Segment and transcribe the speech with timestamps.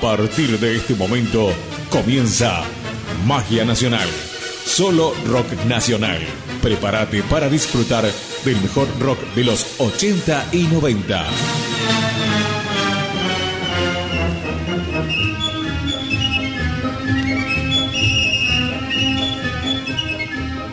[0.00, 1.52] partir de este momento
[1.90, 2.62] comienza
[3.26, 4.08] Magia Nacional.
[4.64, 6.20] Solo rock nacional.
[6.62, 8.10] Prepárate para disfrutar
[8.44, 11.26] del mejor rock de los 80 y 90.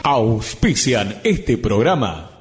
[0.03, 2.36] Auspician este programa.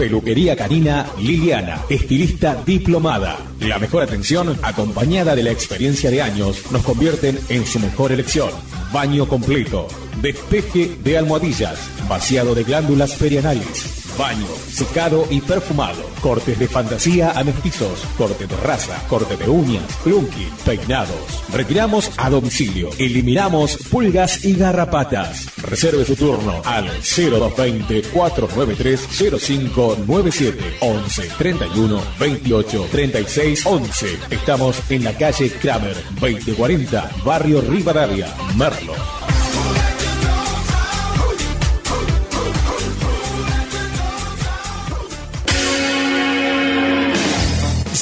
[0.00, 3.36] Peluquería Canina Liliana, estilista diplomada.
[3.60, 8.48] La mejor atención, acompañada de la experiencia de años, nos convierten en su mejor elección.
[8.94, 9.88] Baño completo,
[10.22, 17.42] despeje de almohadillas, vaciado de glándulas perianales baño, secado y perfumado, cortes de fantasía a
[17.42, 21.42] mestizos, corte de raza, corte de uñas, plunking, peinados.
[21.50, 25.46] Retiramos a domicilio, eliminamos pulgas y garrapatas.
[25.62, 29.08] Reserve su turno al 0220 493
[29.40, 34.18] 0597 11 31 28 36 11.
[34.30, 39.19] Estamos en la calle Kramer 2040, barrio Rivadavia, Merlo.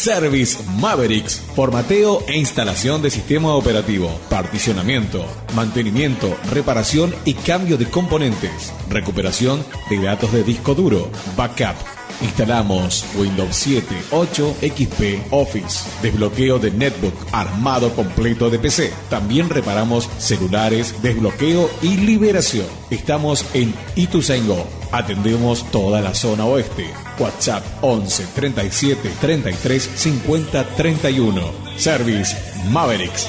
[0.09, 5.23] Service Mavericks, formateo e instalación de sistema operativo, particionamiento,
[5.55, 11.77] mantenimiento, reparación y cambio de componentes, recuperación de datos de disco duro, backup.
[12.20, 18.92] Instalamos Windows 7, 8, XP, Office, desbloqueo de netbook, armado completo de PC.
[19.09, 22.67] También reparamos celulares, desbloqueo y liberación.
[22.91, 24.67] Estamos en Ituzaingó.
[24.91, 26.86] Atendemos toda la zona oeste.
[27.19, 31.42] WhatsApp 11 37 33 50 31.
[31.77, 32.36] Service
[32.70, 33.29] Mavericks.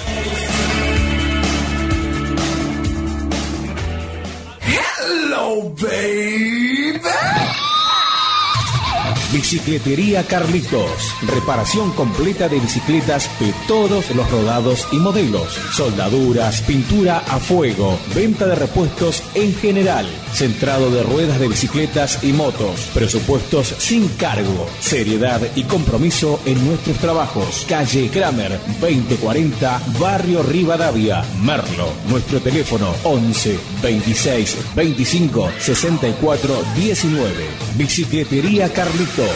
[4.62, 7.29] Hello, baby.
[9.32, 11.14] Bicicletería Carlitos.
[11.28, 15.54] Reparación completa de bicicletas de todos los rodados y modelos.
[15.72, 20.08] Soldaduras, pintura a fuego, venta de repuestos en general.
[20.34, 22.90] Centrado de ruedas de bicicletas y motos.
[22.94, 24.68] Presupuestos sin cargo.
[24.80, 27.66] Seriedad y compromiso en nuestros trabajos.
[27.68, 31.90] Calle Kramer 2040, Barrio Rivadavia, Merlo.
[32.10, 37.34] Nuestro teléfono 11 26 25 64 19.
[37.76, 39.30] Bicicletería Carlitos.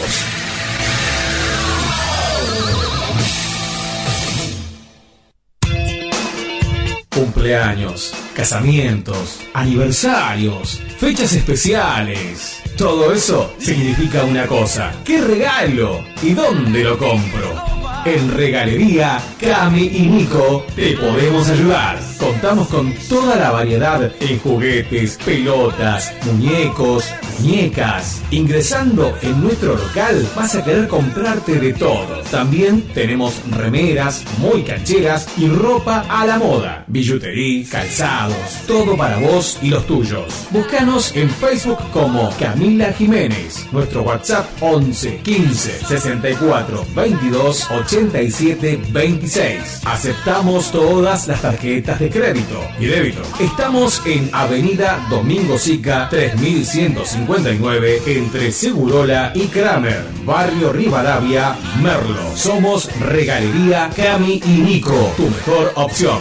[7.14, 12.60] Cumpleaños, casamientos, aniversarios, fechas especiales.
[12.76, 14.92] Todo eso significa una cosa.
[15.04, 16.04] ¿Qué regalo?
[16.22, 17.64] ¿Y dónde lo compro?
[18.04, 22.13] En Regalería Cami y Nico te podemos ayudar.
[22.18, 28.22] Contamos con toda la variedad en juguetes, pelotas, muñecos, muñecas.
[28.30, 32.22] Ingresando en nuestro local vas a querer comprarte de todo.
[32.30, 36.84] También tenemos remeras muy cancheras y ropa a la moda.
[36.86, 38.36] Billutería, calzados,
[38.66, 40.46] todo para vos y los tuyos.
[40.50, 43.66] Búscanos en Facebook como Camila Jiménez.
[43.72, 49.82] Nuestro WhatsApp 11 15 64 22 87 26.
[49.84, 53.22] Aceptamos todas las tarjetas de crédito y débito.
[53.40, 62.36] Estamos en Avenida Domingo Sica 3159 entre Segurola y Kramer, Barrio Rivadavia, Merlo.
[62.36, 66.18] Somos Regalería Cami y Nico, tu mejor opción.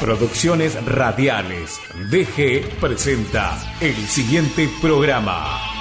[0.00, 1.80] Producciones Radiales.
[2.10, 5.71] DG presenta el siguiente programa.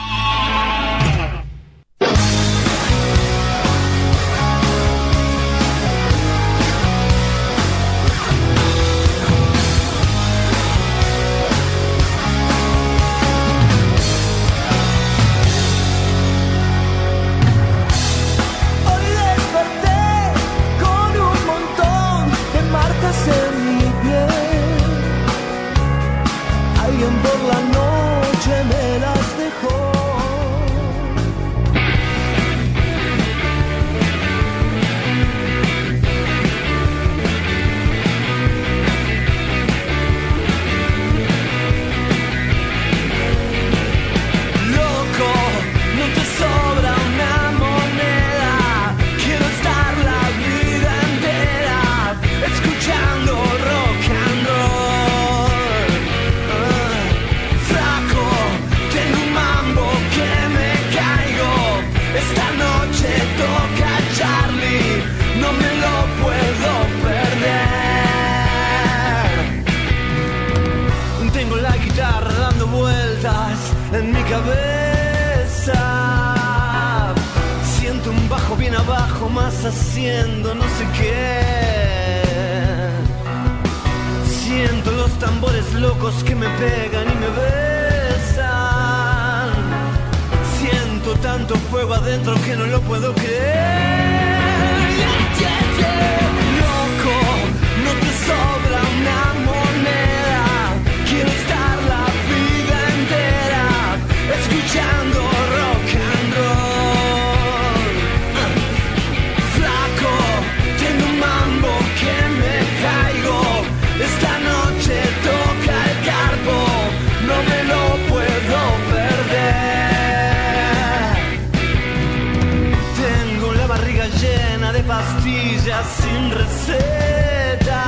[125.84, 127.84] sin receta.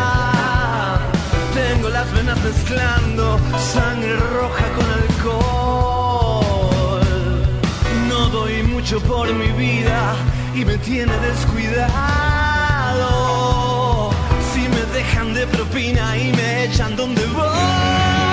[1.53, 3.39] Tengo las venas mezclando
[3.73, 7.01] sangre roja con alcohol.
[8.09, 10.15] No doy mucho por mi vida
[10.55, 11.91] y me tiene descuidado.
[14.53, 18.32] Si me dejan de propina y me echan donde voy.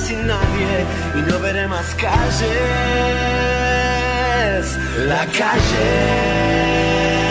[0.00, 2.08] sin nadie y no veré más calles,
[5.06, 7.29] la calle.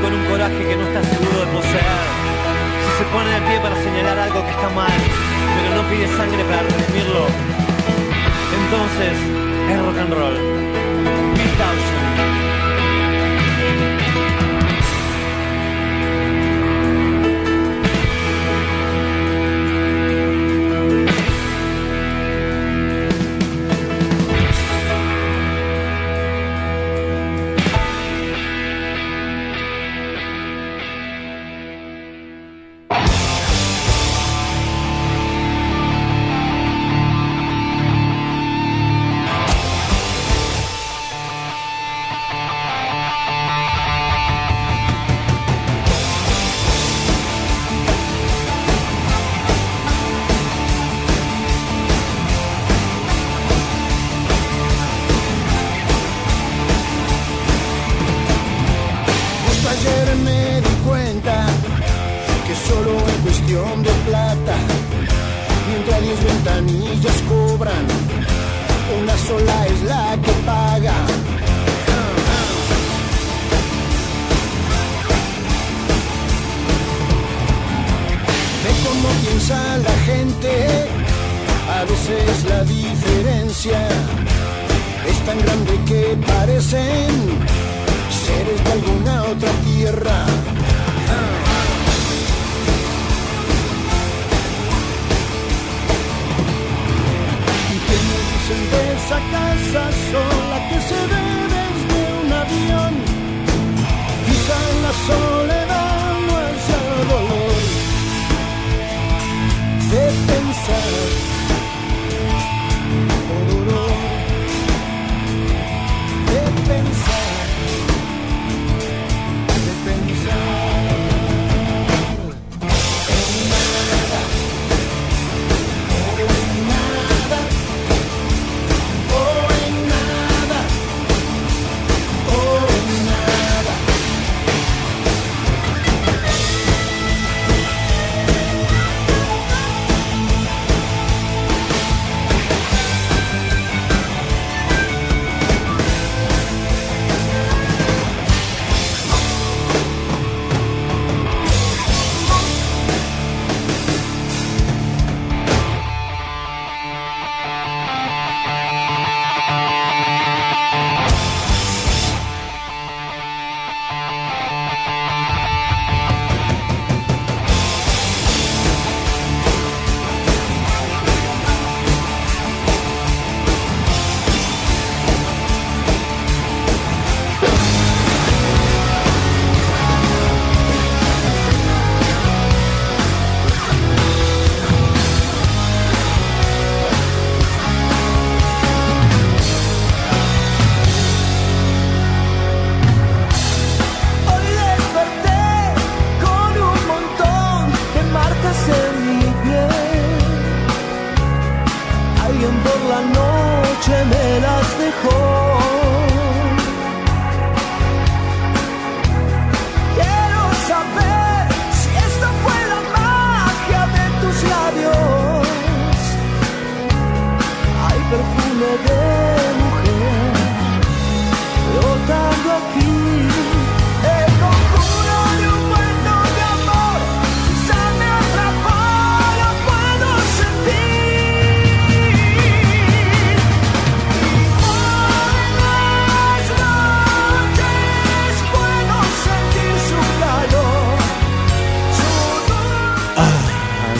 [0.00, 1.84] con un coraje que no está seguro de poseer.
[2.84, 4.92] Si se pone de pie para señalar algo que está mal,
[5.56, 7.26] pero no pide sangre para reprimirlo,
[8.60, 9.14] entonces
[9.70, 10.85] es rock and roll.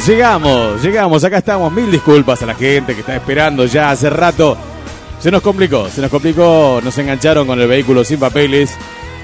[0.07, 1.73] Llegamos, llegamos, acá estamos.
[1.73, 4.57] Mil disculpas a la gente que está esperando ya hace rato.
[5.19, 8.71] Se nos complicó, se nos complicó, nos engancharon con el vehículo sin papeles.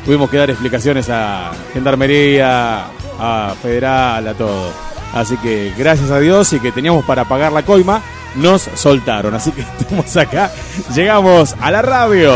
[0.04, 2.86] Tuvimos que dar explicaciones a Gendarmería,
[3.18, 4.72] a Federal, a todo.
[5.14, 8.02] Así que gracias a Dios y que teníamos para pagar la coima,
[8.34, 9.34] nos soltaron.
[9.34, 10.50] Así que estamos acá,
[10.94, 12.32] llegamos a la radio.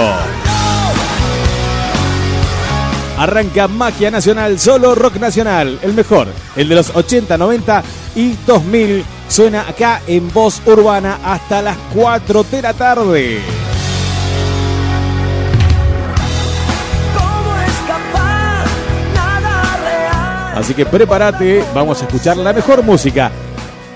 [3.18, 7.82] Arranca Magia Nacional, solo rock nacional, el mejor, el de los 80, 90
[8.14, 9.04] y 2000.
[9.28, 13.40] Suena acá en voz urbana hasta las 4 de la tarde.
[20.54, 23.30] Así que prepárate, vamos a escuchar la mejor música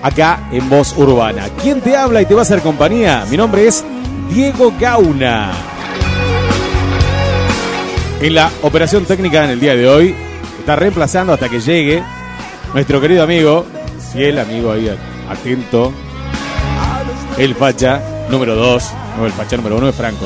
[0.01, 1.47] acá en voz urbana.
[1.61, 3.25] ¿Quién te habla y te va a hacer compañía?
[3.29, 3.83] Mi nombre es
[4.31, 5.70] Diego Gauna.
[8.21, 10.15] En la operación técnica en el día de hoy
[10.59, 12.03] está reemplazando hasta que llegue
[12.71, 13.65] nuestro querido amigo,
[14.13, 14.95] fiel amigo ahí
[15.27, 15.91] atento,
[17.39, 17.99] el facha
[18.29, 20.25] número 2, no el facha número 1 es Franco.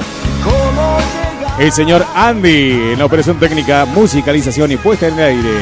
[1.57, 5.59] El señor Andy en la operación técnica, musicalización y puesta en el aire.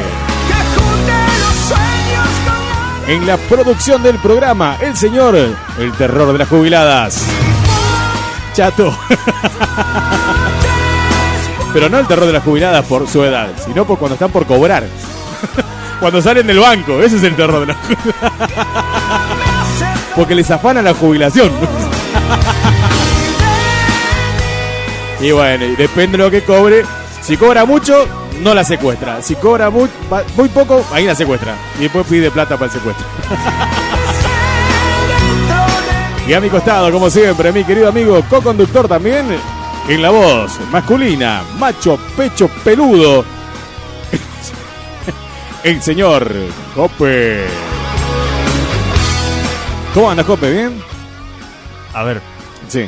[3.09, 7.27] En la producción del programa, el señor, el terror de las jubiladas.
[8.55, 8.97] Chato.
[11.73, 14.45] Pero no el terror de las jubiladas por su edad, sino por cuando están por
[14.45, 14.83] cobrar.
[15.99, 18.33] Cuando salen del banco, ese es el terror de las jubiladas.
[20.17, 21.49] Porque les afana la jubilación.
[25.23, 26.83] Y bueno, y depende de lo que cobre.
[27.21, 28.05] Si cobra mucho,
[28.41, 29.21] no la secuestra.
[29.21, 29.89] Si cobra muy,
[30.35, 31.55] muy poco, ahí la secuestra.
[31.79, 33.05] Y después pide plata para el secuestro.
[36.25, 39.25] Y a mi costado, como siempre, mi querido amigo co-conductor también,
[39.89, 43.25] en la voz masculina, macho, pecho, peludo,
[45.63, 46.31] el señor
[46.75, 47.45] Jope.
[49.93, 50.51] ¿Cómo andas, Jope?
[50.51, 50.81] ¿Bien?
[51.93, 52.21] A ver,
[52.67, 52.85] Sí.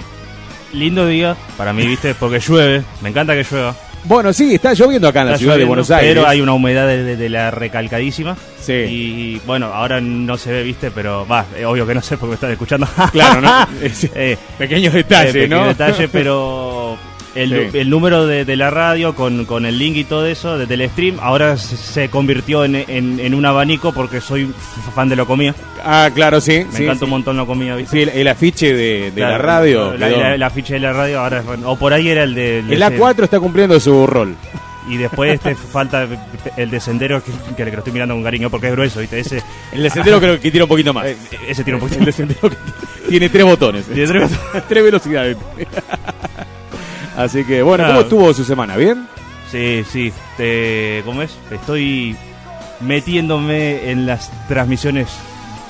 [0.74, 2.84] lindo día para mí, viste, porque llueve.
[3.02, 3.76] Me encanta que llueva.
[4.08, 6.14] Bueno, sí, está lloviendo acá en la ciudad de Buenos Aires.
[6.14, 8.38] Pero hay una humedad de, de- de la recalcadísima.
[8.62, 8.74] Sí.
[8.74, 12.30] Y bueno, ahora no se ve, viste, pero va, eh, obvio que no sé porque
[12.30, 12.88] me están escuchando.
[13.12, 13.68] Claro, ¿no?
[14.16, 15.68] Eh, Pequeños eh, detalles, pequeño ¿no?
[15.68, 16.98] detalle, pero
[17.36, 17.78] el, Sí.
[17.80, 21.18] el número de, de la radio con, con el link y todo eso de Telestream
[21.22, 24.52] ahora se, convirtió en, en- en un abanico porque soy
[24.96, 25.54] fan de lo comía.
[25.84, 26.66] Ah, claro, sí.
[26.72, 27.04] Me sí, encanta sí.
[27.06, 27.92] un montón lo comía, viste.
[27.96, 29.96] Sí, el, el afiche de, de la radio.
[29.98, 32.34] La, quedó- la- la ficha de la radio ahora es- o por ahí era el
[32.36, 34.36] de el A4 está cumpliendo su rol.
[34.88, 36.08] y después este falta
[36.58, 39.20] el de sendero que, que le estoy mirando con cariño porque es grueso, ¿viste?
[39.20, 39.42] Ese
[39.74, 41.06] El de Sendero creo que tira un poquito más.
[41.08, 42.56] eh, ese tiene un poquito El de Sendero que
[43.10, 43.86] tiene tres botones.
[43.86, 44.32] Tiene tres
[44.70, 45.38] tres velocidades.
[47.18, 48.76] Así que, bueno, ¿cómo estuvo su semana?
[48.76, 49.08] ¿Bien?
[49.52, 50.12] Sí, sí.
[50.38, 51.32] te- ¿Cómo es?
[51.52, 52.16] Estoy
[52.82, 55.08] metiéndome en las transmisiones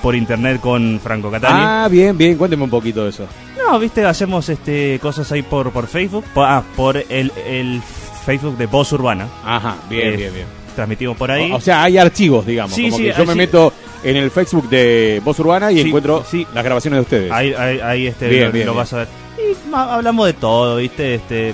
[0.01, 1.59] por internet con Franco Catani.
[1.61, 2.37] Ah, bien, bien.
[2.37, 3.27] Cuénteme un poquito de eso.
[3.57, 6.23] No, viste, hacemos este cosas ahí por, por Facebook.
[6.33, 7.81] Po- Ah, por el, el
[8.25, 9.27] Facebook de Voz Urbana.
[9.43, 10.45] Ajá, bien, Eh, bien, bien.
[10.75, 11.51] Transmitimos por ahí.
[11.51, 12.73] O, o sea, hay archivos, digamos.
[12.75, 13.37] Sí, como sí, que yo me sí.
[13.37, 13.73] meto
[14.03, 16.23] en el Facebook de Voz Urbana y encuentro
[16.53, 17.31] las grabaciones de ustedes.
[17.31, 18.77] Ahí, ahí, ahí, este, Bien, lo, bien, lo bien.
[18.83, 19.07] vas a ver.
[19.37, 21.15] Y hablamos de todo, ¿viste?
[21.15, 21.53] Este,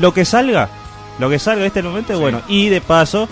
[0.00, 0.68] lo que salga,
[1.18, 2.40] lo que salga en este momento, bueno.
[2.48, 3.28] Y de paso,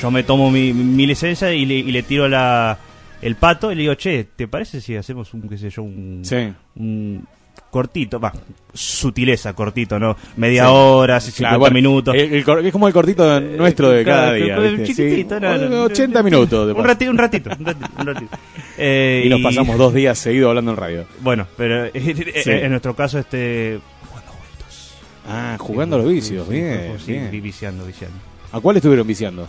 [0.00, 2.78] yo me tomo mi, mi licencia y le, y le tiro la,
[3.22, 6.20] el pato y le digo, che, ¿te parece si hacemos un, qué sé yo, un,
[6.24, 6.52] Sí.
[6.76, 7.26] un
[7.70, 8.32] cortito, va,
[8.74, 10.16] sutileza, cortito, ¿no?
[10.36, 10.70] Media Sí.
[10.72, 12.14] hora, 50 Claro, bueno, minutos.
[12.14, 14.70] el- el es como el cortito nuestro de cada Claro, día.
[14.70, 14.86] ¿viste?
[14.94, 15.40] chiquitito, Sí.
[15.40, 15.82] no, no.
[15.84, 16.76] 80 minutos.
[16.76, 18.36] un, ratito, un ratito, un ratito, un ratito.
[18.78, 21.04] Eh, Y nos pasamos dos días seguidos hablando en radio.
[21.20, 22.50] Bueno, pero eh, Sí.
[22.50, 23.78] en nuestro caso, este.
[24.08, 24.94] Jugando jueguitos.
[25.28, 26.48] Ah, jugando a los vicios.
[26.48, 27.30] Bien, bien.
[27.30, 28.16] vi- viciando, viciando.
[28.52, 29.46] ¿A cuál estuvieron viciando?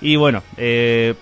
[0.00, 1.14] Y bueno, eh,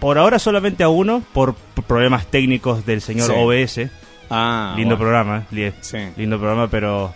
[0.00, 1.54] por ahora solamente a uno, por
[1.86, 3.30] problemas técnicos del señor.
[3.34, 3.88] OBS.
[4.30, 5.10] Ah, lindo bueno.
[5.10, 5.98] programa, eh, Sí.
[6.16, 7.14] lindo programa, pero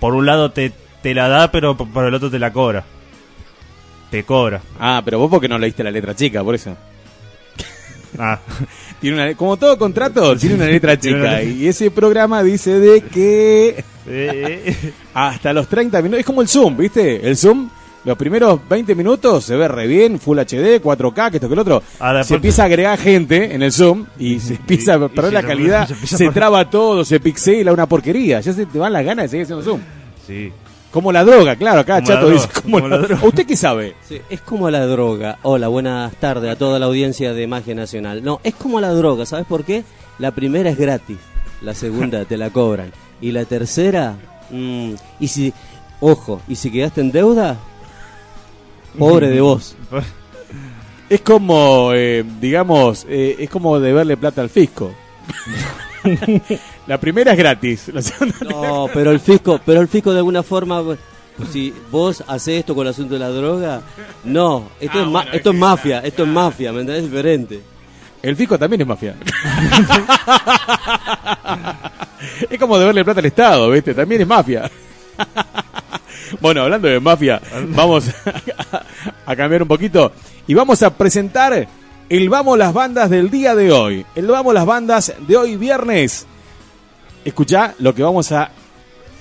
[0.00, 2.84] por un lado te, te la da, pero por el otro te la cobra.
[4.10, 4.60] Te cobra.
[4.78, 6.76] Ah, pero vos porque no leíste la letra chica, por eso.
[8.18, 8.40] Ah,
[9.00, 11.42] Tiene una, como todo contrato, tiene una letra chica.
[11.44, 13.84] Y ese programa dice de que
[15.14, 17.26] hasta los 30 minutos, es como el Zoom, ¿viste?
[17.26, 17.70] El Zoom,
[18.04, 21.60] los primeros 20 minutos se ve re bien, Full HD, 4K, que esto que el
[21.60, 21.82] otro.
[21.98, 25.42] Ahora, se empieza a agregar gente en el Zoom y se empieza a perder la
[25.42, 28.40] calidad, se traba todo, se pixela, una porquería.
[28.40, 29.80] Ya se te van las ganas de seguir haciendo Zoom.
[30.26, 30.52] sí.
[30.90, 32.48] Como la droga, claro, acá Como la Chato droga, dice.
[32.62, 33.24] Como como la- la droga.
[33.24, 33.94] ¿Usted qué sabe?
[34.08, 35.38] Sí, es como la droga.
[35.42, 38.24] Hola, buenas tardes a toda la audiencia de Magia Nacional.
[38.24, 39.84] No, es como la droga, ¿sabes por qué?
[40.18, 41.18] La primera es gratis,
[41.62, 42.90] la segunda te la cobran.
[43.20, 44.16] Y la tercera,
[44.50, 45.52] mm, y si,
[46.00, 47.56] ojo, y si quedaste en deuda,
[48.98, 49.76] pobre de vos.
[51.08, 54.92] Es como, eh, digamos, eh, es como deberle plata al fisco.
[56.86, 57.88] La primera es gratis.
[57.92, 60.98] la segunda- No, pero el fisco, pero el fisco de alguna forma, pues,
[61.52, 63.80] si vos haces esto con el asunto de la droga,
[64.24, 67.04] no, esto, Ah, es, bueno, esto es es mafia, esto es mafia, ¿me entendés?
[67.04, 67.60] Es diferente.
[68.22, 69.16] El fisco también es mafia.
[72.50, 73.94] es como deberle plata al Estado, ¿viste?
[73.94, 74.70] También es mafia.
[76.40, 78.08] Bueno, hablando de mafia, vamos
[78.72, 78.82] a,
[79.26, 80.12] a cambiar un poquito
[80.46, 81.68] y vamos a presentar
[82.10, 84.04] el Vamos las Bandas del día de hoy.
[84.16, 86.26] El Vamos las Bandas de hoy viernes.
[87.24, 88.50] Escuchá lo que vamos a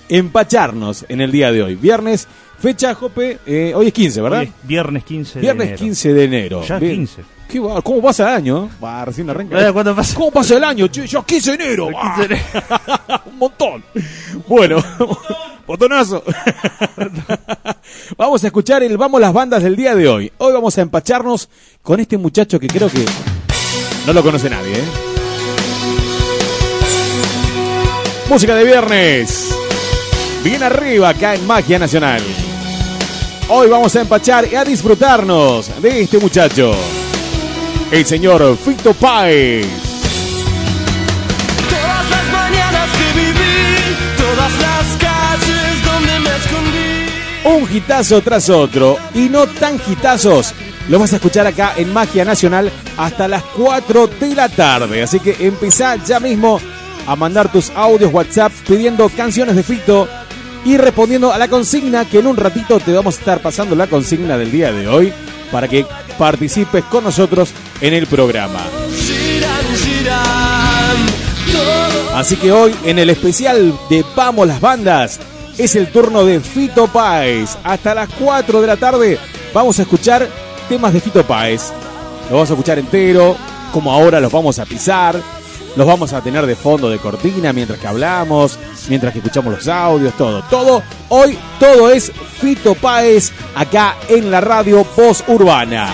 [0.10, 1.76] empacharnos en el día de hoy.
[1.76, 4.44] Viernes, fecha, Jope, eh, hoy es 15, ¿verdad?
[4.44, 5.80] Es viernes 15 de Viernes enero.
[5.80, 6.64] 15 de enero.
[6.64, 6.96] Ya Bien.
[6.96, 7.24] 15.
[7.48, 7.82] ¿Qué va?
[7.82, 8.70] ¿Cómo pasa el año?
[8.84, 9.72] Va, recién arranca.
[9.74, 10.16] ¿Cuánto pasa?
[10.16, 10.88] ¿Cómo pasa el año?
[10.88, 11.06] che?
[11.08, 11.88] Ya 15 de enero.
[13.26, 13.84] Un montón.
[14.48, 14.84] Bueno,
[15.70, 16.24] botonazo.
[18.18, 20.32] vamos a escuchar el Vamos las bandas del día de hoy.
[20.40, 21.48] Hoy vamos a empacharnos
[21.84, 23.06] con este muchacho que creo que
[24.08, 24.74] no lo conoce nadie.
[24.74, 24.84] ¿eh?
[28.28, 29.56] Música de viernes.
[30.44, 32.24] Bien arriba acá en Magia Nacional.
[33.48, 36.72] Hoy vamos a empachar y a disfrutarnos de este muchacho.
[37.92, 39.89] El señor Fito Páez.
[47.46, 50.54] Un hitazo tras otro y no tan hitazos.
[50.90, 55.04] Lo vas a escuchar acá en Magia Nacional hasta las 4 de la tarde.
[55.04, 56.60] Así que empezá ya mismo
[57.08, 60.08] a mandar tus audios WhatsApp pidiendo canciones de Fito
[60.66, 63.88] y respondiendo a la consigna que en un ratito te vamos a estar pasando la
[63.88, 65.14] consigna del día de hoy
[65.52, 65.86] para que
[66.18, 68.60] participes con nosotros en el programa.
[72.14, 75.20] Así que hoy en el especial de Vamos las Bandas
[75.60, 77.58] es el turno de Fito Páez.
[77.64, 79.20] Hasta las 4 de la tarde
[79.54, 80.28] vamos a escuchar
[80.70, 81.72] temas de Fito Páez.
[82.24, 83.36] Los vamos a escuchar entero,
[83.74, 85.22] como ahora los vamos a pisar.
[85.76, 89.68] Los vamos a tener de fondo de cortina mientras que hablamos, mientras que escuchamos los
[89.68, 90.42] audios, todo.
[90.50, 95.90] Todo, hoy todo es Fito Páez acá en la radio Voz Urbana.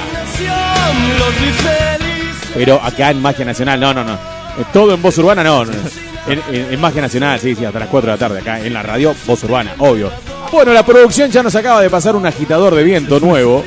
[2.54, 4.34] Pero acá en Magia Nacional, no, no, no.
[4.59, 5.63] Eh, Todo en voz urbana, no.
[5.63, 8.73] En, en- en Magia Nacional, sí, sí, hasta las 4 de la tarde, acá en
[8.73, 10.11] la radio, voz urbana, obvio.
[10.51, 13.63] Bueno, la producción ya nos acaba de pasar un agitador de viento nuevo.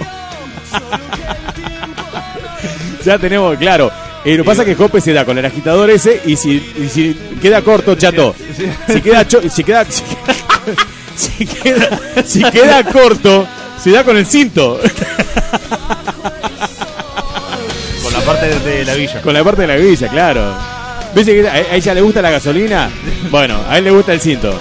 [3.04, 3.90] ya tenemos, claro.
[4.24, 6.56] Eh, lo que pasa es que Jope se da con el agitador ese y si,
[6.76, 8.34] y si queda corto, chato.
[8.88, 9.84] Si queda, cho- si queda,
[11.16, 13.46] si queda, si queda corto,
[13.82, 14.80] se da con el cinto.
[18.02, 19.22] Con la parte de la villa.
[19.22, 20.54] Con la parte de la villa, claro.
[21.18, 22.88] ¿Viste que a ella le gusta la gasolina?
[23.28, 24.56] Bueno, a él le gusta el cinto.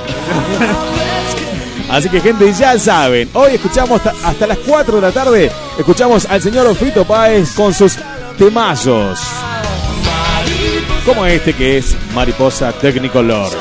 [1.87, 6.25] Así que gente, ya saben, hoy escuchamos hasta, hasta las 4 de la tarde, escuchamos
[6.25, 7.99] al señor Frito Páez con sus
[8.39, 9.19] temazos.
[11.05, 13.51] Como este que es Mariposa Technicolor.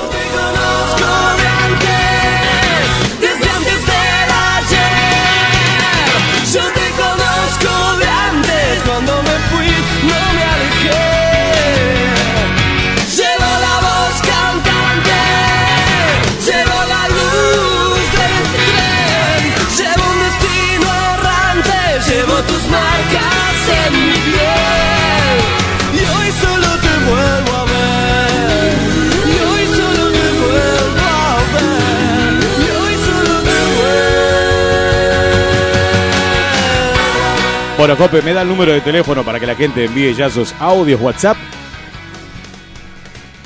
[37.98, 41.00] Jope, me da el número de teléfono para que la gente envíe ya sus audios
[41.00, 41.36] WhatsApp.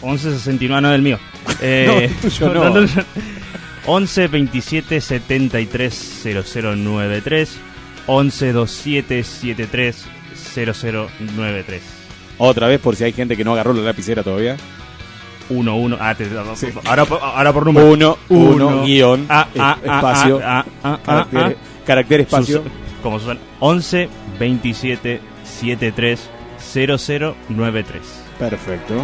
[0.02, 1.18] 1169, no del mío.
[1.62, 2.86] Eh, No, tuyo no.
[3.86, 7.50] 11 27 73 0093
[8.06, 10.04] 11 27 73
[10.54, 11.82] 0093
[12.38, 14.56] Otra vez por si hay gente que no agarró la lapicera todavía.
[15.48, 16.28] 1 1 ah, te-
[16.86, 18.84] ahora, por- ahora por número Uno, uno, Uno.
[18.84, 21.52] guion, Ah, es- ah, ah, espacio, ah, ah, ah, carácter, ah.
[21.86, 22.62] carácter, espacio.
[22.62, 24.08] Sus- como suena 11
[24.38, 28.02] 27 73 0093
[28.38, 28.94] Perfecto.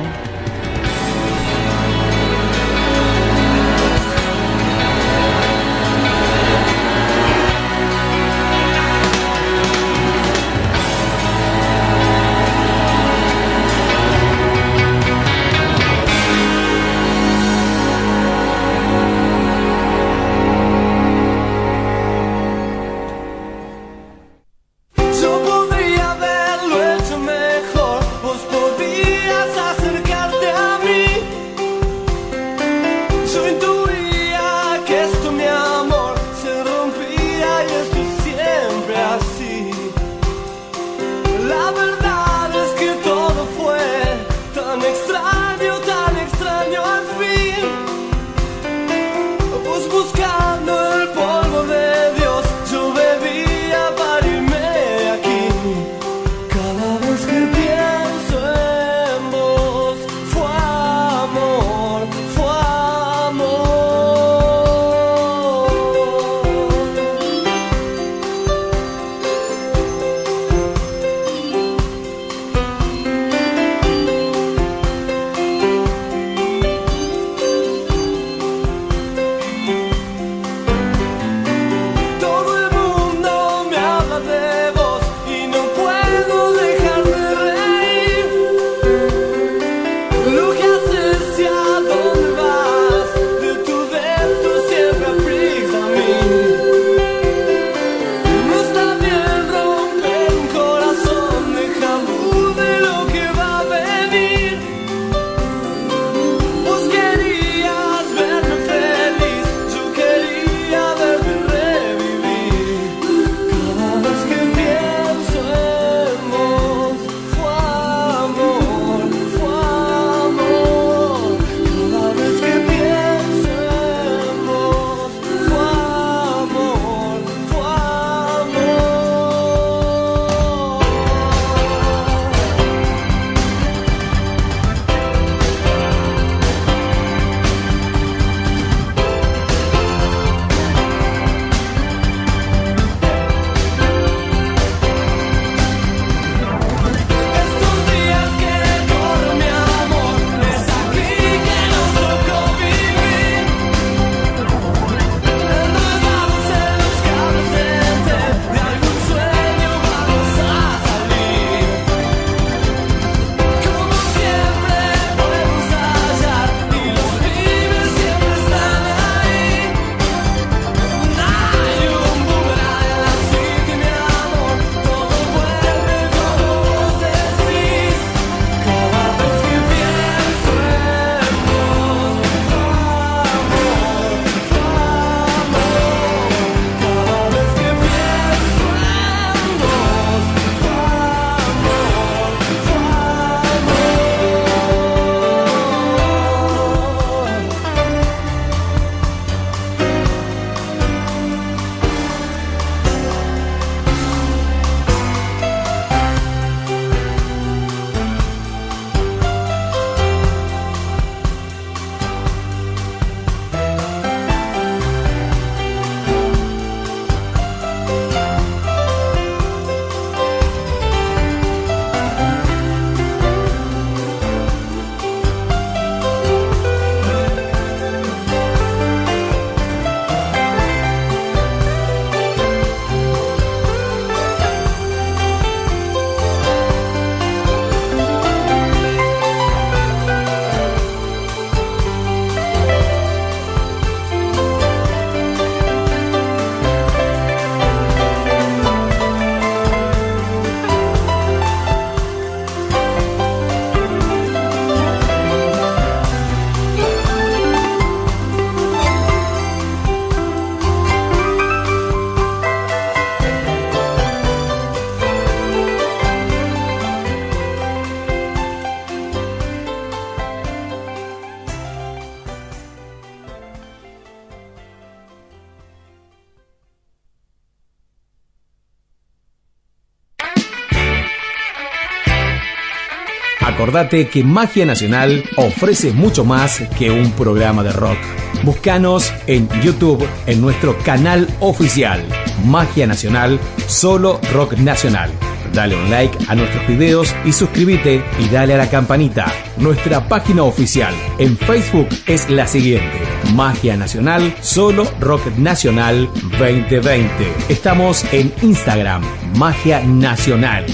[283.67, 287.99] Acordate que Magia Nacional ofrece mucho más que un programa de rock.
[288.45, 292.01] Búscanos en YouTube en nuestro canal oficial
[292.45, 295.11] Magia Nacional, solo rock nacional.
[295.53, 299.27] Dale un like a nuestros videos y suscríbete y dale a la campanita.
[299.57, 303.01] Nuestra página oficial en Facebook es la siguiente.
[303.35, 307.11] Magia Nacional, solo Rock Nacional 2020.
[307.49, 309.03] Estamos en Instagram,
[309.37, 310.67] Magia Nacional.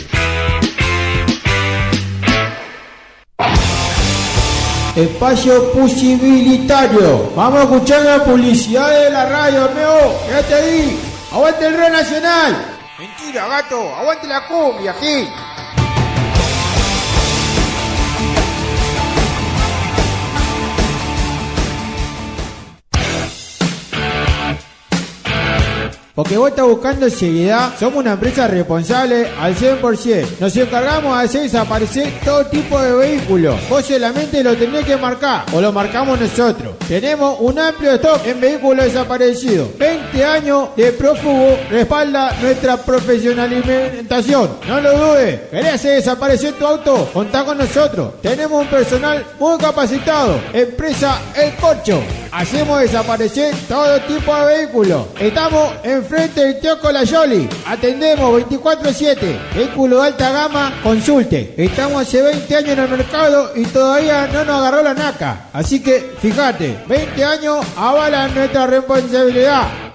[4.95, 7.33] Espacio posibilitario.
[7.35, 10.21] Vamos a escuchar la publicidad de la radio, amigo.
[10.27, 11.01] Quédate ahí.
[11.33, 12.77] Aguante el Red Nacional.
[12.99, 13.95] Mentira, gato.
[13.97, 15.29] Aguante la cumbia, aquí.
[26.15, 30.41] Porque vos estás buscando seriedad, somos una empresa responsable al 100%.
[30.41, 33.59] Nos encargamos de hacer desaparecer todo tipo de vehículos.
[33.71, 36.75] Vos solamente lo tenés que marcar o lo marcamos nosotros.
[36.87, 39.79] Tenemos un amplio stock en vehículos desaparecidos.
[39.79, 44.51] 20 años de prófugo respalda nuestra profesionalización.
[44.69, 45.41] No lo dudes.
[45.51, 47.09] ¿Querés hacer desaparecer tu auto?
[47.11, 48.21] Contá con nosotros.
[48.21, 50.39] Tenemos un personal muy capacitado.
[50.53, 52.03] Empresa El Corcho.
[52.33, 55.07] Hacemos desaparecer todo tipo de vehículos.
[55.21, 57.47] Estamos enfrente del Teoco La Yoli.
[57.67, 59.55] Atendemos 24-7.
[59.55, 61.53] Vehículo de alta gama, consulte.
[61.59, 65.51] Estamos hace 20 años en el mercado y todavía no nos agarró la naca.
[65.53, 69.92] Así que fíjate, 20 años avalan nuestra responsabilidad.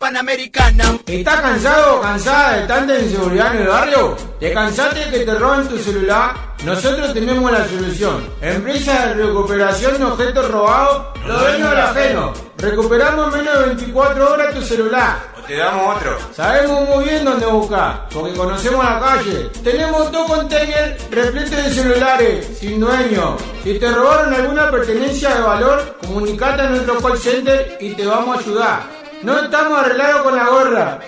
[0.00, 0.96] Panamericana.
[1.04, 4.16] ¿Estás cansado o cansada de tanta inseguridad en el barrio?
[4.40, 6.54] ¿Te cansaste de que te roben tu celular?
[6.64, 8.26] Nosotros tenemos la solución.
[8.40, 12.32] Empresa de recuperación de objetos robados, lo dueños del ajeno.
[12.56, 15.18] Recuperamos en menos de 24 horas tu celular.
[15.38, 16.16] O te damos otro.
[16.34, 19.50] Sabemos muy bien dónde buscar, porque conocemos la calle.
[19.62, 23.36] Tenemos dos containers repletos de celulares, sin dueño.
[23.62, 28.38] Si te robaron alguna pertenencia de valor, comunicate a nuestro call center y te vamos
[28.38, 28.99] a ayudar.
[29.22, 30.98] No estamos arreglados con la gorra.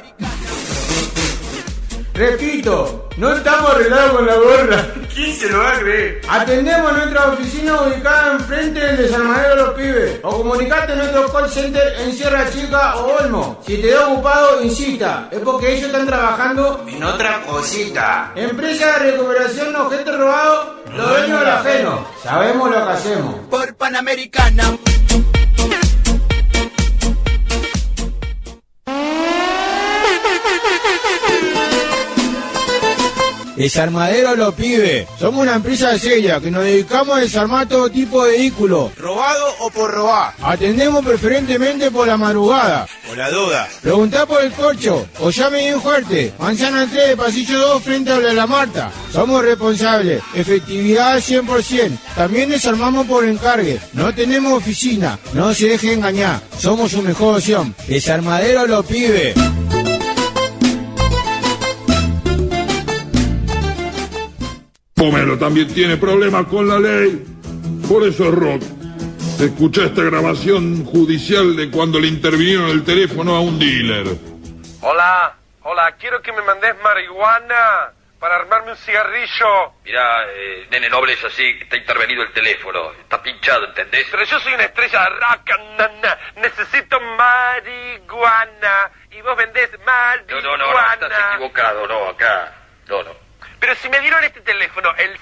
[2.12, 4.86] Repito, no estamos arreglados con la gorra.
[5.14, 6.20] ¿Quién se lo va a creer?
[6.28, 10.20] Atendemos nuestra oficina ubicada enfrente del desarmadero de los pibes.
[10.24, 13.62] O comunicate a nuestro call center en Sierra Chica o Olmo.
[13.66, 15.28] Si te da ocupado, insista.
[15.30, 18.32] Es porque ellos están trabajando En otra cosita.
[18.34, 22.06] Empresa de recuperación de objetos robados, los dueños del ajeno.
[22.22, 23.34] Sabemos lo que hacemos.
[23.48, 24.64] Por Panamericana.
[33.56, 35.06] Desarmadero Los Pibes.
[35.18, 38.96] Somos una empresa seria que nos dedicamos a desarmar todo tipo de vehículos.
[38.96, 40.34] ¿Robado o por robar?
[40.42, 42.86] Atendemos preferentemente por la madrugada.
[43.06, 43.68] Por la duda.
[43.80, 46.32] Preguntá por el corcho o llame bien fuerte.
[46.38, 48.90] Manzana 3, pasillo 2, frente a la Marta.
[49.12, 50.22] Somos responsables.
[50.34, 51.98] Efectividad al 100%.
[52.14, 53.80] También desarmamos por encargue.
[53.92, 55.18] No tenemos oficina.
[55.34, 56.40] No se deje engañar.
[56.58, 57.74] Somos su mejor opción.
[57.86, 59.34] Desarmadero Los Pibes.
[65.02, 67.24] Pomelo también tiene problemas con la ley.
[67.88, 68.62] Por eso es rock.
[69.40, 74.06] Escucha esta grabación judicial de cuando le intervinieron el teléfono a un dealer.
[74.80, 79.72] Hola, hola, quiero que me mandes marihuana para armarme un cigarrillo.
[79.84, 84.06] Mirá, eh, nene noble es así, está intervenido el teléfono, está pinchado, ¿entendés?
[84.08, 86.18] Pero yo soy una estrella de rock, nana.
[86.36, 88.92] necesito marihuana.
[89.10, 90.22] Y vos vendés marihuana.
[90.28, 92.54] No, no, no, no, estás equivocado, no, acá,
[92.86, 93.31] no, no.
[93.62, 95.16] Pero si me dieron este teléfono, el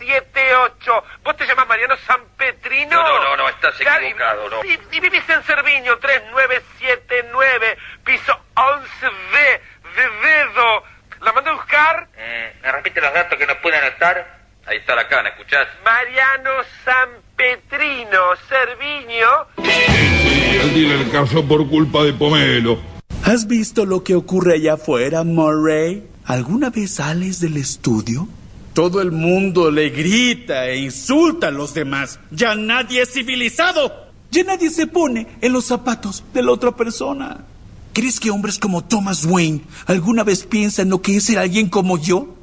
[0.00, 2.96] 62345678, ¿vos te llamas Mariano San Petrino?
[2.96, 4.64] No, no, no, no, estás equivocado, no.
[4.64, 9.60] Y, y vivís en Cerviño, 3979, piso 11D,
[9.96, 10.82] de dedo.
[11.20, 12.08] ¿La mando a buscar?
[12.16, 14.40] Eh, ¿Me repite los datos que no pueden anotar?
[14.64, 15.68] Ahí está la cana, ¿escuchás?
[15.84, 19.28] Mariano San Petrino, Cerviño.
[19.58, 22.99] El dealer casó por culpa de Pomelo.
[23.24, 26.04] ¿Has visto lo que ocurre allá afuera, Murray?
[26.24, 28.28] ¿Alguna vez sales del estudio?
[28.72, 32.18] Todo el mundo le grita e insulta a los demás.
[32.30, 33.92] Ya nadie es civilizado.
[34.30, 37.44] Ya nadie se pone en los zapatos de la otra persona.
[37.92, 41.98] ¿Crees que hombres como Thomas Wayne alguna vez piensan lo que es ser alguien como
[41.98, 42.36] yo?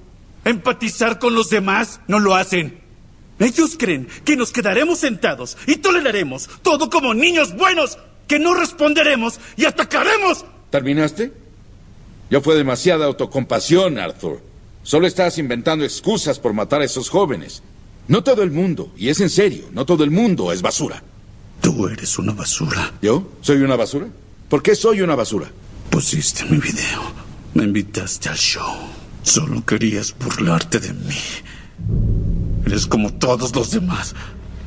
[0.46, 2.02] ¿Empatizar con los demás?
[2.08, 2.80] No lo hacen.
[3.40, 9.40] Ellos creen que nos quedaremos sentados y toleraremos todo como niños buenos, que no responderemos
[9.56, 11.32] y atacaremos ¿Terminaste?
[12.30, 14.42] Ya fue demasiada autocompasión, Arthur.
[14.84, 17.64] Solo estás inventando excusas por matar a esos jóvenes.
[18.08, 21.04] No todo el mundo, y es en serio, no todo el mundo es basura.
[21.62, 22.94] Tú eres una basura.
[23.02, 23.30] ¿Yo?
[23.42, 24.08] ¿Soy una basura?
[24.50, 25.50] ¿Por qué soy una basura?
[25.90, 27.02] pusiste mi video.
[27.54, 28.76] Me invitaste al show.
[29.24, 31.18] Solo querías burlarte de mí.
[32.66, 34.14] Eres como todos los demás.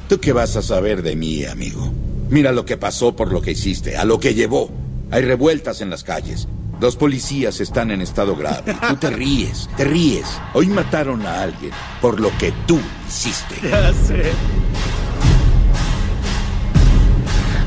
[0.08, 1.92] ¿Tú qué vas a saber de mí, amigo?
[2.30, 4.70] Mira lo que pasó por lo que hiciste, a lo que llevó.
[5.10, 6.46] Hay revueltas en las calles.
[6.80, 8.74] Los policías están en estado grave.
[8.88, 10.26] Tú te ríes, te ríes.
[10.54, 13.56] Hoy mataron a alguien por lo que tú hiciste.
[13.68, 14.32] Ya sé.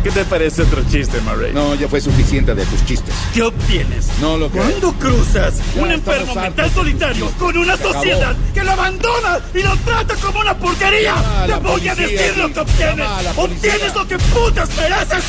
[0.03, 1.53] ¿Qué te parece otro chiste, Murray?
[1.53, 3.13] No, ya fue suficiente de tus chistes.
[3.33, 4.09] ¿Qué obtienes?
[4.19, 4.63] No lo creo.
[4.63, 7.93] Cuando cruzas Ya un enfermo mental solitario con una Se acabó.
[8.03, 12.51] sociedad que lo abandona y lo trata como una porquería, te voy a decir lo
[12.51, 13.07] que obtienes.
[13.37, 15.23] Obtienes lo que putas mereces.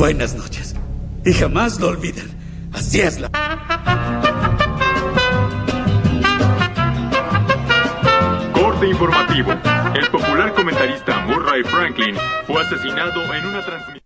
[0.00, 0.74] Buenas noches.
[1.26, 2.24] Y jamás lo olviden.
[2.72, 3.28] Así es la...
[8.54, 9.52] Corte informativo.
[9.94, 14.02] El popular comentarista Murray Franklin fue asesinado en una transmisión.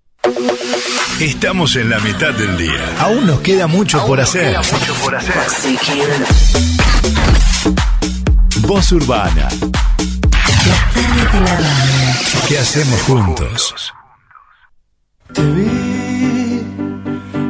[1.21, 2.97] Estamos en la mitad del día.
[2.99, 4.57] Aún nos queda mucho por hacer.
[8.63, 9.49] Voz Urbana.
[12.49, 13.95] ¿Qué hacemos juntos?
[15.33, 16.61] Te vi,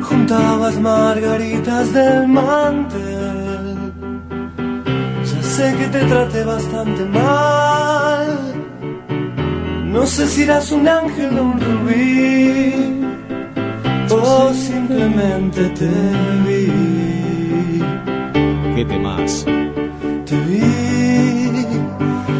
[0.02, 3.92] juntabas margaritas del mantel.
[5.24, 8.54] Ya sé que te traté bastante mal.
[9.86, 13.06] No sé si eras un ángel o un rubí,
[14.10, 15.90] o simplemente te
[16.46, 17.82] vi.
[18.74, 19.44] ¿Qué temas?
[20.26, 21.66] Te vi,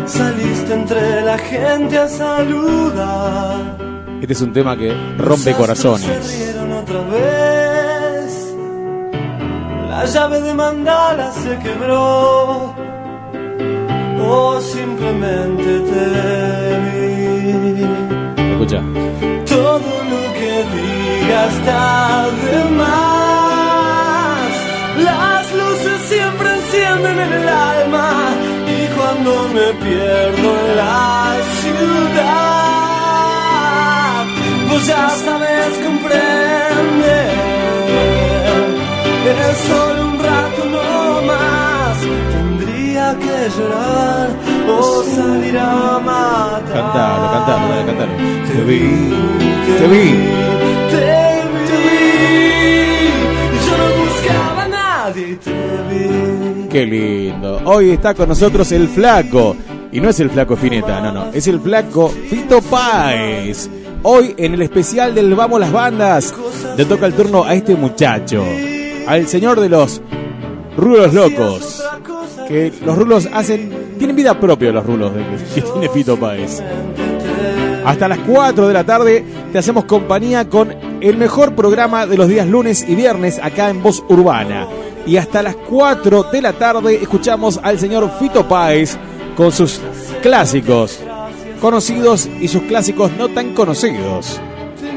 [0.06, 3.93] saliste entre la gente a saludar.
[4.24, 6.08] Este es un tema que rompe corazones.
[6.82, 8.54] otra vez.
[9.90, 12.74] La llave de mandala se quebró.
[14.26, 16.06] O simplemente te
[16.84, 17.84] vi.
[18.52, 18.80] Escucha.
[19.44, 24.52] Todo lo que diga está de más.
[25.04, 28.08] Las luces siempre encienden en el alma.
[28.74, 32.83] Y cuando me pierdo en la ciudad,
[34.74, 37.28] vos ya sabes comprender.
[39.50, 41.96] Es solo un rato no más.
[42.32, 44.28] Tendría que llorar
[44.68, 46.74] o salir a matar.
[46.74, 48.12] Cantalo, cantalo, dale, cantalo.
[48.48, 48.80] Te vi,
[49.78, 50.06] Te vi.
[50.90, 51.98] te vi.
[53.66, 55.52] Yo no buscaba a nadie te
[55.90, 56.68] vi.
[56.68, 57.60] Qué lindo.
[57.64, 59.56] Hoy está con nosotros el flaco.
[59.92, 61.26] Y no es el flaco Fineta, no, no.
[61.32, 63.70] Es el flaco Fito Páez.
[64.06, 66.34] Hoy en el especial del Vamos las Bandas
[66.76, 68.44] le toca el turno a este muchacho.
[69.06, 70.02] Al señor de los
[70.76, 71.82] rulos locos.
[72.46, 73.72] Que los rulos hacen...
[73.98, 76.60] Tienen vida propia los rulos de- que tiene Fito Páez.
[77.86, 82.28] Hasta las 4 de la tarde te hacemos compañía con el mejor programa de los
[82.28, 84.66] días lunes y viernes acá en Voz Urbana.
[85.06, 88.96] Y hasta las 4 de la tarde escuchamos al señor Fito Páez
[89.36, 89.80] con sus
[90.22, 90.98] clásicos
[91.64, 94.38] conocidos y sus clásicos no tan conocidos.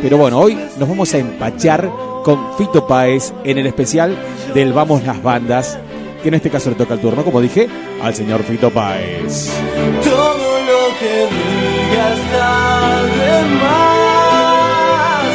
[0.01, 1.89] Pero bueno, hoy nos vamos a empachar
[2.25, 4.17] con Fito Páez en el especial
[4.53, 5.79] del Vamos las Bandas,
[6.21, 7.69] que en este caso le toca el turno, como dije,
[8.03, 9.49] al señor Fito Páez.
[10.03, 15.25] Todo lo que diga está de más.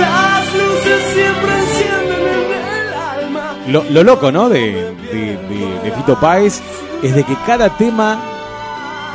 [0.00, 3.56] Las luces siempre encienden en el alma.
[3.68, 4.48] Lo, lo loco, ¿no?
[4.48, 6.60] De, de- de- de Fito Páez
[7.04, 8.20] es de que cada tema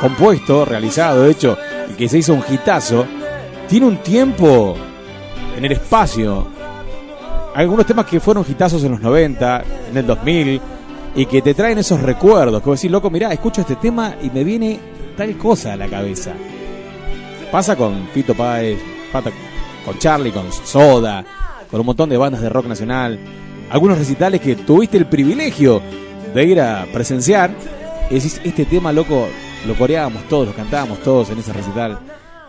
[0.00, 1.56] compuesto, realizado, de hecho,
[1.90, 3.06] y que se hizo un hitazo,
[3.68, 4.76] tiene un tiempo
[5.56, 6.46] en el espacio.
[7.54, 10.60] Algunos temas que fueron hitazos en los 90, en el 2000,
[11.14, 12.62] y que te traen esos recuerdos.
[12.62, 14.78] Vos decís, loco, mirá, escucho este tema y me viene
[15.16, 16.32] tal cosa a la cabeza.
[17.50, 18.78] Pasa con Fito Páez,
[19.84, 21.24] con Charlie, con Soda,
[21.70, 23.18] con un montón de bandas de rock nacional.
[23.70, 25.82] Algunos recitales que tuviste el privilegio
[26.34, 27.50] de ir a presenciar.
[28.10, 29.26] Y decís, este tema, loco,
[29.66, 31.98] lo coreábamos todos, lo cantábamos todos en ese recital.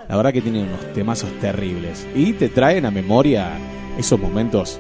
[0.08, 2.08] La verdad que tiene unos temazos terribles.
[2.16, 3.52] Y te traen a memoria
[3.98, 4.80] esos momentos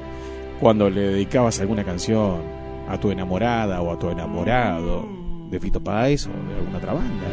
[0.59, 2.41] cuando le dedicabas alguna canción
[2.87, 5.07] a tu enamorada o a tu enamorado
[5.49, 7.25] de Fito Páez o de alguna otra banda.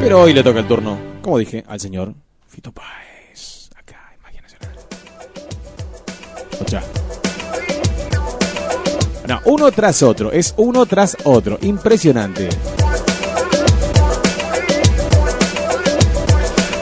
[0.00, 2.14] Pero hoy le toca el turno, como dije, al señor
[2.46, 3.70] Fito Páez.
[3.74, 4.76] Acá, en Magia Nacional.
[9.26, 11.58] No, uno tras otro, es uno tras otro.
[11.62, 12.50] Impresionante.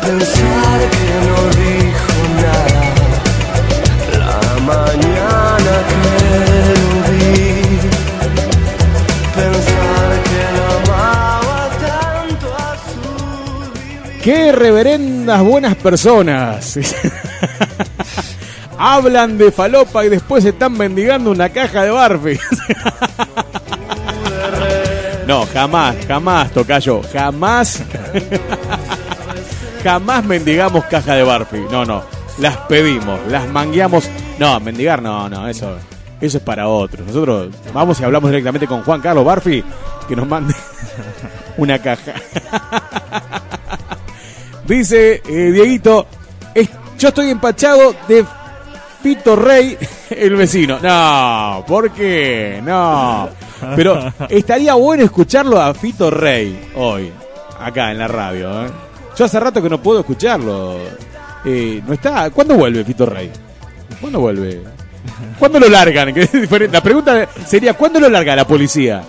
[0.00, 2.12] Pensar que no dijo
[2.42, 2.82] nada
[4.18, 6.02] la mañana que
[6.80, 7.78] lo vi.
[9.36, 10.64] Pensar que lo
[10.94, 12.46] amaba tanto
[14.20, 16.76] Qué reverendas buenas personas.
[18.84, 22.36] Hablan de falopa y después están mendigando una caja de Barfi.
[25.28, 27.80] no, jamás, jamás, Tocayo, jamás.
[29.84, 31.58] jamás mendigamos caja de Barfi.
[31.70, 32.02] No, no.
[32.38, 34.10] Las pedimos, las mangueamos.
[34.40, 35.76] No, mendigar, no, no, eso,
[36.20, 37.06] eso es para otros.
[37.06, 39.62] Nosotros vamos y hablamos directamente con Juan Carlos Barfi
[40.08, 40.54] que nos mande
[41.56, 42.14] una caja.
[44.66, 46.08] Dice eh, Dieguito,
[46.52, 46.68] "Es-
[46.98, 48.24] yo estoy empachado de
[49.02, 49.76] Fito Rey,
[50.10, 50.78] el vecino.
[50.80, 52.60] No, ¿por qué?
[52.62, 53.28] No.
[53.76, 57.10] Pero estaría bueno escucharlo a Fito Rey hoy,
[57.58, 58.66] acá en la radio.
[58.66, 58.70] ¿eh?
[59.16, 60.78] Yo hace rato que no puedo escucharlo.
[61.44, 62.30] Eh, no está.
[62.30, 63.30] ¿Cuándo vuelve Fito Rey?
[64.00, 64.62] ¿Cuándo vuelve?
[65.38, 66.14] ¿Cuándo lo largan?
[66.72, 69.02] La pregunta sería, ¿cuándo lo larga la policía?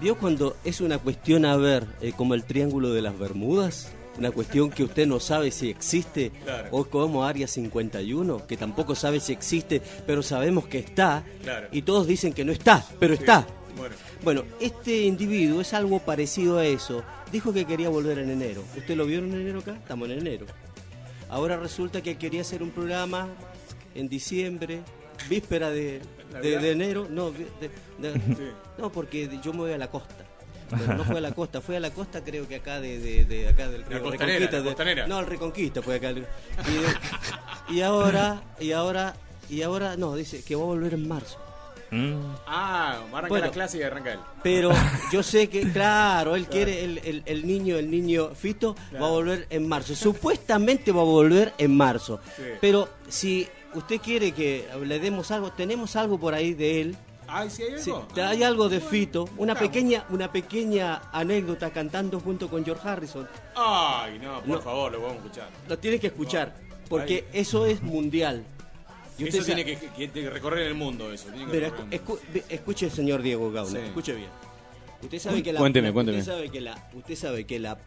[0.00, 3.90] ¿Vio cuando es una cuestión a ver, eh, como el Triángulo de las Bermudas?
[4.18, 6.68] Una cuestión que usted no sabe si existe, Claro.
[6.72, 11.68] o como Área 51, que tampoco sabe si existe, pero sabemos que está, Claro.
[11.70, 13.46] y todos dicen que no está, pero Sí, está.
[13.76, 13.94] bueno.
[14.24, 17.04] Bueno, este individuo es algo parecido a eso.
[17.30, 18.64] Dijo que quería volver en enero.
[18.76, 19.74] ¿Usted lo vio en enero acá?
[19.76, 20.46] Estamos en enero.
[21.28, 23.28] Ahora resulta que quería hacer un programa
[23.94, 24.80] en diciembre,
[25.30, 26.00] víspera de,
[26.42, 27.06] de- enero.
[27.08, 27.70] No, de-
[28.78, 30.17] no, porque yo me voy a la costa.
[30.70, 33.48] No fue a la costa, fue a la costa creo que acá de, de- de
[33.48, 36.12] acá del río Reconquista, de- no, el Reconquista fue acá.
[37.70, 39.14] Y, ahora, y ahora,
[39.48, 41.38] y ahora, no, dice que va a volver en marzo.
[42.46, 43.46] Ah, arranca Bueno.
[43.46, 44.20] la clase y arranca él.
[44.42, 44.70] Pero
[45.10, 49.10] yo sé que, claro, él quiere, el, el- el niño, el niño Fito va a
[49.10, 49.94] volver en marzo.
[49.94, 52.20] Supuestamente va a volver en marzo.
[52.36, 52.42] Sí.
[52.60, 56.96] Pero si usted quiere que le demos algo, tenemos algo por ahí de él.
[57.30, 58.08] Ay, ¿sí hay algo?
[58.14, 63.28] Sí, hay algo de Fito, una pequeña, una pequeña anécdota cantando junto con George Harrison.
[63.54, 64.60] Ay, no, por No.
[64.62, 65.48] favor, lo vamos a escuchar.
[65.68, 66.54] Lo tiene que escuchar,
[66.88, 68.44] porque eso es mundial.
[69.18, 71.28] Y usted Eso sa- tiene que, que- que- que recorrer el mundo, eso.
[71.28, 72.22] tiene que Mira, recorrer el escu- mundo.
[72.24, 73.86] escu- ve- escuche, señor Diego Gauna, Sí.
[73.86, 74.30] escuche bien.
[75.02, 76.18] Usted sabe que la, Cuénteme, la- cuénteme.
[76.20, 77.78] Usted sabe que la, usted sabe que la,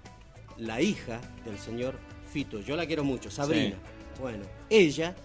[0.58, 1.96] la hija del señor
[2.32, 3.76] Fito, yo la quiero mucho, Sabrina.
[4.20, 5.16] Bueno, ella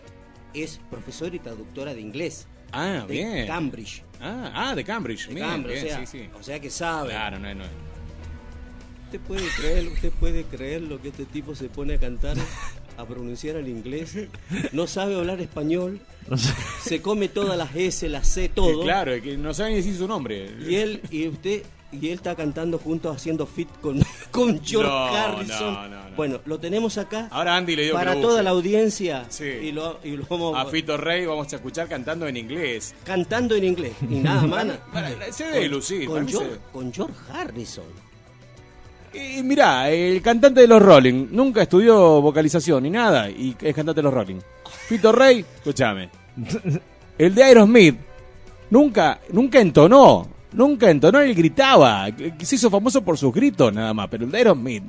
[0.54, 2.48] es profesora y traductora de inglés.
[2.72, 3.46] Ah, de bien.
[3.46, 4.02] Cambridge.
[4.20, 5.28] Ah, ah, de Cambridge.
[5.28, 6.28] De bien, Cambridge, bien, o, sea, sí, sí.
[6.38, 7.10] o sea que sabe.
[7.10, 7.64] Claro, no, no.
[9.06, 12.36] ¿Usted puede creer, usted puede creer lo que este tipo se pone a cantar,
[12.96, 14.16] a pronunciar el inglés?
[14.72, 16.00] No sabe hablar español,
[16.82, 18.82] se come todas las S, las C, todo.
[18.82, 20.50] Claro, es que no saben ni decir su nombre.
[20.66, 21.62] Y él, y usted,
[21.92, 25.72] y él está cantando juntos haciendo fit con, con George No, Harrison.
[25.74, 26.16] no, no, no.
[26.16, 29.44] Bueno, lo tenemos acá Ahora Andy le dio para que lo toda la audiencia Sí.
[29.44, 32.94] y lo, y lo vamos A Fito Rey vamos a escuchar cantando en inglés.
[33.04, 34.66] cantando en inglés y nada más.
[35.30, 37.84] Se debe lucir, Con, George, con George Harrison.
[39.14, 44.00] Y mirá, el cantante de los Rolling nunca estudió vocalización ni nada y es cantante
[44.00, 44.40] de los Rolling.
[44.88, 46.10] Fito Rey, escúchame.
[47.16, 47.96] El de Aerosmith
[48.68, 52.06] nunca, nunca entonó, nunca entonó, él gritaba.
[52.42, 54.84] Se hizo famoso por sus gritos nada más, pero el de Aerosmith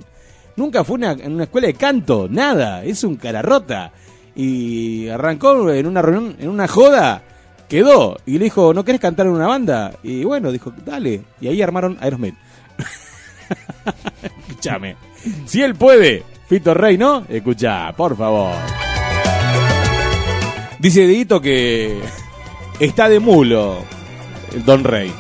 [0.56, 3.92] nunca fue una- en una escuela de canto, nada, es un cara rota.
[4.36, 7.24] Y arrancó en una reunión, en una joda,
[7.68, 9.94] quedó y le dijo, ¿no querés cantar en una banda?
[10.04, 11.22] Y bueno, dijo, dale.
[11.42, 12.36] Y ahí armaron Aerosmith.
[14.48, 14.96] Escúchame.
[15.46, 17.26] Si él puede, Fito Rey, ¿no?
[17.30, 18.54] Escucha, por favor.
[20.80, 22.00] Dice Dieguito que
[22.80, 23.78] está de mulo
[24.54, 25.12] el Don Rey.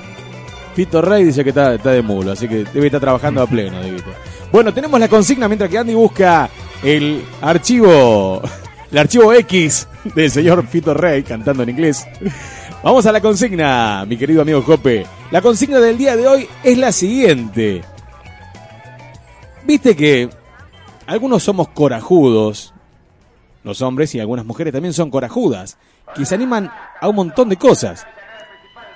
[0.77, 3.81] Fito Rey dice que está, está de mulo, así que debe estar trabajando a pleno,
[3.81, 4.11] Dieguito.
[4.51, 6.47] Bueno, tenemos la consigna mientras que Andy busca
[6.83, 8.43] el archivo,
[8.91, 12.05] el archivo X del señor Fito Rey cantando en inglés.
[12.83, 15.07] Vamos a la consigna, mi querido amigo Jope.
[15.31, 17.81] La consigna del día de hoy es la siguiente.
[19.65, 20.29] Viste que
[21.07, 22.75] algunos somos corajudos,
[23.63, 25.79] los hombres y algunas mujeres también son corajudas,
[26.13, 26.71] que se animan
[27.01, 28.05] a un montón de cosas.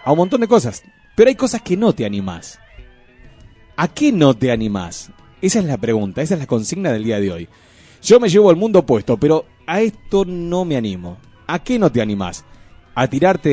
[0.06, 0.84] A un montón de cosas.
[1.22, 2.58] Pero hay cosas que no te animás.
[3.78, 5.12] ¿A qué no te animás?
[5.40, 7.50] Esa es la pregunta, esa es la consigna del día de hoy.
[8.02, 11.20] Yo me llevo el mundo opuesto, pero a esto no me animo.
[11.46, 12.44] ¿A qué no te animás?
[12.96, 13.50] ¿A tirarte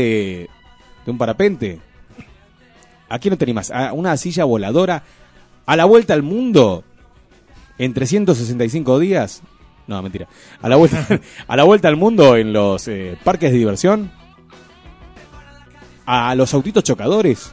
[1.05, 1.79] de un parapente?
[3.07, 3.71] ¿A qué no te animás?
[3.71, 5.03] ¿A una silla voladora?
[5.67, 6.85] ¿A la vuelta al mundo?
[7.77, 9.43] ¿En 365 días?
[9.87, 10.27] No, mentira.
[10.63, 11.07] ¿A la vuelta,
[11.47, 14.11] a la vuelta al mundo en los eh, parques de diversión?
[16.07, 17.53] ¿A los autitos chocadores?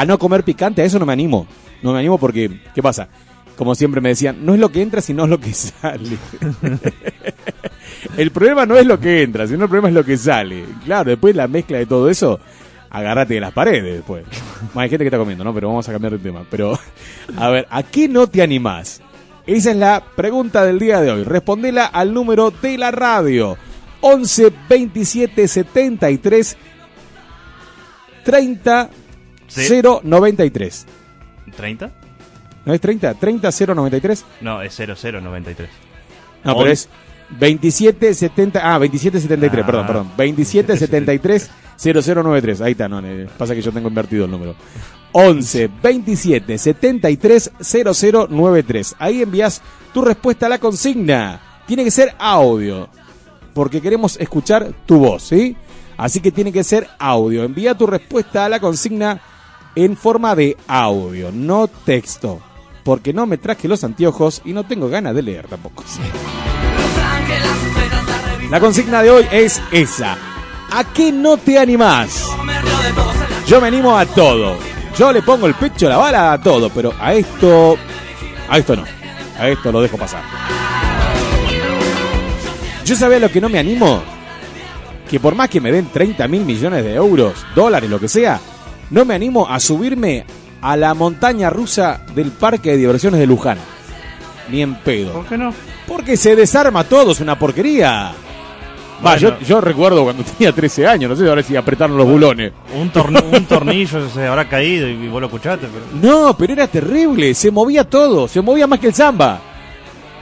[0.00, 0.80] ¿A no comer picante?
[0.80, 1.46] A eso no me animo.
[1.82, 3.06] No me animo porque, ¿qué pasa?
[3.54, 6.16] Como siempre me decían, no es lo que entra, sino es lo que sale.
[8.16, 10.64] el problema no es lo que entra, sino el problema es lo que sale.
[10.86, 12.40] Claro, después la mezcla de todo eso
[12.88, 14.24] Agárrate de las paredes después.
[14.74, 15.52] Hay gente que está comiendo, ¿no?
[15.52, 16.46] Pero vamos a cambiar de tema.
[16.50, 16.78] Pero,
[17.36, 19.02] a ver, ¿a qué no te animás?
[19.46, 21.24] Esa es la pregunta del día de hoy.
[21.24, 23.58] Respondela al número de la radio.
[24.00, 26.56] 11 27 73
[28.24, 28.99] 30 Sí.
[29.54, 30.86] 093.
[31.58, 31.90] ¿30?
[32.64, 33.14] ¿No es 30?
[33.14, 34.24] ¿30 093?
[34.40, 35.68] No, es 0093.
[36.44, 36.88] No, pero es
[37.38, 38.60] 27 70.
[38.62, 40.12] Ah, 27 73, Ah, perdón, perdón.
[40.16, 42.60] 27 73 0093.
[42.60, 43.02] Ahí está, no,
[43.38, 44.54] pasa que yo tengo invertido el número.
[45.12, 48.96] 11 27 73 0093.
[48.98, 51.40] Ahí envías tu respuesta a la consigna.
[51.66, 52.88] Tiene que ser audio,
[53.54, 55.56] porque queremos escuchar tu voz, ¿sí?
[55.96, 57.44] Así que tiene que ser audio.
[57.44, 59.20] Envía tu respuesta a la consigna
[59.74, 62.40] en forma de audio, no texto.
[62.84, 65.84] Porque no me traje los anteojos y no tengo ganas de leer tampoco.
[68.50, 70.16] La consigna de hoy es esa.
[70.72, 72.26] ¿A qué no te animás?
[73.46, 74.56] Yo me animo a todo.
[74.98, 77.76] Yo le pongo el pecho a la bala a todo, pero a esto.
[78.48, 78.84] A esto no.
[79.38, 80.22] A esto lo dejo pasar.
[82.84, 84.02] Yo sabía lo que no me animo.
[85.08, 88.40] Que por más que me den 30 mil millones de euros, dólares, lo que sea,
[88.90, 90.24] no me animo a subirme
[90.62, 93.58] a la montaña rusa del parque de diversiones de Luján.
[94.50, 95.12] Ni en pedo.
[95.12, 95.54] ¿Por qué no?
[95.86, 98.12] Porque se desarma todo, es una porquería.
[99.04, 99.18] Va, Bueno.
[99.18, 102.52] yo, yo recuerdo cuando tenía 13 años, no sé ahora si apretaron los bulones.
[102.74, 105.86] Un, torni- un tornillo se habrá caído y vos lo escuchaste, pero...
[106.02, 109.40] No, pero era terrible, se movía todo, se movía más que el samba.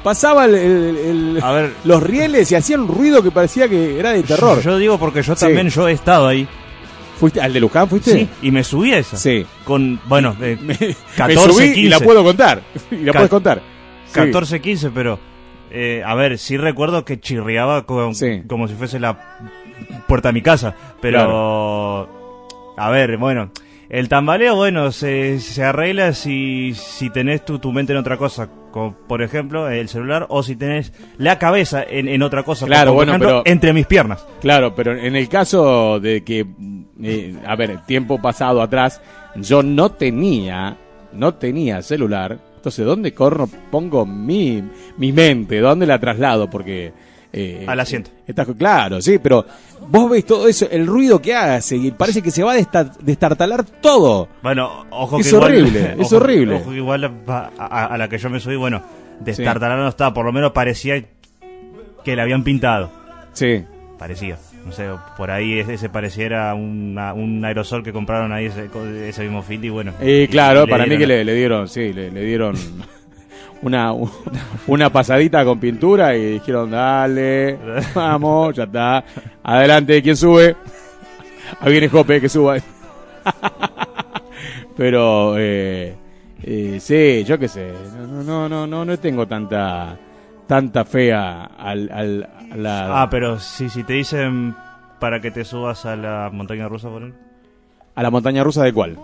[0.05, 0.97] Pasaba el- el-
[1.37, 1.73] el- A ver.
[1.85, 4.61] los rieles y hacían un ruido que parecía que era de terror.
[4.63, 5.41] Yo digo porque yo Sí.
[5.47, 6.47] también yo he estado ahí.
[7.19, 8.13] ¿Fuiste al de Luján fuiste?
[8.13, 9.17] Sí, y me subí a esa.
[9.17, 9.45] Sí.
[9.65, 10.77] Con, bueno, eh, Me
[11.17, 11.81] 14, subí 15.
[11.81, 12.63] y la puedo contar.
[12.91, 13.63] Y la Ca- puedes contar.
[14.07, 14.15] Sí.
[14.15, 15.19] 14, 15, pero...
[15.71, 18.43] eh, a ver, sí recuerdo que chirriaba con- Sí.
[18.49, 19.39] como si fuese la
[20.07, 20.75] puerta de mi casa.
[21.01, 22.09] Pero...
[22.77, 23.51] A ver, bueno...
[23.91, 28.51] El tambaleo, bueno, se, se arregla si, si tenés tu, tu mente en otra cosa.
[28.71, 30.27] Como, por ejemplo, el celular.
[30.29, 32.67] O si tenés la cabeza en, en otra cosa.
[32.67, 34.27] Claro, como, por bueno, ejemplo, pero- entre mis piernas.
[34.43, 36.47] Claro, pero en el caso de que,
[37.03, 39.01] eh, a ver, tiempo pasado atrás,
[39.37, 40.77] yo no tenía,
[41.15, 42.39] no tenía celular.
[42.57, 43.49] Entonces, ¿dónde corro?
[43.71, 44.63] Pongo mi,
[44.99, 46.51] mi mente, ¿dónde la traslado?
[46.51, 46.93] Porque...
[47.41, 48.11] eh, Al asiento.
[48.27, 49.45] Está, claro, sí, pero
[49.89, 52.93] vos ves todo eso, el ruido que hace y parece que se va a desta-
[53.01, 54.29] destartalar todo.
[54.43, 56.55] Bueno, ojo Es que igual- horrible, es ojo- horrible.
[56.57, 58.83] Ojo que igual a, a- a la que yo me subí, bueno,
[59.21, 61.03] destartalar no estaba, por lo menos parecía
[62.05, 62.91] que la habían pintado.
[63.33, 63.65] Sí.
[63.99, 64.37] Parecía.
[64.67, 64.87] No sé,
[65.17, 68.69] por ahí ese, pareciera una- un aerosol que compraron ahí ese,
[69.09, 69.93] ese mismo fit y bueno.
[70.03, 72.55] Y claro, para mí que le, le dieron, sí, le, le dieron
[73.63, 73.93] una,
[74.67, 77.59] una pasadita con pintura y dijeron, dale,
[77.95, 79.05] vamos, ya está.
[79.43, 80.57] Adelante, ¿quién sube?
[81.61, 82.57] Ahí viene Jope, que suba.
[84.77, 85.95] Pero, eh,
[86.43, 89.97] eh, sí, yo qué sé, no, no, no, no, no tengo tanta,
[90.47, 94.55] tanta fe a, al, al- a la, Ah, pero si, si te dicen
[95.01, 97.15] para que te subas a la montaña rusa, por él,
[97.97, 98.97] a la montaña rusa de cuál.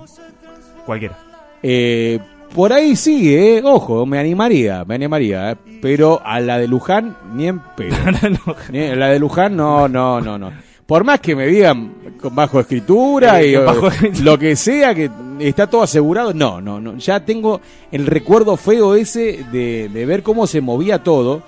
[0.86, 1.18] cualquiera.
[1.62, 2.20] Eh,
[2.55, 7.16] por ahí sí, eh, ojo, me animaría, me animaría, eh, pero a la de Luján
[7.34, 7.96] ni en pedo.
[8.72, 10.50] Ni- a la de Luján no, no, no, no.
[10.86, 14.94] Por más que me digan con bajo escritura Eh, y bajo- eh, lo que sea,
[14.94, 16.96] que está todo asegurado, no, no, no.
[16.98, 21.42] Ya tengo el recuerdo feo ese de, de ver cómo se movía todo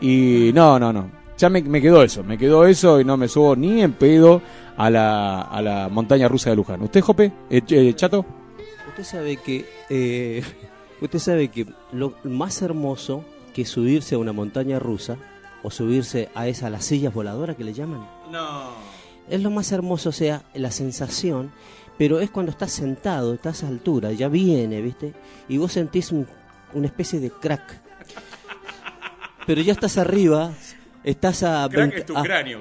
[0.00, 1.10] y no, no, no.
[1.38, 4.42] Ya me, me quedó eso, me quedó eso y no me subo ni en pedo
[4.76, 6.82] a la, a la montaña rusa de Luján.
[6.82, 7.32] ¿Usted, Jope?
[7.50, 8.24] Eh, Ch- eh, ¿Chato?
[8.92, 10.42] Usted sabe que eh,
[11.00, 13.24] usted sabe que lo más hermoso
[13.54, 15.16] que subirse a una montaña rusa
[15.62, 18.06] o subirse a esas las sillas voladoras que le llaman.
[18.30, 18.70] No.
[19.28, 21.52] Es lo más hermoso, o sea, la sensación,
[21.96, 25.14] pero es cuando estás sentado, estás a altura, ya viene, ¿viste?
[25.48, 26.26] Y vos sentís un-
[26.74, 27.80] una especie de crack.
[29.46, 30.52] Pero ya estás arriba,
[31.04, 31.68] estás a...
[31.70, 32.60] Crack 20 es tu cráneo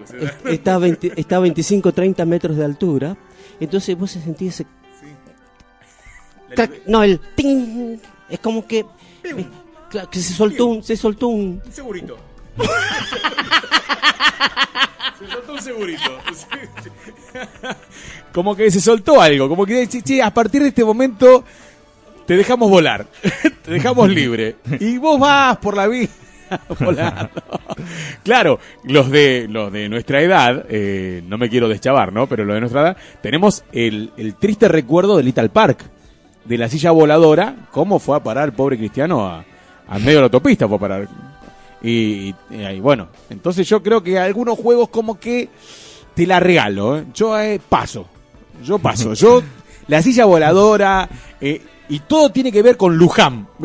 [0.50, 3.18] está, a 20 está a 25, 30 metros de altura,
[3.60, 4.66] entonces vos sentís ese...
[6.56, 7.20] crack, no, el...
[7.36, 7.98] ting,
[8.30, 8.86] es como que...
[9.24, 9.46] eh,
[9.90, 10.84] claro, que se soltó un...
[10.84, 11.62] Se soltó un...
[11.66, 12.18] Un segurito.
[15.20, 16.18] se soltó un segurito.
[18.34, 21.44] como que se soltó algo, como que che, che, a partir de este momento
[22.26, 23.08] te dejamos volar,
[23.64, 26.10] te dejamos libre y vos vas por la vida
[26.80, 27.30] volando.
[28.24, 32.28] Claro, los de los de nuestra edad, eh, no me quiero deschavar, ¿no?
[32.28, 35.86] Pero los de nuestra edad tenemos el, el triste recuerdo de Little Park,
[36.46, 39.44] de la silla voladora, cómo fue a parar el pobre cristiano a,
[39.88, 41.08] a medio de la autopista fue a parar.
[41.84, 42.36] Y, y-
[42.76, 45.50] y bueno, entonces yo creo que algunos juegos como que
[46.14, 47.06] te la regalo, ¿eh?
[47.14, 48.06] yo eh, paso.
[48.64, 49.14] Yo paso.
[49.14, 49.42] Yo,
[49.88, 53.48] la silla voladora, eh, y todo tiene que ver con Luján.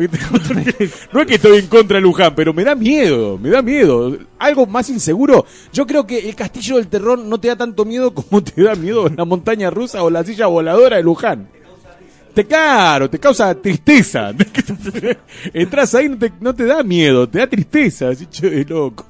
[1.13, 4.17] No es que estoy en contra de Luján, pero me da miedo, me da miedo.
[4.39, 5.45] Algo más inseguro.
[5.71, 8.75] Yo creo que el castillo del terror no te da tanto miedo como te da
[8.75, 11.47] miedo la montaña rusa o la silla voladora de Luján.
[12.37, 14.31] Te claro, te causa tristeza.
[15.55, 18.09] Entras ahí no te, no te da miedo, te da tristeza.
[18.09, 19.07] Así, che, loco.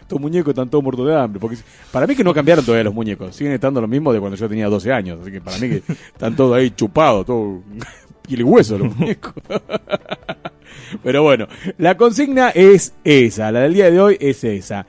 [0.00, 1.38] Estos muñecos están todos muertos de hambre.
[1.38, 1.56] Porque
[1.92, 3.36] para mí que no cambiaron todavía los muñecos.
[3.36, 5.20] Siguen estando lo mismo de cuando yo tenía 12 años.
[5.22, 7.62] Así que para mí que están todos ahí chupados, todo
[8.28, 9.32] y hueso los muñecos.
[11.04, 11.46] Pero bueno,
[11.78, 13.52] la consigna es esa.
[13.52, 14.84] La del día de hoy es esa.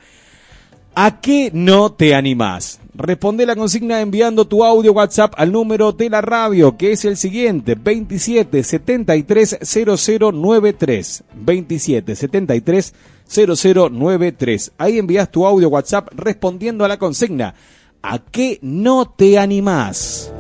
[0.96, 2.77] ¿A qué no te animás?
[2.98, 7.16] Responde la consigna enviando tu audio WhatsApp al número de la radio, que es el
[7.16, 11.24] siguiente, 27 73 0093.
[11.36, 12.94] 27 73
[13.28, 14.72] 0093.
[14.80, 17.54] Ahí envías tu audio WhatsApp respondiendo a la consigna.
[18.02, 20.34] ¿A qué no te animás?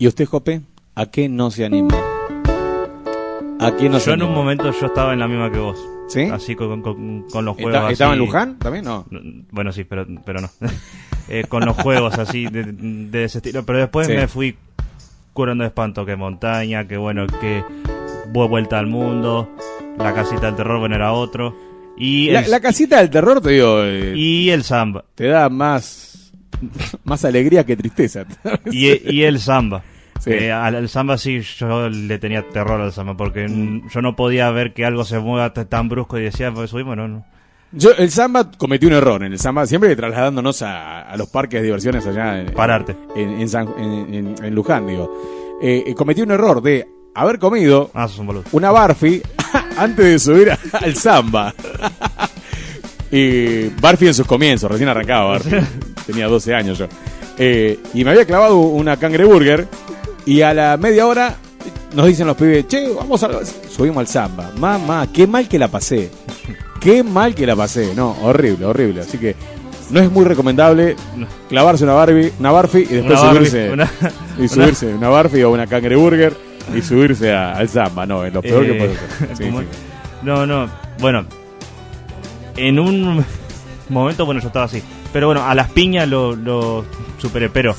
[0.00, 0.62] ¿Y usted, Jope?
[0.94, 1.94] ¿A qué no se anima?
[3.60, 5.78] ¿A qué no se Yo en un momento yo estaba en la misma que vos.
[6.08, 6.22] ¿Sí?
[6.22, 7.92] Así con, con- con los ¿Está- juegos.
[7.92, 8.84] estaba en así- Luján también?
[8.84, 9.04] No.
[9.52, 10.48] Bueno, sí, pero, pero no.
[11.32, 13.64] Eh, con los juegos así de, de ese estilo.
[13.64, 14.14] Pero después Sí.
[14.14, 14.56] me fui
[15.32, 16.04] curando de espanto.
[16.04, 17.62] Que montaña, que bueno, que
[18.32, 19.48] vuelta al mundo.
[19.96, 21.54] La casita del terror, bueno, era otro.
[21.96, 25.04] Y La, el, la casita del terror, te digo, eh, y el samba.
[25.14, 26.09] te da más,
[27.04, 28.24] más alegría que tristeza.
[28.70, 29.82] Y, y el samba.
[30.20, 30.30] Sí.
[30.32, 33.16] Eh, al, al samba sí, yo le tenía terror al samba.
[33.16, 33.88] Porque Mm.
[33.88, 37.08] yo no podía ver que algo se mueva tan brusco y decía, pues subimos, no,
[37.08, 37.24] no.
[37.72, 41.60] Yo, el samba cometí un error en el samba, siempre trasladándonos a, a los parques
[41.60, 42.96] de diversiones allá en, Pararte.
[43.14, 45.56] en, en, San- en- Luján, digo.
[45.62, 49.22] Eh, eh, cometí un error de haber comido Ah, un una barfi
[49.78, 51.54] antes de subir al samba.
[53.12, 55.56] y Barfi en sus comienzos, recién arrancaba Barfi.
[56.06, 56.86] Tenía 12 años yo.
[57.38, 59.66] Eh, y me había clavado una cangreburger
[60.26, 61.36] y a la media hora
[61.94, 63.30] nos dicen los pibes, che, vamos a...
[63.70, 64.50] Subimos al samba.
[64.58, 66.10] Mamá, qué mal que la pasé.
[66.80, 67.94] Qué mal que la pasé.
[67.94, 69.00] No, horrible, horrible.
[69.02, 69.34] Así que
[69.90, 70.96] no es muy recomendable
[71.48, 73.90] clavarse una Barbie, una Barfi y después Una Barbie, subirse una-
[74.38, 76.36] y subirse una Barfi o una cangreburger
[76.76, 78.06] y subirse a- al samba.
[78.06, 78.78] No, es lo peor que Eh,
[79.18, 79.34] puede.
[79.36, 79.66] Sí, sí.
[80.22, 80.68] No, no.
[81.00, 81.24] Bueno,
[82.56, 83.24] en un
[83.88, 84.82] momento, bueno, yo estaba así.
[85.12, 86.84] Pero bueno, a las piñas lo, lo
[87.18, 87.48] superé.
[87.50, 87.74] Pero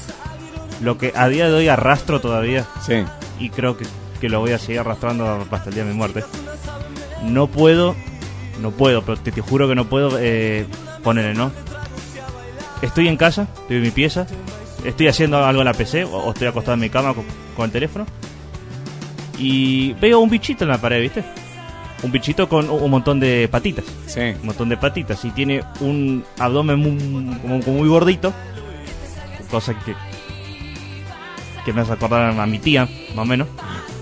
[0.81, 3.03] lo que a día de hoy arrastro todavía, Sí.
[3.39, 3.85] y creo que,
[4.19, 6.23] que lo voy a seguir arrastrando hasta el día de mi muerte.
[7.23, 7.95] No puedo,
[8.61, 10.65] no puedo, pero te, te juro que no puedo eh,
[11.03, 11.51] ponerle, ¿no?
[12.81, 14.25] Estoy en casa, estoy en mi pieza,
[14.83, 17.23] estoy haciendo algo en la PC o, o estoy acostado en mi cama con,
[17.55, 18.07] con el teléfono
[19.37, 21.23] y veo un bichito en la pared, ¿viste?
[22.03, 23.85] Un bichito con un montón de patitas.
[24.07, 24.21] Sí.
[24.41, 25.23] Un montón de patitas.
[25.23, 28.33] Y tiene un abdomen muy, como, como muy gordito.
[29.49, 29.93] Cosa que.
[31.63, 33.47] que me hace acordar a mi tía, más o menos.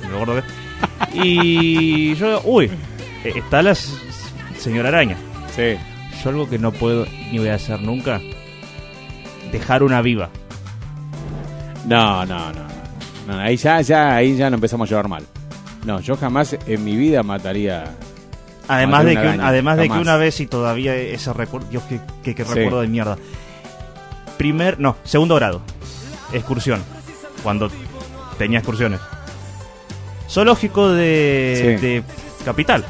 [0.10, 0.43] lo gordo que.
[1.14, 2.70] Y yo, uy,
[3.24, 5.18] eh, está la señora araña.
[5.56, 5.76] Sí.
[6.24, 8.22] Yo algo que no puedo ni voy a hacer nunca.
[9.52, 10.30] Dejar una viva.
[11.86, 12.62] No, no, no.
[13.28, 13.39] no.
[13.39, 15.26] ahí ya, ya, ahí ya no empezamos a llevar mal.
[15.86, 17.96] No, yo jamás en mi vida mataría.
[18.68, 22.00] Además de que, araña, además de que una vez y todavía ese recuerdo, Dios, Sí.
[22.24, 23.18] recuerdo de mierda.
[24.38, 25.62] Primer, no, segundo grado,
[26.34, 26.84] excursión,
[27.44, 27.70] cuando
[28.38, 29.00] tenía excursiones.
[30.30, 31.86] Zoológico de, Sí.
[31.86, 32.04] de
[32.46, 32.86] Capital.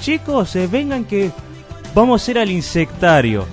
[0.00, 1.30] Chicos, eh, vengan que
[1.94, 3.44] vamos a ir al insectario.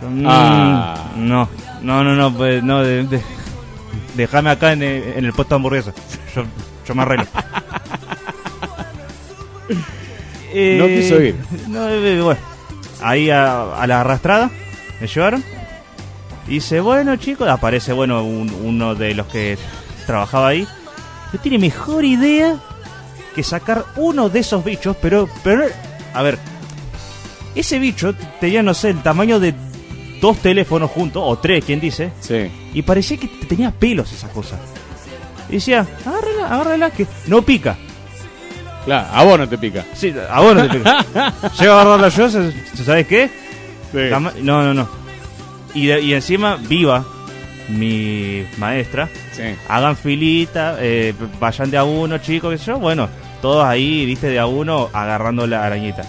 [0.00, 0.94] Yo, mm, Ah.
[1.16, 1.48] No,
[1.82, 3.22] no, no, no, pues, no, de- de-
[4.14, 5.92] déjame acá en el, en el puesto de hamburguesa.
[6.34, 6.44] Yo,
[6.86, 7.26] yo me arreglo.
[10.56, 11.34] Eh, No quiso ir.
[11.68, 12.40] no, eh, bueno,
[13.02, 14.50] ahí a, a la arrastrada
[15.00, 15.42] me llevaron.
[16.46, 19.58] Dice, bueno chicos, aparece bueno un- uno de los que
[20.06, 20.66] trabajaba ahí.
[21.32, 22.56] No tiene mejor idea
[23.34, 25.64] que sacar uno de esos bichos, pero, pero,
[26.12, 26.38] a ver,
[27.56, 29.54] ese bicho tenía, no sé, el tamaño de
[30.20, 32.48] dos teléfonos juntos, o tres, quien dice, Sí.
[32.72, 34.56] y parecía que tenía pelos esa cosa.
[35.48, 37.76] Y decía, agárrala, agárrala, que no pica.
[38.84, 39.84] Claro, a vos no te pica.
[39.94, 41.04] Sí, a vos no te pica.
[41.58, 42.28] Llego a agarrarla yo,
[42.84, 43.30] ¿sabes qué?
[43.92, 43.98] Sí.
[44.10, 44.88] La ma- no, no, no.
[45.74, 47.04] Y, de- y encima, viva
[47.68, 49.08] mi maestra.
[49.32, 49.42] Sí.
[49.68, 52.78] Hagan filita, eh, vayan de a uno, chicos, qué sé yo.
[52.78, 53.08] Bueno,
[53.40, 56.02] todos ahí, viste, de a uno, agarrando la arañita.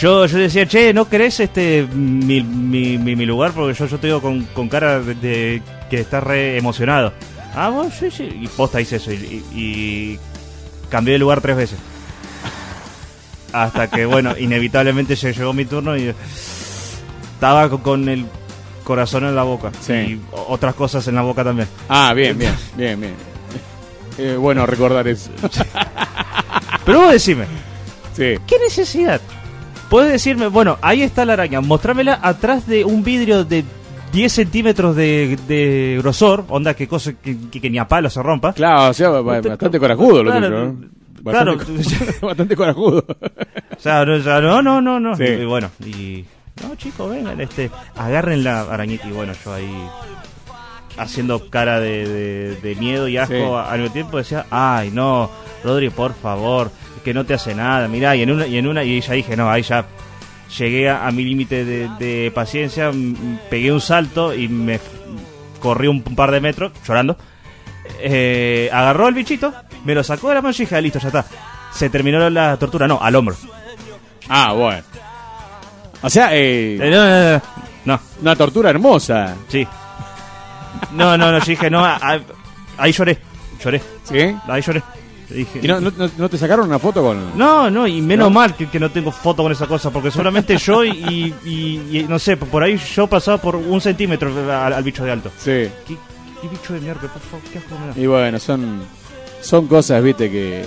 [0.00, 3.50] Yo, yo decía, che, ¿no querés este mi, mi, mi, mi lugar?
[3.50, 7.12] Porque yo, yo te digo con, con cara de, de que estás re emocionado.
[7.54, 8.28] Ah, vos, sí, sí.
[8.42, 9.12] Y posta hice eso.
[9.12, 10.18] Y, y- y
[10.88, 11.78] cambié de lugar tres veces.
[13.52, 16.14] Hasta que, bueno, inevitablemente lle- llegó mi turno y
[17.34, 18.26] estaba con, el
[18.84, 19.72] corazón en la boca.
[19.88, 21.68] Y o- otras cosas en la boca también.
[21.88, 23.14] Ah, bien, bien, bien, bien.
[24.18, 25.30] Eh, bueno, recordar eso.
[26.84, 27.46] Pero vos decime,
[28.16, 28.34] Sí.
[28.46, 29.20] ¿qué necesidad?
[29.88, 33.64] Puedes decirme, bueno, ahí está la araña, mostrámela atrás de un vidrio de
[34.12, 38.22] 10 centímetros de, de grosor, onda que cosa que, que- que ni a palo se
[38.22, 38.52] rompa.
[38.52, 40.76] Claro, o sea, ba- bastante corajudo lo Claro, tuyo, ¿no?
[41.22, 41.56] claro.
[41.58, 43.04] Bastante, bastante corajudo.
[43.08, 45.16] O sea, no, ya no, no, no, no.
[45.16, 45.24] Sí.
[45.24, 46.24] Y bueno, y
[46.62, 49.70] no, chicos, vengan, este, agarren la arañita y bueno, yo ahí
[50.98, 53.42] haciendo cara de, de- de miedo y asco Sí.
[53.70, 55.30] al mismo tiempo decía, ay, no,
[55.64, 56.70] Rodri, por favor,
[57.04, 59.36] que no te hace nada, mirá, y en una, y en una, y ya dije,
[59.36, 59.86] no, ahí ya
[60.58, 62.90] llegué a, a mi límite de, de paciencia,
[63.48, 64.80] pegué un salto y me
[65.60, 67.16] corrí un par de metros, llorando,
[68.00, 69.52] eh, agarró el bichito,
[69.84, 71.24] me lo sacó de la mano y dije, listo, ya está.
[71.72, 73.36] Se terminó la tortura, no, al hombro.
[74.28, 74.82] Ah, bueno.
[76.02, 77.42] O sea, eh, Eh, no, no, no,
[77.84, 78.00] no.
[78.22, 79.36] una tortura hermosa.
[79.48, 79.66] Sí.
[80.92, 82.18] No, no, no, yo dije, no, a-
[82.78, 83.18] ahí lloré,
[83.62, 83.80] lloré.
[84.04, 84.34] ¿Sí?
[84.48, 84.82] Ahí lloré.
[85.30, 87.38] Dije, ¿Y no, no, no- no te sacaron una foto con...?
[87.38, 88.30] No, no, y menos ¿No?
[88.34, 92.06] mal que, que no tengo foto con esa cosa, porque seguramente yo y, y- y,
[92.08, 95.30] no sé, por ahí yo pasaba por un centímetro al, al bicho de alto.
[95.38, 95.68] Sí.
[95.86, 95.96] ¿Qué,
[96.42, 97.40] qué bicho de mierda, por favor?
[97.52, 97.74] ¿Qué asco?
[97.94, 98.82] Y bueno, son,
[99.40, 100.66] son cosas, viste, que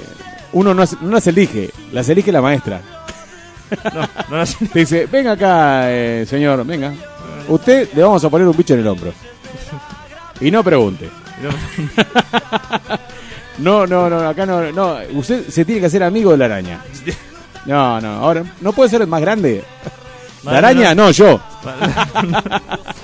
[0.54, 2.82] uno no, no las elige, las elige la maestra.
[3.94, 6.94] No, no las Te dice, venga acá, eh, señor, venga.
[7.50, 9.12] Usted le vamos a poner un bicho en el hombro.
[10.40, 11.10] Y no pregunte.
[13.58, 14.98] No, no, no, acá no, no.
[15.14, 16.82] Usted se tiene que hacer amigo de la araña.
[17.66, 19.64] No, no, ahora, ¿no puede ser más grande?
[20.44, 21.40] La araña, no, yo.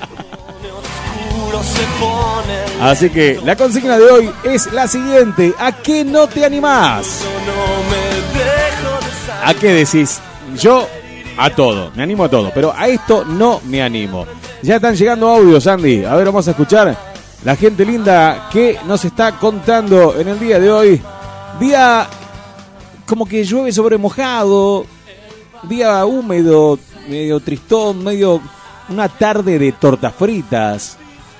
[2.81, 5.53] Así que la consigna de hoy es la siguiente.
[5.57, 7.23] ¿A qué no te animás?
[9.45, 10.19] ¿A qué decís?
[10.57, 10.87] Yo
[11.37, 14.25] a todo, me animo a todo, pero a esto no me animo.
[14.61, 16.03] Ya están llegando audios, Andy.
[16.03, 16.97] A ver, vamos a escuchar
[17.43, 21.01] la gente linda que nos está contando en el día de hoy.
[21.59, 22.07] Día
[23.05, 24.85] como que llueve sobre mojado,
[25.63, 26.77] día húmedo,
[27.09, 28.41] medio tristón, medio
[28.89, 30.97] una tarde de tortas fritas.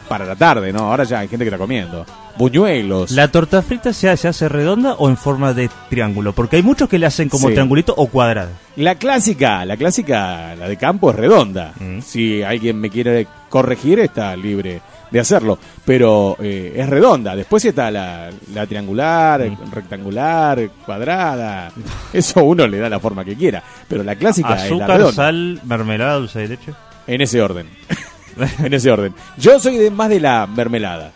[0.07, 0.79] Para la tarde, ¿no?
[0.89, 2.03] Ahora ya hay gente que está comiendo.
[2.35, 3.11] Buñuelos.
[3.11, 6.33] ¿La torta frita se, se hace redonda o en forma de triángulo?
[6.33, 7.53] Porque hay muchos que le hacen como Sí.
[7.53, 8.49] triangulito o cuadrado.
[8.75, 11.73] La clásica, la clásica, la de campo es redonda.
[12.03, 14.81] Si alguien me quiere corregir, está libre
[15.11, 15.57] de hacerlo.
[15.85, 17.35] Pero eh, es redonda.
[17.35, 19.41] Después está la, la triangular,
[19.71, 21.71] rectangular, cuadrada.
[22.13, 23.63] Eso uno le da la forma que quiera.
[23.87, 25.13] Pero la clásica es la Azúcar, redonda.
[25.13, 26.73] sal, mermelada, dulce de leche.
[27.07, 27.67] En ese orden.
[28.63, 29.13] en ese orden.
[29.37, 31.11] Yo soy de más de la mermelada.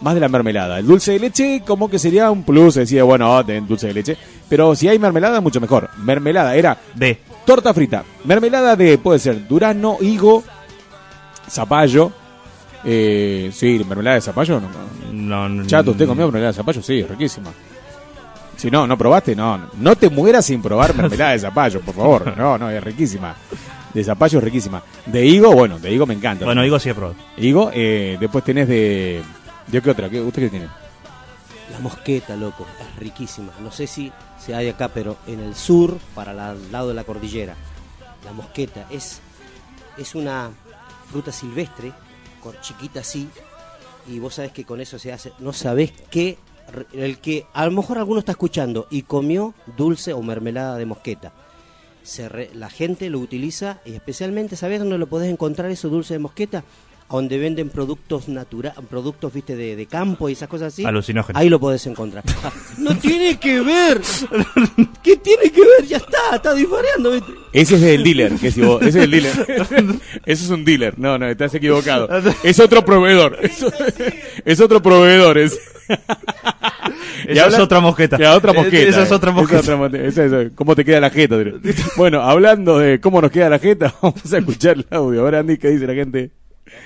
[0.00, 0.78] Más de la mermelada.
[0.78, 2.74] El dulce de leche como que sería un plus.
[2.74, 4.16] Decía, bueno, oh, ten dulce de leche.
[4.48, 5.90] Pero si hay mermelada, mucho mejor.
[5.98, 8.04] Mermelada era de torta frita.
[8.24, 10.42] Mermelada de, puede ser durazno, higo,
[11.48, 12.12] zapallo.
[12.84, 14.60] Eh, sí, mermelada de zapallo.
[14.60, 14.68] No,
[15.12, 16.82] No, no, Chato, ¿usted comió mermelada de zapallo?
[16.82, 17.50] Sí, riquísima.
[18.56, 19.68] Si no, no probaste, no.
[19.78, 22.34] No te mueras sin probar mermelada de zapallo, por favor.
[22.38, 23.34] No, no, es riquísima.
[23.94, 24.82] De zapallo es riquísima.
[25.06, 26.44] De higo, bueno, de higo me encanta.
[26.44, 27.16] Bueno, higo sí he probado.
[27.36, 29.22] Higo, eh, después tenés de...
[29.66, 30.08] ¿De qué otra?
[30.08, 30.66] ¿Qué- ¿Usted qué tiene?
[31.70, 33.52] La mosqueta, loco, es riquísima.
[33.62, 36.94] No sé si se hay acá, pero en el sur, para la- al lado de
[36.94, 37.54] la cordillera,
[38.24, 39.20] la mosqueta es,
[39.96, 40.50] es una
[41.10, 41.92] fruta silvestre,
[42.60, 43.28] chiquita así,
[44.08, 46.38] y vos sabés que con eso se hace, no sabés qué,
[46.92, 51.32] el que a lo mejor alguno está escuchando y comió dulce o mermelada de mosqueta.
[52.02, 56.14] Se re- la gente lo utiliza y especialmente, ¿sabés dónde lo podés encontrar eso dulce
[56.14, 56.64] de mosqueta?
[57.12, 60.84] Donde venden productos naturales, productos, viste, de, de campo y esas cosas así.
[60.84, 61.38] Alucinógenos.
[61.40, 62.24] Ahí lo podés encontrar.
[62.78, 64.00] no tiene que ver.
[65.02, 65.86] ¿Qué tiene que ver?
[65.86, 67.32] Ya está, está dispareando, viste.
[67.52, 69.32] Ese es el dealer, que si vos- ese es el dealer.
[70.24, 70.98] Ese es un dealer.
[70.98, 72.08] No, no, estás equivocado.
[72.42, 73.38] Es otro proveedor.
[73.42, 73.62] Es,
[74.46, 75.36] es otro proveedor.
[75.38, 75.58] Es.
[77.26, 78.16] Esa es otra mosqueta.
[78.18, 78.88] Ya, otra mosqueta.
[78.88, 79.60] esa es otra mosqueta.
[79.60, 80.04] otra mosqueta.
[80.04, 81.36] Esa es- ¿Cómo te queda la jeta?
[81.96, 85.20] Bueno, hablando de cómo nos queda la jeta, vamos a escuchar el audio.
[85.20, 86.30] Ahora, Andy, ¿qué dice la gente?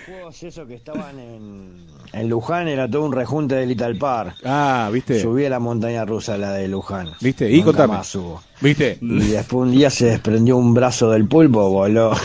[0.06, 4.36] Juegos esos que estaban en, en Luján era todo un rejunte de Little Park.
[4.44, 5.20] Ah, ¿viste?
[5.20, 7.10] Subí a la montaña rusa, la de Luján.
[7.20, 7.50] ¿Viste?
[7.50, 7.94] Y Nunca contame.
[7.94, 8.42] más subo.
[8.60, 8.98] ¿Viste?
[9.00, 12.12] Y después un día se desprendió un brazo del pulpo, voló.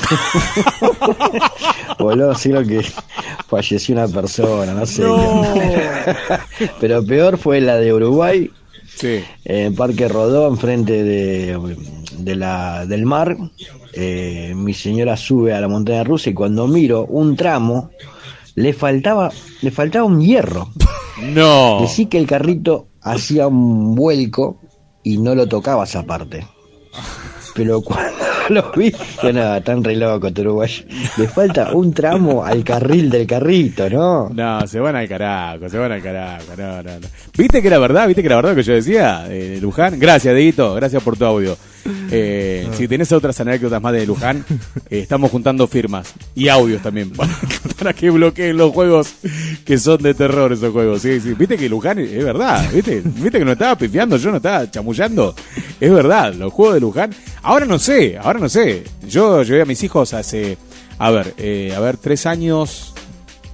[1.99, 2.81] voló, sí lo que
[3.47, 5.03] falleció una persona, no sé.
[6.79, 8.49] Pero peor fue la de Uruguay.
[8.95, 9.23] Sí.
[9.45, 11.77] En Parque Rodó, enfrente de,
[12.17, 13.35] de la, del mar,
[13.93, 17.91] eh, mi señora sube a la montaña rusa y cuando miro un tramo,
[18.55, 19.31] le faltaba,
[19.61, 20.69] le faltaba un hierro.
[21.21, 21.81] No.
[21.81, 24.59] Decí que el carrito hacía un vuelco
[25.03, 26.47] y no lo tocaba esa parte.
[27.53, 30.83] Pero cuando lo vi, yo nada, tan re loco, este uruguayo.
[31.17, 34.29] Le falta un tramo al carril del carrito, ¿no?
[34.29, 36.55] No, se van al carajo, se van al carajo.
[36.57, 37.07] No, no, no.
[37.37, 38.07] ¿Viste que era verdad?
[38.07, 39.99] ¿Viste que era verdad lo que yo decía eh, Luján?
[39.99, 41.55] Gracias, Deito, gracias por tu audio.
[42.11, 44.45] Eh, si tenés otras anécdotas más de Luján,
[44.89, 47.11] eh, estamos juntando firmas y audios también
[47.79, 49.13] para, que bloqueen los juegos
[49.65, 51.03] que son de terror esos juegos.
[51.03, 53.01] Viste que Luján es verdad, ¿viste?
[53.03, 55.35] Viste que no estaba pifiando, yo no estaba chamullando.
[55.79, 57.11] Es verdad, los juegos de Luján.
[57.41, 58.83] Ahora no sé, ahora no sé.
[59.07, 60.57] Yo llevé a mis hijos hace,
[60.97, 62.93] a ver, eh, a ver, tres años,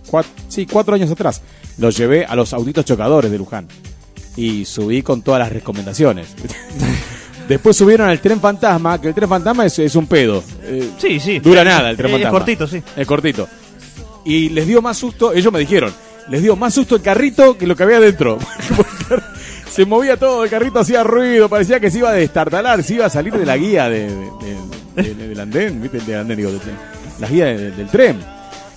[0.08, 1.42] cuatro, sí, cuatro años atrás.
[1.78, 3.68] Los llevé a los autitos chocadores de Luján.
[4.36, 6.36] Y subí con todas las recomendaciones.
[7.48, 10.44] Después subieron al tren fantasma, que el tren fantasma es, es un pedo.
[10.64, 11.40] Eh, Sí, sí.
[11.40, 12.40] Dura nada el tren Eh, es fantasma.
[12.40, 12.82] cortito, sí.
[12.96, 13.48] Es cortito.
[14.26, 15.94] Y les dio más susto, ellos me dijeron,
[16.30, 18.38] les dio más susto el carrito que lo que había dentro.
[19.72, 23.06] se movía todo, el carrito hacía ruido, parecía que se iba a destartalar, se iba
[23.06, 26.00] a salir de la guía de, de- de- de- del andén, ¿viste?
[26.00, 26.76] Del andén, digo, del tren.
[27.20, 28.20] La guía de- del tren.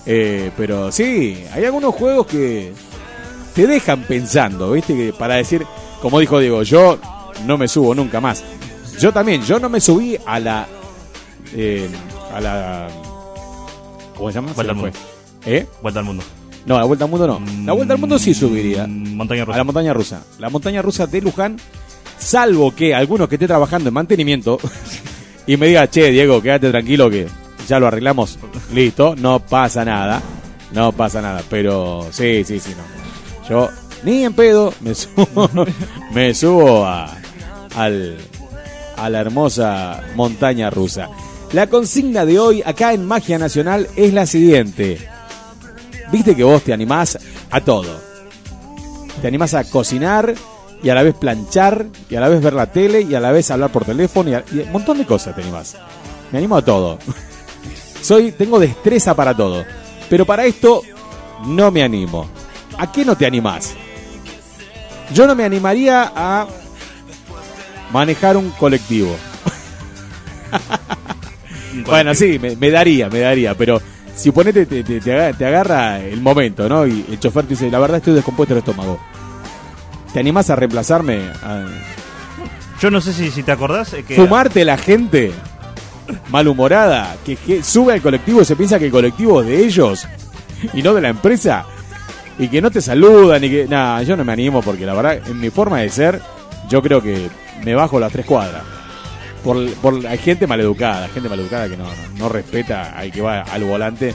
[0.05, 2.71] Eh, pero sí, hay algunos juegos que
[3.53, 4.95] te dejan pensando, ¿viste?
[4.95, 5.63] Que para decir,
[6.01, 6.97] como dijo Diego, yo
[7.45, 8.43] no me subo nunca más.
[8.99, 10.67] Yo también, yo no me subí a la.
[11.55, 11.89] eh,
[12.33, 12.87] a la.
[14.15, 14.53] ¿Cómo se llama?
[14.53, 14.91] Vuelta al fue.
[14.91, 14.99] mundo.
[15.45, 15.65] ¿Eh?
[15.81, 16.23] Vuelta al mundo.
[16.65, 17.41] No, la vuelta al mundo no.
[17.65, 18.85] La vuelta al mundo sí subiría.
[18.87, 19.55] Montaña rusa.
[19.55, 20.23] A la montaña rusa.
[20.37, 21.57] La montaña rusa de Luján,
[22.19, 24.59] salvo que algunos que esté trabajando en mantenimiento
[25.47, 27.27] y me diga, che, Diego, quédate tranquilo que
[27.67, 28.37] ya lo arreglamos.
[28.73, 30.21] Listo, no pasa nada.
[30.73, 31.41] No pasa nada.
[31.49, 33.49] Pero sí, sí, sí, no.
[33.49, 33.69] Yo
[34.03, 35.49] ni en pedo me subo,
[36.13, 37.11] me subo a,
[37.75, 38.17] al,
[39.03, 41.09] a la hermosa montaña rusa.
[41.53, 44.97] La consigna de hoy acá en Magia Nacional es la siguiente.
[46.11, 47.17] Viste que vos te animás
[47.49, 47.99] a todo.
[49.21, 50.33] Te animás a cocinar
[50.83, 53.31] y a la vez planchar y a la vez ver la tele y a la
[53.31, 55.75] vez hablar por teléfono y, a- y un montón de cosas te animás.
[56.31, 56.97] Me animo a todo.
[58.01, 59.63] Soy, tengo destreza para todo.
[60.09, 60.81] Pero para esto
[61.45, 62.27] no me animo.
[62.77, 63.73] ¿A qué no te animás?
[65.13, 66.47] Yo no me animaría a
[67.91, 69.15] manejar un colectivo.
[71.85, 73.81] bueno, sí, me, me daría, me daría, pero
[74.15, 76.85] si ponete, te, te- te agarra, te agarra el momento, ¿no?
[76.85, 78.99] Y el chofer te dice, la verdad estoy descompuesto el estómago.
[80.13, 81.29] ¿Te animás a reemplazarme?
[81.43, 81.65] A
[82.81, 84.15] Yo no sé si, si te acordás eh, que...
[84.15, 85.31] fumarte la gente
[86.29, 90.05] malhumorada que, que sube al colectivo y se piensa que el colectivo es de ellos
[90.73, 91.65] y no de la empresa
[92.37, 95.21] y que no te saludan y que nada yo no me animo porque la verdad
[95.25, 96.21] en mi forma de ser
[96.69, 97.29] yo creo que
[97.63, 98.63] me bajo las tres cuadras
[99.43, 103.41] por, por hay gente maleducada gente maleducada que no, no, no respeta al que va
[103.41, 104.13] al volante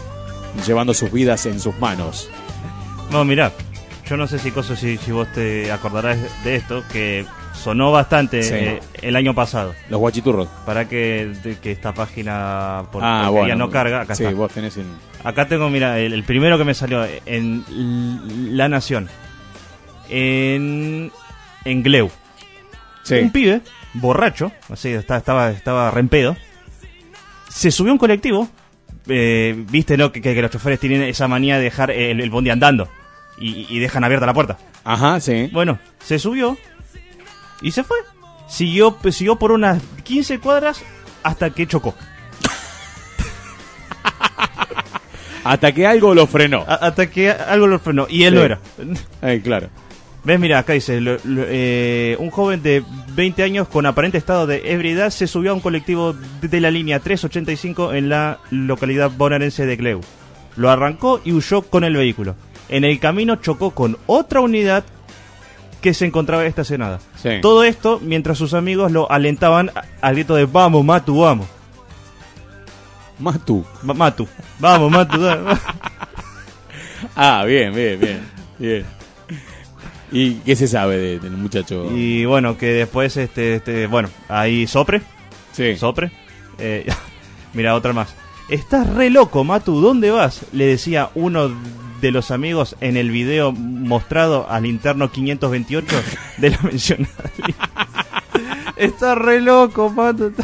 [0.67, 2.29] llevando sus vidas en sus manos
[3.11, 3.53] No, mirá,
[4.09, 7.25] yo no sé si cosa si, si vos te acordarás de esto, que
[7.55, 8.55] sonó bastante Sí.
[8.55, 9.75] eh, el año pasado.
[9.89, 13.57] los guachiturros Para que, de- que esta página por Ah, bueno.
[13.57, 14.35] no carga, acá Sí, está.
[14.37, 14.95] vos tenés en-
[15.25, 17.65] Acá tengo, mira, el, el primero que me salió en
[18.57, 19.09] La Nación.
[20.09, 21.11] En,
[21.65, 22.11] en Gleu.
[23.07, 23.15] Sí.
[23.17, 23.61] Un pibe,
[23.95, 26.37] borracho, así estaba, estaba rempedo.
[27.49, 28.49] Se subió a un colectivo.
[29.07, 30.11] eh, Viste, ¿no?
[30.11, 32.89] Que, que los choferes tienen esa manía de dejar el, el bondi andando.
[33.39, 34.59] Y, y dejan abierta la puerta.
[34.83, 35.49] Ajá, sí.
[35.53, 36.57] Bueno, se subió
[37.63, 37.99] y se fue.
[38.49, 40.83] Siguió, siguió por unas 15 cuadras
[41.23, 41.95] hasta que chocó.
[45.45, 48.39] hasta que algo lo frenó hasta que algo lo frenó y él Sí.
[48.39, 48.59] no era.
[49.23, 49.69] Eh, claro
[50.27, 50.41] ¿Ves?
[50.41, 52.83] Mira, acá dice, lo- lo- eh, un joven de
[53.15, 56.71] 20 años con aparente estado de ebriedad se subió a un colectivo de, de la
[56.71, 60.01] línea 385 en la localidad bonaerense de Gleu.
[60.57, 62.35] Lo arrancó y huyó con el vehículo.
[62.69, 64.85] En el camino chocó con otra unidad
[65.81, 66.99] que se encontraba estacionada.
[67.23, 67.39] Sí.
[67.41, 69.71] Todo esto mientras sus amigos lo alentaban
[70.01, 71.47] al grito de vamos, Matu, vamos.
[73.21, 73.65] Matu.
[73.85, 74.27] Matu.
[74.59, 75.21] Vamos, Matu.
[77.15, 78.21] Ah, bien, bien, bien,
[78.59, 78.96] bien.
[80.13, 81.91] ¿Y qué se sabe de- del muchacho?
[81.95, 85.03] Y bueno, que después, este, este bueno, ahí sopre.
[85.53, 85.77] Sí.
[85.77, 86.11] Sopre.
[86.59, 86.87] Eh,
[87.55, 88.15] mira, otra más.
[88.49, 90.43] Estás re loco, Matu, ¿dónde vas?
[90.53, 91.51] Le decía uno
[92.01, 95.97] de los amigos en el video mostrado al interno 528
[96.39, 97.15] de la mencionada.
[98.77, 100.33] Estás re loco, Matu.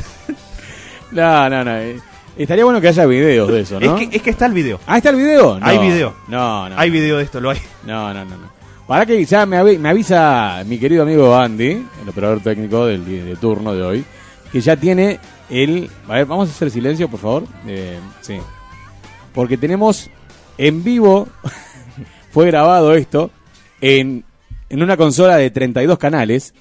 [1.13, 1.77] No, no, no.
[1.77, 2.01] eh,
[2.39, 3.99] Estaría bueno que haya videos de eso, ¿no?
[3.99, 4.81] Es, que, es que está el video.
[4.87, 5.61] Ah, ¿está el video?
[5.61, 5.67] No.
[5.67, 6.15] Hay video.
[6.29, 6.79] No, no.
[6.79, 7.59] Hay video de esto, lo hay.
[7.87, 8.31] No, no, no.
[8.39, 8.62] no.
[8.93, 13.07] Para que ya me, avi- me avisa mi querido amigo Andy, el operador técnico del
[13.07, 14.05] de turno de hoy,
[14.53, 15.19] que ya tiene
[15.49, 15.89] el...
[16.07, 17.45] A ver, vamos a hacer silencio, por favor.
[17.67, 18.37] Eh, sí.
[19.33, 20.11] Porque tenemos
[20.59, 21.27] en vivo,
[22.33, 23.31] fue grabado esto,
[23.81, 24.27] en,
[24.69, 26.53] en una consola de 32 canales,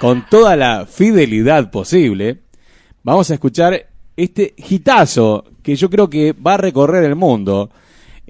[0.00, 2.40] con toda la fidelidad posible.
[3.04, 3.86] Vamos a escuchar
[4.16, 7.70] este hitazo que yo creo que va a recorrer el mundo.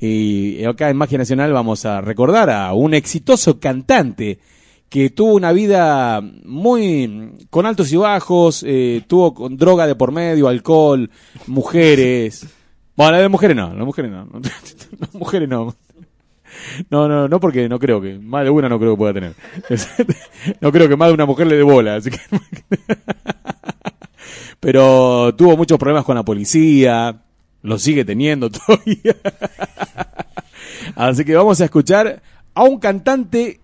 [0.04, 4.40] Y acá en Magia Nacional vamos a recordar a un exitoso cantante
[4.88, 10.10] que tuvo una vida muy con altos y bajos, eh, tuvo con droga de por
[10.10, 11.08] medio, alcohol,
[11.46, 12.48] mujeres.
[12.96, 14.26] Bueno, de mujeres no, las mujeres no.
[14.98, 15.72] Las mujeres no.
[16.90, 19.34] No, no, no porque no creo que, más de una no creo que pueda tener.
[20.60, 22.18] No creo que más de una mujer le dé bola, así que...
[24.58, 27.22] Pero tuvo muchos problemas con la policía,
[27.62, 29.16] lo sigue teniendo todavía.
[30.94, 32.22] Así que vamos a escuchar
[32.54, 33.60] a un cantante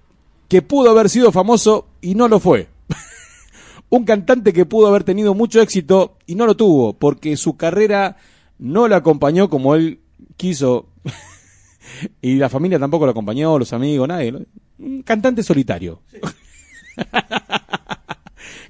[0.49, 2.69] que pudo haber sido famoso y no lo fue.
[3.91, 8.17] un cantante que pudo haber tenido mucho éxito y no lo tuvo, porque su carrera
[8.59, 10.01] no lo acompañó como él
[10.37, 10.89] quiso.
[12.23, 14.47] y la familia tampoco lo acompañó, los amigos, nadie.
[14.79, 16.03] Un cantante solitario.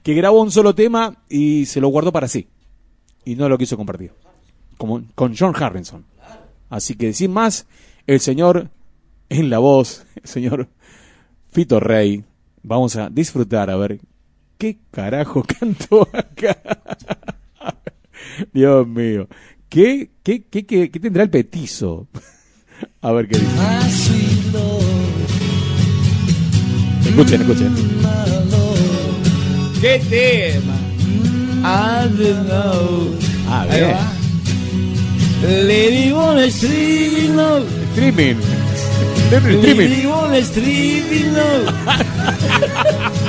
[0.03, 2.49] que grabó un solo tema y se lo guardó para sí.
[3.25, 4.13] Y no lo quiso compartir.
[4.79, 6.07] Como con John Harrison.
[6.71, 7.67] Así que sin más,
[8.07, 8.71] el señor
[9.29, 10.69] en la voz, el señor
[11.51, 12.25] Fito Rey.
[12.63, 14.01] Vamos a disfrutar a ver
[14.57, 16.57] qué carajo cantó acá.
[18.53, 19.29] Dios mío.
[19.69, 22.09] ¿Qué, qué, qué, qué, qué tendrá el petizo?
[23.03, 23.53] A ver qué dice.
[27.09, 27.75] Escuchen, escuchen.
[29.81, 30.75] ¿Qué tema?
[31.61, 33.19] I don't know.
[33.49, 33.91] Ah, bien.
[33.91, 34.18] va.
[35.43, 37.65] Lady One Street, no.
[37.93, 38.39] Streaming.
[39.31, 40.09] Lady Streaming.
[40.09, 41.49] One Street, no.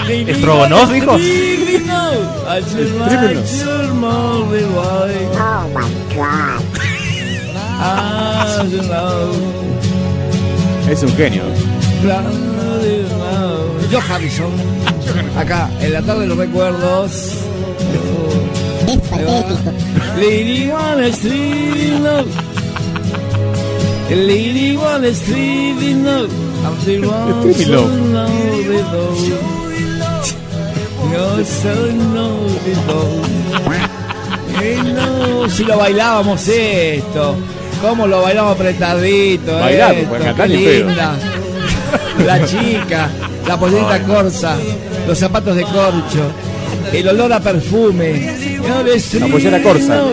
[0.08, 1.18] Lady ¿Estrogonoff, dijo?
[1.20, 2.44] Street, no.
[2.48, 3.10] I just Streaming.
[3.10, 3.78] like your.
[5.42, 5.86] Oh my
[6.16, 6.62] God.
[7.82, 8.66] I.
[10.90, 11.44] Es un genio.
[13.92, 14.52] Yo Harrison,
[15.38, 17.34] acá en la tarde de los recuerdos.
[18.90, 19.72] Es patético.
[20.18, 22.26] Lady One Street, no.
[24.10, 28.28] Lady One Street, the one Street, so no.
[28.92, 29.14] know
[31.12, 32.60] Yo soy no
[34.94, 37.36] no, si lo bailábamos esto.
[37.82, 39.68] ¿Cómo lo bailamos apretadito?
[39.68, 41.16] Esto, pues, qué linda.
[42.26, 43.10] La chica,
[43.48, 44.58] la pollerita corsa,
[45.08, 46.32] los zapatos de corcho,
[46.94, 48.60] el olor a perfume.
[49.20, 50.04] La pollera corsa.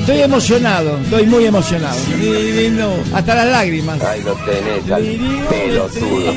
[0.00, 1.96] Estoy emocionado, estoy muy emocionado.
[3.14, 4.00] Hasta las lágrimas.
[4.02, 5.02] Ahí lo tenés, al
[5.50, 6.32] pelotudo.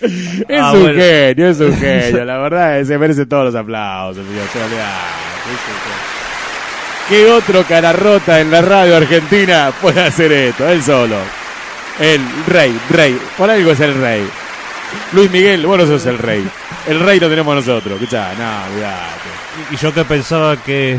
[0.00, 0.98] Es Ah, un bueno.
[1.00, 2.24] genio, es un genio.
[2.24, 4.44] La verdad, es- se merece todos los aplausos, señor.
[4.44, 5.99] Es un genio.
[7.10, 10.68] ¿Qué otro cara rota en la radio argentina puede hacer esto?
[10.68, 11.16] Él solo.
[11.98, 13.18] El rey, rey.
[13.36, 14.26] Por algo es el rey.
[15.12, 16.48] Luis Miguel, vos no sos el rey.
[16.86, 17.94] El rey lo tenemos nosotros.
[17.94, 19.72] Escuchá, no, olvidate.
[19.72, 20.98] Y yo que pensaba que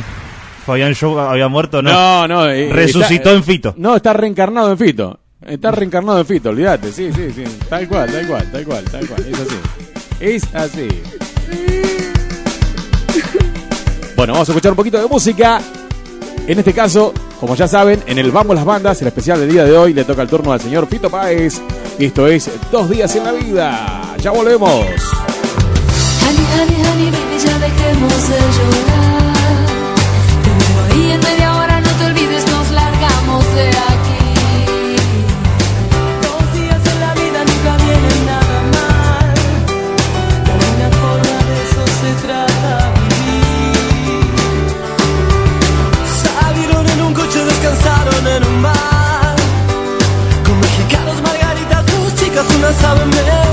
[0.66, 1.92] Fabián Show había muerto, no.
[1.92, 2.50] No, no.
[2.50, 3.74] eh, Resucitó está- en Fito.
[3.78, 5.18] No, está reencarnado en Fito.
[5.46, 6.92] Está reencarnado en Fito, olvídate.
[6.92, 7.44] Sí, sí, sí.
[7.70, 9.26] Tal cual, tal cual, tal cual, tal cual.
[9.28, 9.58] Es así.
[10.20, 10.88] Es así.
[14.16, 15.60] Bueno, vamos a escuchar un poquito de música.
[16.48, 19.64] En este caso, como ya saben, en el Vamos las Bandas, el especial del día
[19.64, 21.62] de hoy, le toca el turno al señor Fito Páez.
[21.98, 24.16] Esto es Dos Días en la Vida.
[24.20, 24.86] Ya volvemos.
[52.62, 53.51] Dos chicas,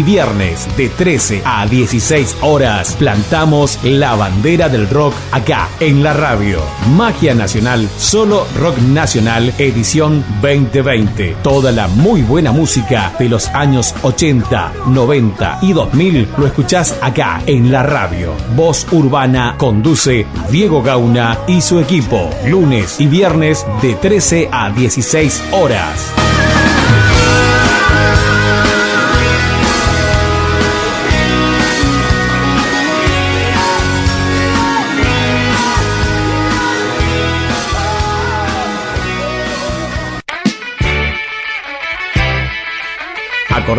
[0.00, 6.14] y viernes de 13 a 16 horas plantamos la bandera del rock acá en la
[6.14, 6.60] radio.
[6.96, 11.36] Magia Nacional, solo rock nacional, edición 2020.
[11.42, 17.42] Toda la muy buena música de los años 80, 90 y 2000 lo escuchás acá
[17.46, 18.32] en la radio.
[18.56, 22.30] Voz Urbana conduce Diego Gauna y su equipo.
[22.46, 26.19] Lunes y viernes de 13 a 16 horas.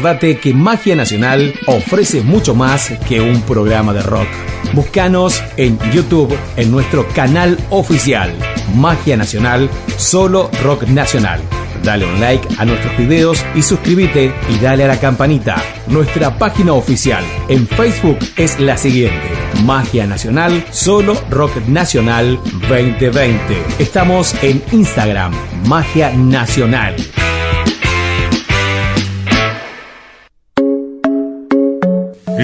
[0.01, 4.27] Acordate que Magia Nacional ofrece mucho más que un programa de rock.
[4.73, 8.33] Búscanos en YouTube en nuestro canal oficial
[8.73, 11.39] Magia Nacional, solo rock nacional.
[11.83, 15.61] Dale un like a nuestros videos y suscríbete y dale a la campanita.
[15.85, 19.29] Nuestra página oficial en Facebook es la siguiente.
[19.65, 23.37] Magia Nacional, solo rock nacional 2020.
[23.77, 25.31] Estamos en Instagram,
[25.67, 26.95] Magia Nacional.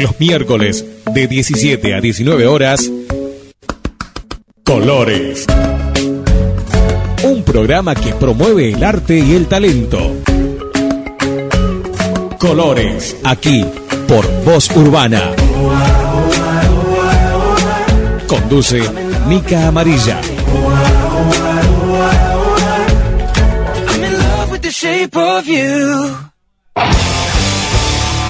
[0.01, 2.91] Los miércoles de 17 a 19 horas,
[4.63, 5.47] Colores.
[7.23, 10.13] Un programa que promueve el arte y el talento.
[12.37, 13.65] Colores, aquí
[14.07, 15.31] por Voz Urbana.
[18.27, 18.81] Conduce
[19.27, 20.21] Mica Amarilla.
[24.69, 26.26] Shape of you.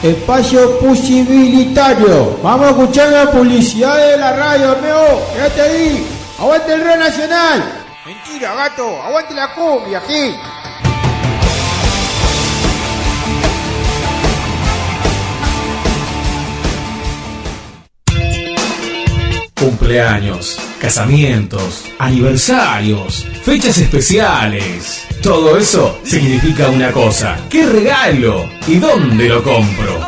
[0.07, 2.39] Espacio posibilitario.
[2.41, 5.21] Vamos a escuchar la publicidad de la radio, meo.
[5.33, 6.07] Quédate ahí.
[6.39, 7.63] Aguante el Rey Nacional.
[8.05, 9.01] Mentira, gato.
[9.01, 10.33] Aguante la cumbia aquí.
[19.59, 25.06] Cumpleaños, casamientos, aniversarios, fechas especiales.
[25.21, 27.37] Todo eso significa una cosa.
[27.49, 28.49] ¿Qué regalo?
[28.67, 29.99] ¿Y dónde lo compro?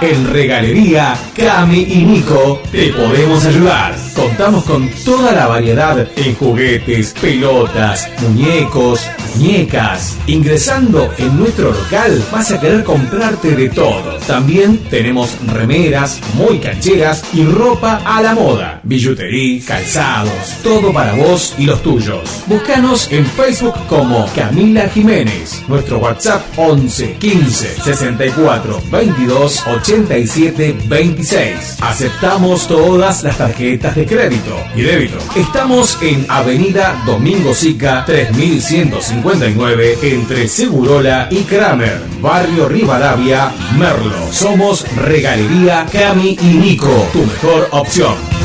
[0.00, 4.07] En Regalería Cami y Nico te podemos ayudar.
[4.18, 10.16] Contamos con toda la variedad en juguetes, pelotas, muñecos, muñecas.
[10.26, 14.18] Ingresando en nuestro local vas a querer comprarte de todo.
[14.26, 18.80] También tenemos remeras muy cancheras y ropa a la moda.
[18.82, 22.42] Billutería, calzados, todo para vos y los tuyos.
[22.48, 25.62] Búscanos en Facebook como Camila Jiménez.
[25.68, 31.76] Nuestro WhatsApp 11 15 64 22 87 26.
[31.82, 35.18] Aceptamos todas las tarjetas de crédito y débito.
[35.36, 44.32] Estamos en Avenida Domingo Sica 3159 entre Segurola y Kramer, Barrio Rivadavia, Merlo.
[44.32, 48.37] Somos Regalería Cami y Nico, tu mejor opción.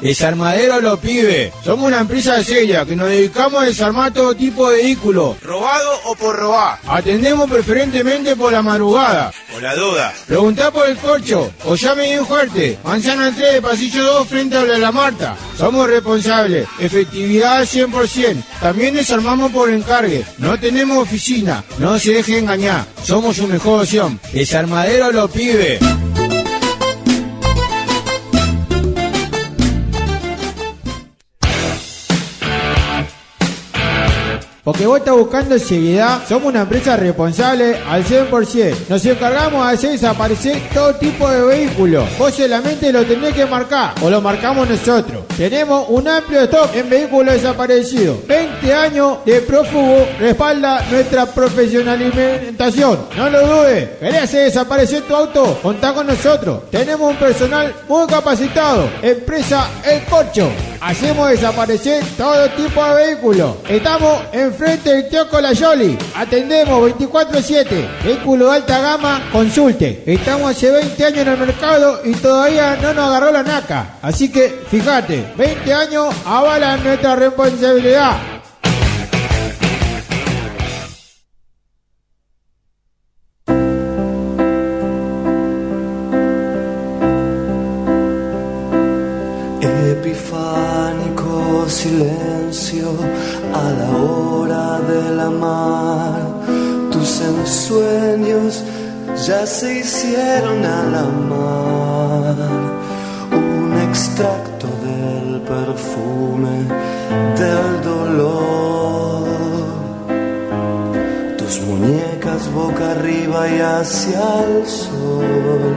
[0.00, 1.52] Desarmadero lo pide.
[1.64, 5.40] Somos una empresa seria que nos dedicamos a desarmar todo tipo de vehículos.
[5.42, 6.78] ¿Robado o por robar?
[6.86, 9.32] Atendemos preferentemente por la madrugada.
[9.52, 10.14] Por la duda.
[10.26, 12.78] Preguntá por el corcho o llame bien fuerte.
[12.84, 15.36] Manzana 3 de pasillo 2 frente a la Marta.
[15.58, 16.66] Somos responsables.
[16.78, 18.42] Efectividad al 100%.
[18.60, 20.24] También desarmamos por encargue.
[20.38, 21.62] No tenemos oficina.
[21.78, 22.86] No se deje engañar.
[23.02, 24.18] Somos su mejor opción.
[24.32, 25.78] Desarmadero lo pide.
[34.62, 38.74] Porque vos estás buscando seriedad, somos una empresa responsable al 100%.
[38.90, 42.04] Nos encargamos de hacer desaparecer todo tipo de vehículos.
[42.18, 45.24] Vos solamente lo tenés que marcar o lo marcamos nosotros.
[45.34, 48.26] Tenemos un amplio stock en vehículos desaparecidos.
[48.26, 52.98] 20 años de prófugo respalda nuestra profesionalización.
[53.16, 53.88] No lo dudes.
[53.98, 55.58] ¿Querés hacer desaparecer tu auto?
[55.62, 56.68] Contá con nosotros.
[56.70, 58.90] Tenemos un personal muy capacitado.
[59.00, 60.50] Empresa El Corcho.
[60.82, 63.56] Hacemos desaparecer todo tipo de vehículos.
[63.68, 64.20] Estamos
[64.60, 65.96] enfrente del Teoco La Yoli.
[66.14, 68.02] Atendemos 24-7.
[68.04, 70.02] Vehículo de alta gama, consulte.
[70.06, 73.96] Estamos hace 20 años en el mercado y todavía no nos agarró la naca.
[74.02, 78.39] Así que fíjate, 20 años avalan nuestra responsabilidad.
[99.46, 102.36] se hicieron a la mar,
[103.32, 106.66] Un extracto del perfume
[107.38, 109.24] del dolor.
[111.38, 115.74] Tus muñecas boca arriba y hacia el sol.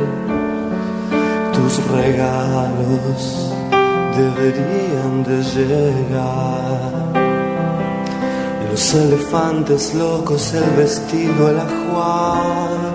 [1.53, 3.53] Tus regalos
[4.17, 6.91] deberían de llegar.
[8.69, 12.92] Los elefantes locos, el vestido, el ajuar.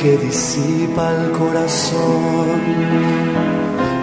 [0.00, 2.60] Que disipa el corazón.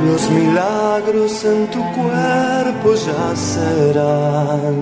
[0.06, 4.76] Los milagros en tu cuerpo ya serán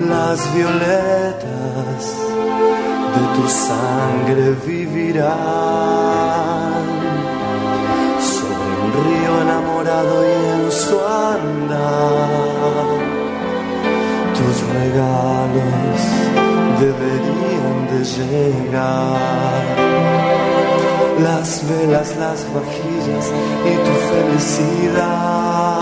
[0.00, 2.00] las violetas
[3.14, 5.26] de tu sangre vivirán
[8.34, 10.96] sobre un río enamorado y en su
[11.32, 12.86] andar.
[14.36, 16.00] Tus regalos
[16.80, 19.95] deberían de llegar
[21.20, 23.32] las velas, las vajillas
[23.64, 25.80] y tu felicidad.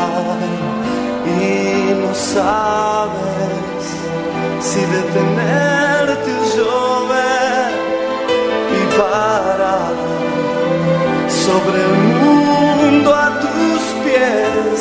[1.27, 3.85] Y no sabes
[4.61, 7.73] si detenerte o llover
[8.77, 9.95] y parar
[11.29, 14.79] sobre el mundo a tus pies.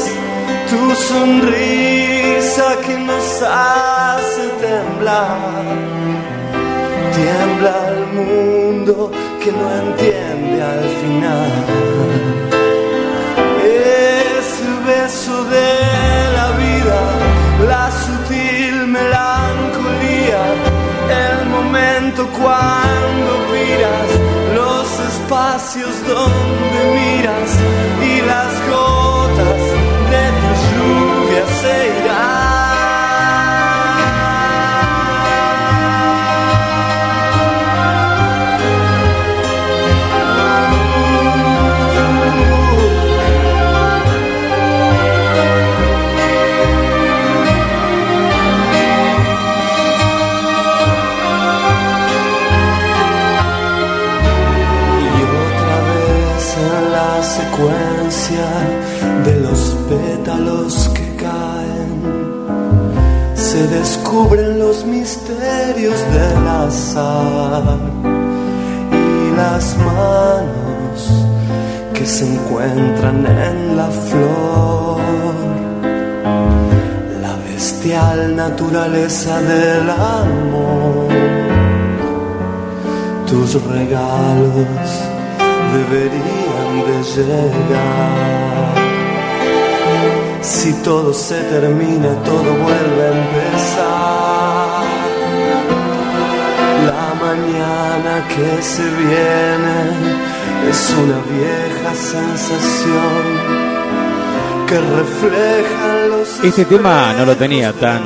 [0.69, 5.63] Tu sonrisa que nos hace temblar
[7.15, 9.11] tiembla el mundo
[9.43, 11.51] que no entiende al final.
[13.61, 15.71] Ese beso de
[16.37, 16.99] la vida,
[17.67, 20.43] la sutil melancolía,
[21.25, 24.09] el momento cuando miras
[24.55, 27.51] los espacios donde miras
[28.01, 29.92] y las gotas
[64.13, 67.79] descubren los misterios del azar
[68.91, 71.25] y las manos
[71.95, 75.01] que se encuentran en la flor.
[77.23, 81.07] La bestial naturaleza del amor
[83.27, 84.89] tus regalos
[85.73, 88.92] deberían de llegar.
[90.43, 94.83] Si todo se termina, todo vuelve a empezar.
[96.85, 99.77] La mañana que se viene
[100.69, 103.23] es una vieja sensación
[104.67, 108.01] que refleja los Este tema no lo tenía tan,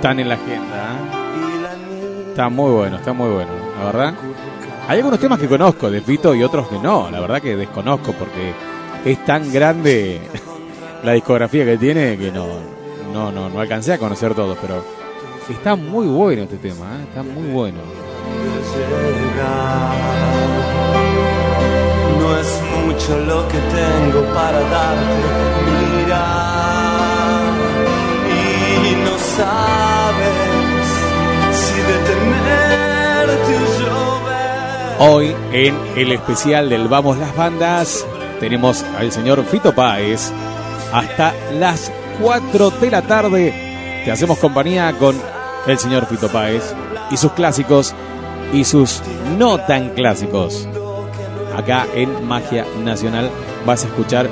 [0.00, 0.58] tan en la agenda.
[0.58, 2.26] ¿eh?
[2.30, 4.14] Está muy bueno, está muy bueno, la verdad.
[4.88, 8.12] Hay algunos temas que conozco de Fito y otros que no, la verdad que desconozco
[8.12, 8.52] porque
[9.04, 10.20] es tan grande
[11.02, 12.46] la discografía que tiene que no,
[13.12, 14.84] no, no, no alcancé a conocer todo, pero
[15.48, 17.04] está muy bueno este tema, ¿eh?
[17.08, 17.78] está muy bueno.
[22.18, 25.28] No es mucho lo que tengo para darte,
[25.98, 26.24] mira,
[28.28, 30.88] y no sabes
[31.52, 32.72] si detenerte.
[34.98, 38.06] Hoy en el especial del Vamos las Bandas
[38.38, 40.32] tenemos al señor Fito Páez
[40.92, 41.90] hasta las
[42.20, 44.02] 4 de la tarde.
[44.04, 45.16] Te hacemos compañía con
[45.66, 46.74] el señor Fito Páez
[47.10, 47.94] y sus clásicos
[48.52, 49.02] y sus
[49.38, 50.68] no tan clásicos.
[51.56, 53.30] Acá en Magia Nacional
[53.66, 54.28] vas a escuchar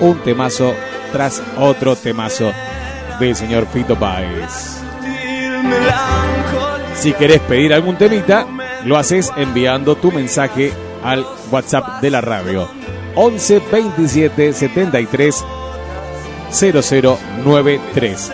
[0.00, 0.74] un temazo
[1.12, 2.52] tras otro temazo
[3.20, 4.80] del señor Fito Páez.
[6.94, 8.46] Si querés pedir algún temita,
[8.84, 10.72] lo haces enviando tu mensaje
[11.04, 12.68] al WhatsApp de la radio.
[13.14, 15.44] 11 27 73
[16.50, 18.32] 0093.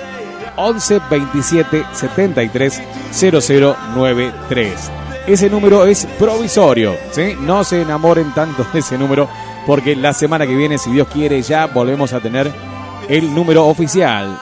[0.57, 2.83] 11 27 73
[3.13, 4.91] 0093.
[5.27, 7.35] Ese número es provisorio, ¿sí?
[7.41, 9.29] No se enamoren tanto de ese número
[9.67, 12.53] porque la semana que viene, si Dios quiere, ya volvemos a tener
[13.09, 14.39] el número oficial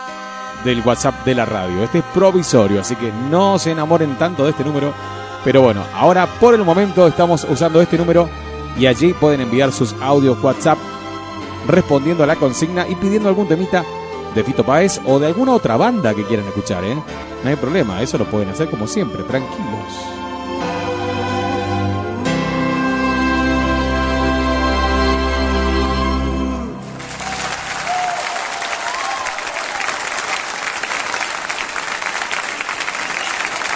[0.65, 1.85] del WhatsApp de la radio.
[1.85, 4.93] Este es provisorio, así que no se enamoren tanto de este número.
[5.45, 8.29] Pero bueno, ahora por el momento estamos usando este número
[8.79, 10.79] y allí pueden enviar sus audios WhatsApp
[11.67, 13.85] respondiendo a la consigna y pidiendo algún temita
[14.35, 16.97] de Fito Páez o de alguna otra banda que quieran escuchar, ¿eh?
[17.43, 19.63] No hay problema, eso lo pueden hacer como siempre, tranquilos.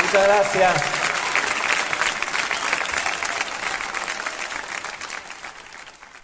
[0.02, 0.82] Muchas gracias.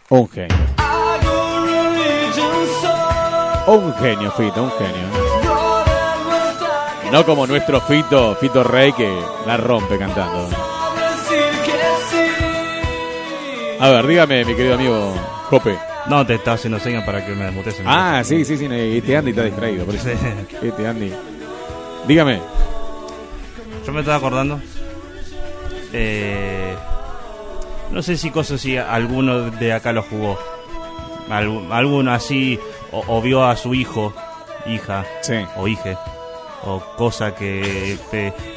[0.08, 0.71] Ongen
[3.64, 3.78] genio.
[3.78, 5.08] Un genio, Fito, un genio.
[7.10, 9.10] No como nuestro Fito, Fito Rey, que
[9.46, 10.48] la rompe cantando.
[13.80, 15.14] A ver, dígame, mi querido amigo
[15.50, 15.76] Jope.
[16.06, 17.80] No, te estaba haciendo señas para que me desmutes.
[17.84, 20.08] Ah, sí, sí, sí, este Andy está distraído, por eso.
[20.62, 21.12] Este Andy.
[22.06, 22.40] Dígame.
[23.86, 24.60] Yo me estaba acordando.
[25.92, 26.74] Eh,
[27.90, 30.38] no sé si cosas si alguno de acá lo jugó.
[31.28, 32.58] Algu- alguno así
[32.92, 34.12] o, o vio a su hijo,
[34.66, 35.04] hija
[35.56, 35.96] o hije
[36.64, 37.98] o cosa que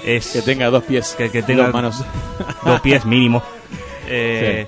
[0.05, 2.03] es Que tenga dos pies, que, que tenga dos manos.
[2.65, 3.41] dos pies mínimo.
[4.07, 4.67] Eh,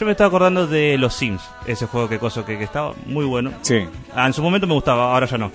[0.00, 3.26] Yo me estaba acordando de los Sims, ese juego que cosa que, que estaba muy
[3.26, 3.52] bueno.
[3.60, 3.86] Sí.
[4.14, 5.52] Ah, en su momento me gustaba, ahora ya no.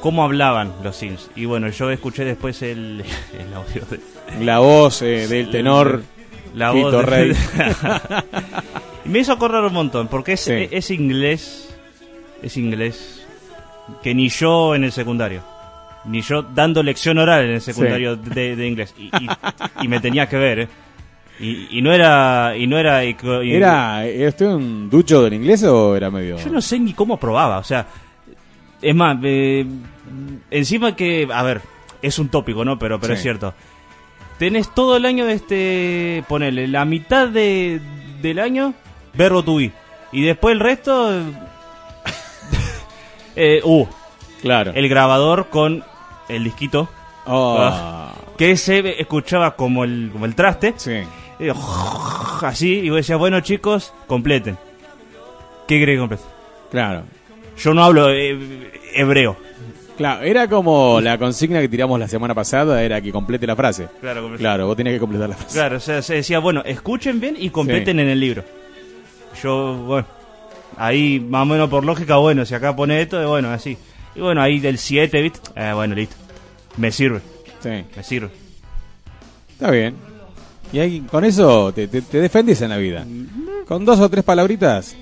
[0.00, 1.30] Cómo hablaban los Sims.
[1.34, 3.04] Y bueno, yo escuché después el,
[3.38, 6.02] el audio de, La voz eh, del tenor
[6.54, 7.32] la voz de- Rey.
[9.04, 11.69] y me hizo acordar un montón, porque es, es inglés,
[12.42, 13.26] es inglés,
[14.02, 15.42] que ni yo en el secundario,
[16.04, 19.28] ni yo dando lección oral en el secundario de, de inglés, y, y-
[19.82, 20.68] y me tenía que ver, ¿eh?
[21.40, 25.96] Y, y no era, y no era, ¿Era, ¿Era usted un ducho del inglés o
[25.96, 26.36] era medio.?
[26.36, 27.86] yo no sé ni cómo probaba, o sea,
[28.82, 29.64] es más, eh,
[30.50, 31.62] encima que, a ver,
[32.02, 32.78] es un tópico, ¿no?
[32.78, 33.18] Pero, pero Sí.
[33.18, 33.54] es cierto.
[34.38, 37.80] Tenés todo el año de este, ponele, la mitad de,
[38.22, 38.72] del año,
[39.14, 39.70] verbo be.
[40.12, 41.10] Y después el resto,
[43.40, 43.86] eh, uh,
[44.42, 44.72] Claro.
[44.74, 45.84] el grabador con
[46.28, 46.88] el disquito.
[47.26, 47.56] Oh.
[47.60, 50.74] Ah, que se escuchaba como el, como el traste.
[50.76, 51.02] Sí.
[51.38, 51.48] Y
[52.42, 54.58] así, y vos decías, bueno chicos, completen.
[55.66, 56.26] ¿Qué creen que completen?
[56.70, 57.02] Claro.
[57.58, 59.36] Yo no hablo eh, hebreo.
[59.96, 63.88] Claro, era como la consigna que tiramos la semana pasada, era que complete la frase.
[64.00, 64.42] Claro, complete.
[64.42, 65.54] Claro, vos tenías que completar la frase.
[65.54, 68.02] Claro, o sea, se decía, bueno, escuchen bien y completen Sí.
[68.02, 68.42] en el libro.
[69.42, 70.06] Yo, bueno,
[70.76, 73.76] ahí más o menos por lógica, bueno, si acá pone esto, bueno, así.
[74.14, 76.16] Y bueno, ahí del 7 bit, eh, bueno, listo.
[76.76, 77.20] Me sirve.
[77.60, 77.84] Sí.
[77.96, 78.30] Me sirve.
[79.52, 79.94] Está bien.
[80.72, 83.04] Y ahí, con eso te, te, te defendés en la vida.
[83.66, 84.96] Con dos o tres palabritas,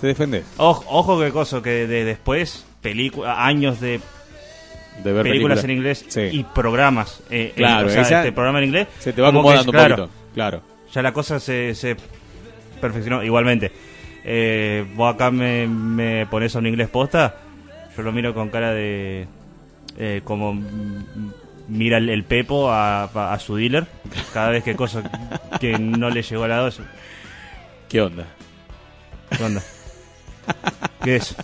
[0.00, 0.44] te defendés.
[0.58, 4.00] Ojo, ojo que cosa, que de después, película, años de
[5.02, 5.64] De ver películas películas.
[5.64, 6.20] en inglés Sí.
[6.38, 7.20] y programas.
[7.30, 8.88] eh, en- Claro, o sea, este programa en inglés.
[8.98, 10.14] se te va como acomodando que, un claro, poquito.
[10.34, 10.62] Claro.
[10.92, 11.96] Ya la cosa se, se
[12.80, 13.22] perfeccionó.
[13.24, 13.72] Igualmente,
[14.28, 17.36] eh, vos acá me, me pones a un inglés posta,
[17.96, 19.28] yo lo miro con cara de.
[19.96, 20.52] eh, como
[21.68, 23.86] mira el, el Pepo a, a- a su dealer
[24.32, 25.02] cada vez que cosa
[25.60, 26.80] que no le llegó a la dos.
[27.88, 28.24] ¿Qué onda?
[29.36, 29.62] ¿Qué onda?
[31.02, 31.34] ¿Qué es?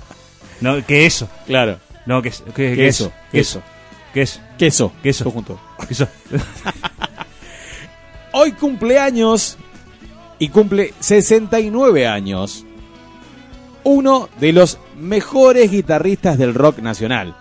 [0.60, 1.28] No, ¿qué eso?
[1.46, 1.78] Claro.
[2.06, 3.12] No, ¿qué, es- qué, qué Queso, es?
[3.32, 3.62] queso.
[4.12, 4.40] ¿Qué es?
[4.58, 4.92] Queso.
[5.02, 5.24] Queso.
[5.24, 5.60] Todo junto.
[5.88, 6.06] Queso.
[8.32, 9.56] Hoy cumpleaños
[10.38, 12.64] y cumple 69 años.
[13.84, 17.36] Uno de los mejores guitarristas del rock nacional.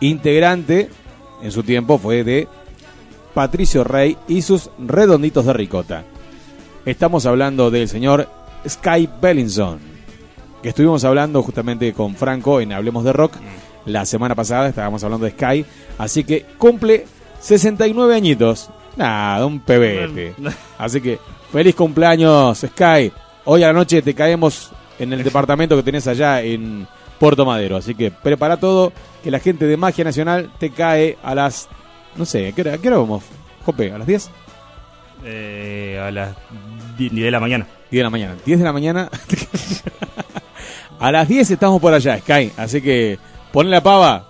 [0.00, 0.88] Integrante,
[1.42, 2.48] en su tiempo, fue de
[3.34, 6.04] Patricio Rey y sus redonditos de ricota.
[6.84, 8.28] Estamos hablando del señor
[8.68, 9.78] Sky Bellinson,
[10.62, 13.34] que estuvimos hablando justamente con Franco en Hablemos de Rock.
[13.86, 15.64] La semana pasada estábamos hablando de Sky,
[15.98, 17.06] así que cumple
[17.40, 18.70] 69 añitos.
[18.96, 20.34] Nada, un pebete.
[20.78, 21.20] Así que
[21.52, 23.12] feliz cumpleaños, Sky.
[23.44, 26.86] Hoy a la noche te caemos en el departamento que tenés allá en
[27.18, 27.76] Puerto Madero.
[27.76, 28.92] Así que prepara todo,
[29.22, 31.68] que la gente de Magia Nacional te cae a las...
[32.16, 33.24] No sé, ¿a qué hora, a qué hora vamos?
[33.64, 34.30] Jope, ¿a las 10?
[35.24, 36.36] Eh, a las
[36.96, 37.66] 10 de la mañana.
[37.90, 38.36] 10 de la mañana.
[38.44, 39.10] 10 de la mañana.
[41.00, 42.52] a las 10 estamos por allá, Sky.
[42.56, 43.18] Así que
[43.52, 44.28] ponle la pava.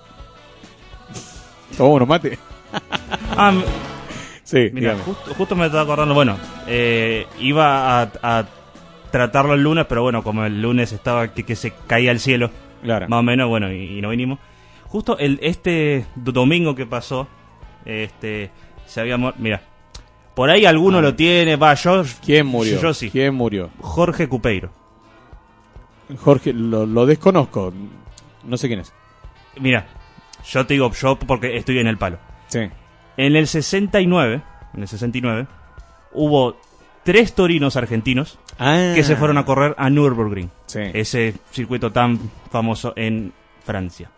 [1.77, 2.39] Tomamos unos mate.
[3.37, 3.53] Ah,
[4.49, 8.47] Sí, Mira, justo, justo me estaba acordando, bueno, eh, iba a, a
[9.19, 12.51] tratarlo el lunes, pero bueno, como el lunes estaba que, que se caía el cielo,
[12.83, 13.09] Claro.
[13.09, 14.39] más o menos, bueno, y, y no vinimos.
[14.87, 17.27] Justo el este do- domingo que pasó,
[17.85, 18.51] este,
[18.87, 19.61] se había mira,
[20.35, 22.01] por ahí alguno lo tiene, va, yo...
[22.01, 22.05] Ah.
[22.25, 22.81] ¿Quién murió?
[22.81, 23.11] Yo sí.
[23.11, 23.71] ¿Quién murió?
[23.81, 24.71] Jorge Cupeiro.
[26.19, 27.73] Jorge, lo, lo desconozco.
[28.45, 28.93] No sé quién es.
[29.61, 29.87] Mira,
[30.49, 32.19] yo te digo, yo porque estoy en el palo.
[32.47, 32.61] Sí.
[33.17, 34.41] En el 69,
[34.75, 35.47] en el 69,
[36.13, 36.57] hubo
[37.05, 38.93] tres torinos argentinos Ah.
[38.95, 40.51] que se fueron a correr a Nürburgring.
[40.67, 40.81] Sí.
[40.93, 42.19] Ese circuito tan
[42.51, 43.33] famoso en
[43.65, 44.11] Francia.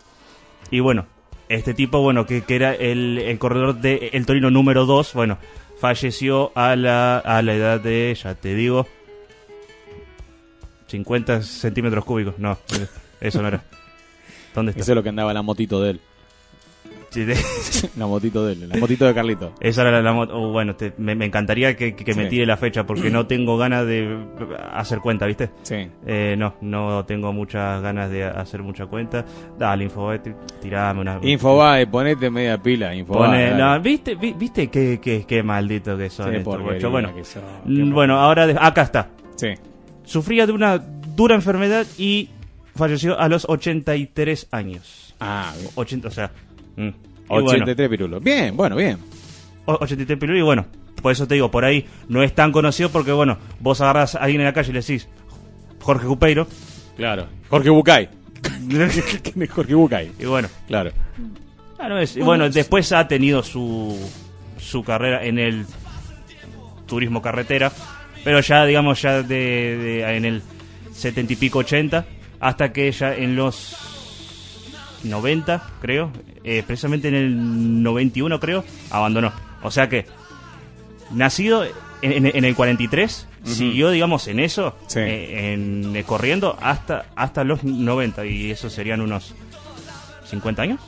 [0.71, 1.05] Y bueno,
[1.49, 5.37] este tipo, bueno, que, que era el, el corredor de el torino número 2, bueno,
[5.79, 8.87] falleció a la, a la edad de, ya te digo,
[10.87, 12.37] 50 centímetros cúbicos.
[12.37, 12.57] No,
[13.19, 13.63] eso no era.
[14.55, 14.81] ¿Dónde está?
[14.81, 16.01] Eso es lo que andaba la motito de él.
[17.97, 19.53] La motito de él, la motito de Carlito.
[19.59, 20.33] Esa era la, la moto.
[20.39, 23.57] oh, bueno, te- me, me encantaría que, que- me tire la fecha porque no tengo
[23.57, 24.17] ganas de
[24.73, 25.49] hacer cuenta, ¿viste?
[25.63, 25.87] Sí.
[26.05, 29.25] Eh, no, no tengo muchas ganas de hacer mucha cuenta.
[29.57, 30.31] Dale, Infobae, ti-
[30.61, 31.19] tirame una.
[31.21, 33.27] Infobae, ponete media pila, Infobae.
[33.27, 36.89] Pone- no, ¿Viste, vi- viste qué, qué, qué maldito que son Sí, estos?
[36.91, 39.09] Bueno, que son, mm, bueno, ahora de- acá está.
[39.35, 39.49] Sí.
[40.03, 42.29] Sufría de una dura enfermedad y
[42.75, 45.13] falleció a los 83 años.
[45.19, 46.31] Ah, 80, o sea.
[46.75, 46.87] Mm.
[46.87, 46.93] Y
[47.27, 48.23] bueno, 83 pirulos.
[48.23, 48.97] Bien, bueno, bien.
[49.65, 50.65] o- 83 pilulos y bueno,
[51.01, 54.19] por eso te digo, por ahí no es tan conocido porque bueno, vos agarrás a
[54.19, 55.07] alguien en la calle y le decís
[55.79, 56.47] Jorge Cupeiro.
[56.97, 57.27] Claro.
[57.49, 58.09] Jorge Bucay.
[58.69, 58.81] ¿Quién
[59.43, 60.11] es Jorge Bucay?
[60.19, 60.91] Y bueno, Claro.
[61.77, 63.97] Claro, es- y bueno, después ha tenido su,
[64.59, 65.65] su carrera en el
[66.85, 67.71] turismo carretera,
[68.23, 70.41] pero ya, digamos, ya de, de- en el
[70.93, 72.05] 70 y pico 80,
[72.39, 73.77] hasta que ya en los
[75.03, 76.11] 90, creo,
[76.43, 79.31] eh, precisamente en el 91, creo, abandonó.
[79.63, 80.05] O sea que,
[81.11, 81.63] nacido
[82.01, 83.53] en, el 43, Ujú.
[83.53, 84.99] siguió, digamos, en eso, Sí.
[84.99, 89.35] eh, en, eh, corriendo hasta, hasta los 90, y eso serían unos
[90.25, 90.79] 50 años.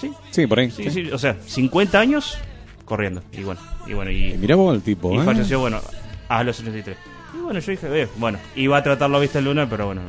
[0.00, 0.70] Sí, Sí, por ahí.
[0.70, 2.38] Sí, sí, o sea, 50 años
[2.84, 3.22] corriendo.
[3.32, 5.22] Y bueno, y bueno, y, Mirá vos el tipo, y ¿eh?
[5.24, 5.80] falleció, bueno,
[6.28, 6.96] a los 73.
[7.34, 10.02] Y bueno, yo dije, eh, bueno, iba a tratarlo vista el lunes, pero bueno.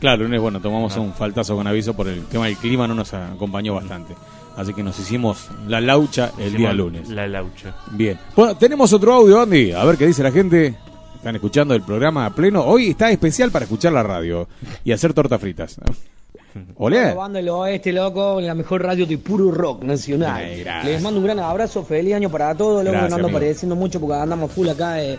[0.00, 1.00] Claro, lunes, bueno, tomamos Ah.
[1.00, 4.14] un faltazo con aviso por el tema del clima, no nos acompañó bastante.
[4.56, 7.08] Así que nos hicimos la laucha el hicimos día lunes.
[7.10, 7.74] La laucha.
[7.92, 8.18] Bien.
[8.34, 9.72] Bueno, tenemos otro audio, Andy.
[9.72, 10.74] A ver qué dice la gente.
[11.14, 12.62] Están escuchando el programa a pleno.
[12.64, 14.48] Hoy está especial para escuchar la radio
[14.84, 15.76] y hacer tortas fritas.
[16.76, 17.12] Olé.
[17.14, 20.36] Banda del Oeste, loco, la mejor radio de puro rock nacional.
[20.36, 20.64] Ay.
[20.84, 24.00] Les mando un gran abrazo, feliz año para todos, loco, Gracias, no ando apareciendo mucho
[24.00, 25.18] porque andamos full acá eh,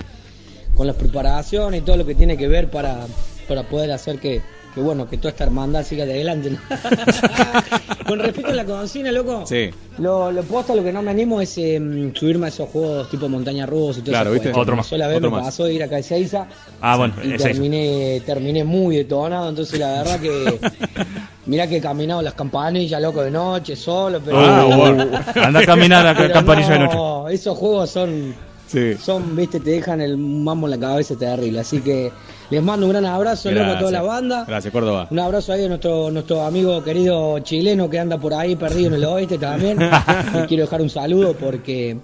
[0.73, 3.05] con las preparaciones y todo lo que tiene que ver para,
[3.47, 4.41] para poder hacer que,
[4.77, 6.51] que, bueno, que toda esta hermandad siga adelante.
[6.51, 6.57] ¿no?
[8.07, 9.69] con respecto a la cocina, loco, Sí.
[9.97, 13.27] lo, lo posta, lo que no me animo es eh, subirme a esos juegos tipo
[13.27, 14.31] montaña rusa y todo Claro.
[14.31, 14.51] ¿viste?
[14.55, 15.47] Otro más, Sola vez otro me más.
[15.47, 16.47] pasó de ir acá a Ezeiza
[16.81, 17.47] Ah, bueno, y Ezeiza.
[17.49, 20.59] terminé, terminé muy detonado, entonces la verdad que
[21.47, 24.37] mirá que he caminado las campanillas, loco, de noche, solo, pero...
[24.39, 25.05] Ah, bueno.
[25.35, 28.33] Anda a caminar a Pero campanilla de no, Esos juegos son,
[28.67, 28.95] Sí.
[28.95, 32.11] son, viste, te dejan el mambo en la cabeza terrible, así que
[32.49, 34.45] les mando un gran abrazo, loco, a toda la banda.
[34.47, 35.07] Gracias, Córdoba.
[35.09, 38.93] Un abrazo ahí a nuestro, nuestro amigo querido chileno que anda por ahí perdido en
[38.95, 39.79] el oeste también.
[39.79, 41.97] Le quiero dejar un saludo porque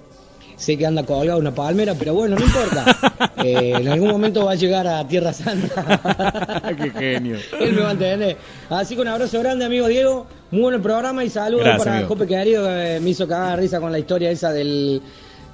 [0.57, 2.85] sé que anda colgado una palmera, pero bueno, no importa.
[3.43, 6.61] Eh, en algún momento va a llegar a Tierra Santa.
[6.81, 7.35] Qué genio.
[7.59, 8.37] Él me va a entender.
[8.69, 10.27] Así que un abrazo grande, amigo Diego.
[10.51, 12.09] Muy bueno el programa y saludos Gracias, para amigo.
[12.09, 15.01] Jope querido que me hizo cagar risa con la historia esa del,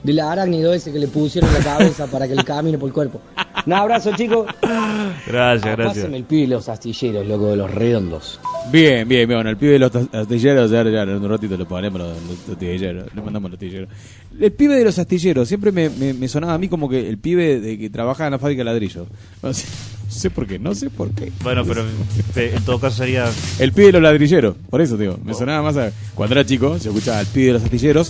[0.03, 2.93] del arácnido ese que le pusieron en la cabeza para que le camine por el
[2.93, 3.21] cuerpo.
[3.65, 4.47] Un abrazo, chicos.
[5.27, 5.97] Gracias, gracias.
[5.97, 8.39] Pásame el pibe de los astilleros, loco, de los redondos.
[8.71, 9.37] Bien, bien, bien.
[9.39, 12.49] Bueno, el pibe de los astilleros, ya, ya, en un ratito le ponemos los, los
[12.55, 13.89] astilleros, le mandamos los astilleros.
[14.39, 17.17] El pibe de los astilleros, siempre me, me- me sonaba a mí como que el
[17.17, 19.05] pibe de que trabajaba en la fábrica de ladrillo.
[19.43, 19.65] No sé,
[20.05, 21.31] no sé por qué, no sé por qué.
[21.43, 21.83] Bueno, pero
[22.35, 23.25] en todo caso sería.
[23.59, 25.91] El pibe de los ladrilleros, por eso digo, me sonaba más a...
[26.15, 28.09] Cuando era chico, yo escuchaba al pibe de los astilleros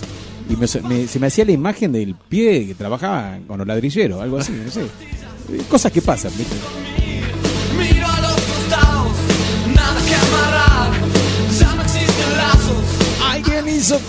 [0.50, 4.38] y me, se me hacía la imagen del pibe que trabajaba con los ladrilleros, algo
[4.38, 4.86] así, no sé.
[5.68, 6.56] Cosas que pasan, ¿viste?
[7.78, 9.12] Miro a los costados,
[9.74, 10.90] nada que amarrar,
[11.58, 12.84] ya no existen lazos.
[13.30, 14.00] Alguien hizo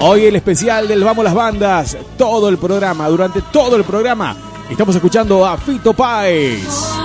[0.00, 4.36] Hoy el especial del Vamos las Bandas, todo el programa, durante todo el programa,
[4.70, 6.97] estamos escuchando a Fito Páez.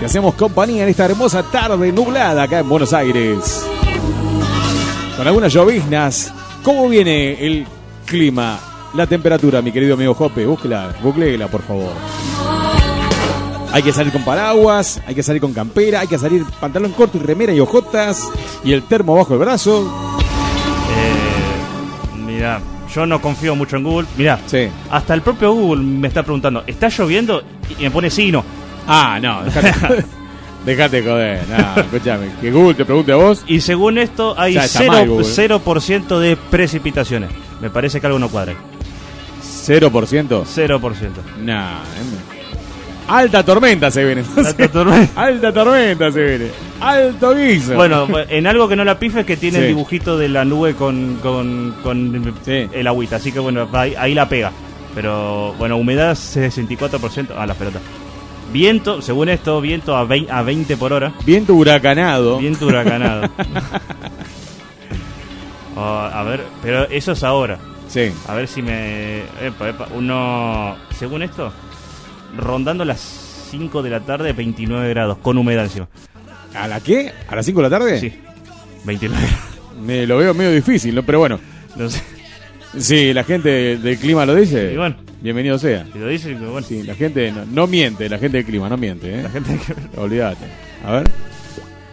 [0.00, 3.66] Te hacemos compañía en esta hermosa tarde nublada acá en Buenos Aires.
[5.16, 6.32] Con algunas lloviznas.
[6.62, 7.66] ¿Cómo viene el
[8.06, 8.58] clima?
[8.94, 11.92] La temperatura, mi querido amigo Jope, búsquela, googleela, por favor.
[13.72, 17.18] Hay que salir con paraguas, hay que salir con campera, hay que salir pantalón corto
[17.18, 18.28] y remera y ojotas
[18.64, 19.86] y el termo bajo el brazo.
[20.96, 22.60] Eh, mira,
[22.92, 24.08] yo no confío mucho en Google.
[24.16, 24.68] Mira, Sí.
[24.90, 27.42] hasta el propio Google me está preguntando, ¿está lloviendo?
[27.78, 28.42] Y me pone sí y no.
[28.92, 30.04] Ah, no, dejate,
[30.66, 33.44] dejate joder, no, escúchame, que Google te pregunte a vos.
[33.46, 34.66] Y según esto hay Ya
[35.06, 35.24] Google.
[35.26, 37.30] 0% de precipitaciones.
[37.60, 38.52] Me parece que algo no cuadra.
[38.52, 38.58] ahí.
[39.42, 40.44] ¿Cero por ciento?
[40.44, 40.80] 0%.
[41.42, 41.78] Nah,
[43.06, 44.22] alta tormenta se viene.
[44.22, 44.46] entonces.
[44.58, 45.12] Alta tormenta.
[45.22, 46.46] Alta tormenta se viene.
[46.80, 47.74] Alto guiso.
[47.74, 49.62] Bueno, en algo que no la pife es que tiene Sí.
[49.64, 52.34] el dibujito de la nube con, con, con
[52.72, 53.16] el agüita.
[53.16, 54.50] Así que bueno, ahí, ahí la pega.
[54.94, 57.28] Pero bueno, humedad 64%.
[57.36, 57.78] Ah, la pelota.
[58.52, 61.12] Viento, según esto, viento a 20, a 20 por hora.
[61.24, 62.38] Viento huracanado.
[62.38, 63.30] Viento huracanado.
[65.76, 67.58] Oh, a ver, pero eso es ahora.
[67.88, 68.12] Sí.
[68.26, 69.20] A ver si me.
[69.40, 70.76] Epa, epa, uno.
[70.98, 71.52] Según esto,
[72.36, 73.00] rondando las
[73.50, 75.88] 5 de la tarde, 29 grados, con humedad encima.
[76.54, 77.12] ¿A la qué?
[77.28, 77.98] ¿A las 5 de la tarde?
[77.98, 78.12] Sí.
[78.84, 79.26] 29.
[79.82, 81.02] Me lo veo medio difícil, ¿no?
[81.02, 81.40] pero bueno.
[81.76, 82.02] No sé.
[82.76, 84.72] Sí, la gente del clima lo dice.
[84.74, 84.96] Y bueno.
[85.22, 85.86] Bienvenido sea.
[85.92, 86.62] Si lo dice, bueno.
[86.66, 89.22] Sí, la gente no, no miente, la gente del clima no miente, ¿eh?
[89.22, 89.58] La gente
[89.96, 90.46] Olvídate.
[90.84, 91.10] A ver.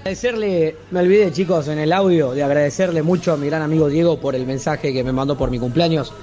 [0.01, 4.17] Agradecerle, me olvidé chicos en el audio de agradecerle mucho a mi gran amigo Diego
[4.21, 6.13] por el mensaje que me mandó por mi cumpleaños.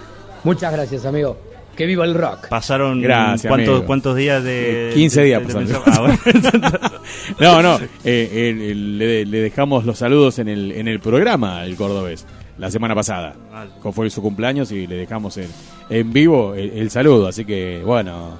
[0.45, 1.37] Muchas gracias amigo.
[1.77, 2.49] Que viva el rock.
[2.49, 3.87] Pasaron Gracias, cuántos, amigo.
[3.87, 4.93] cuántos días de.
[4.95, 6.09] 15 de- días de- de pasaron.
[6.09, 6.23] mensaje?
[6.31, 6.91] Ah, bueno.
[7.41, 11.77] No, no, eh, el- le, le dejamos los saludos en el, en el programa, el
[11.77, 12.25] cordobés,
[12.59, 13.35] la semana pasada.
[13.53, 13.71] Vale.
[13.93, 15.49] Fue su cumpleaños y le dejamos en,
[15.91, 17.27] en vivo el, el saludo.
[17.29, 18.39] Así que, bueno,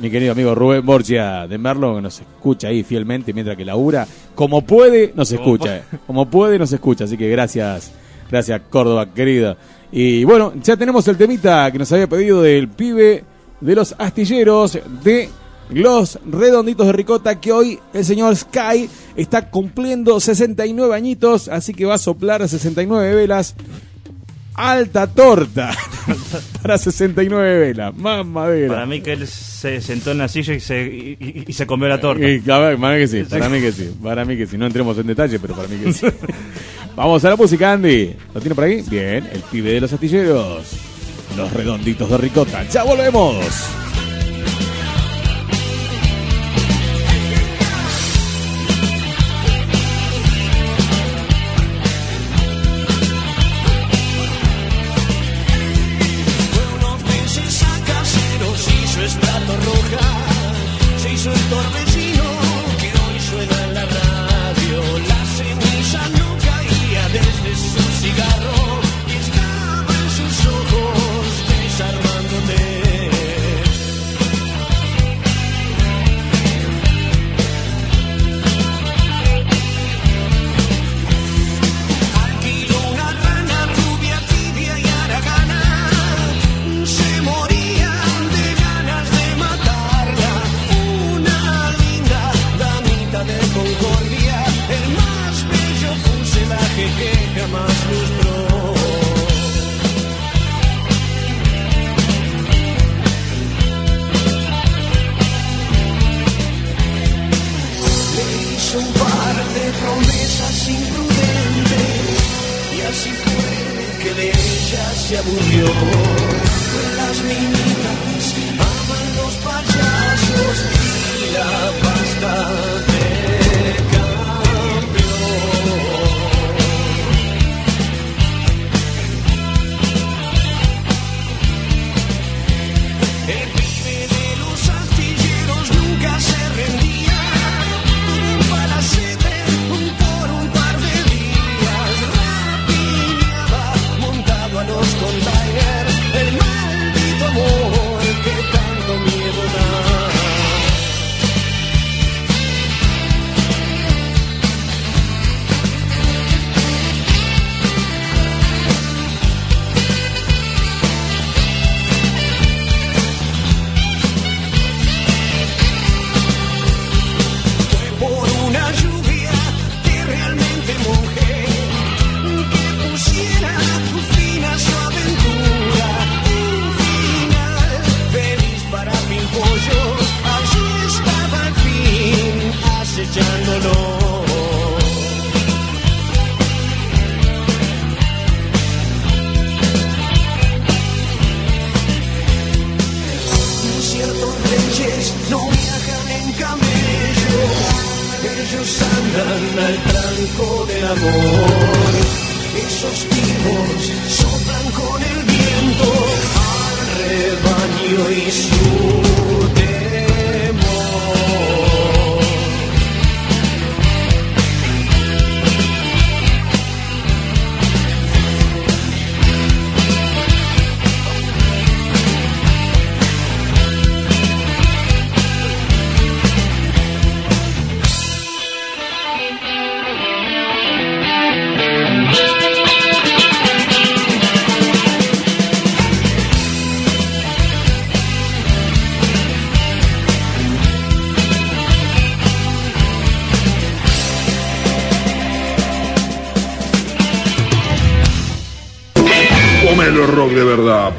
[0.00, 4.06] mi querido amigo Rubén Borgia de Merlo, que nos escucha ahí fielmente mientras que labura.
[4.34, 5.76] Como puede, nos Como escucha.
[5.78, 5.82] eh.
[6.06, 7.04] Como puede, nos escucha.
[7.04, 7.92] Así que gracias,
[8.30, 9.56] gracias Córdoba, querida.
[9.92, 13.24] Y bueno, ya tenemos el temita que nos había pedido del pibe
[13.60, 15.28] de los astilleros de
[15.72, 21.84] los redonditos de ricota que hoy el señor Sky está cumpliendo 69 añitos, así que
[21.84, 23.54] va a soplar 69 velas.
[24.52, 25.70] Alta torta
[26.62, 28.74] para 69 velas, más madera.
[28.74, 32.00] Para mí que él se sentó en la silla y se, y, se comió la
[32.00, 32.28] torta.
[32.28, 34.58] Y, a ver, para mí que sí, para mí que sí, para mí que sí.
[34.58, 36.06] No entremos en detalle, pero para mí que sí.
[36.96, 38.14] Vamos a la música, Andy.
[38.34, 38.82] ¿Lo tiene por ahí?
[38.90, 40.66] Bien, el pibe de los astilleros.
[41.36, 42.64] Los redonditos de ricota.
[42.64, 43.36] ¡Ya volvemos!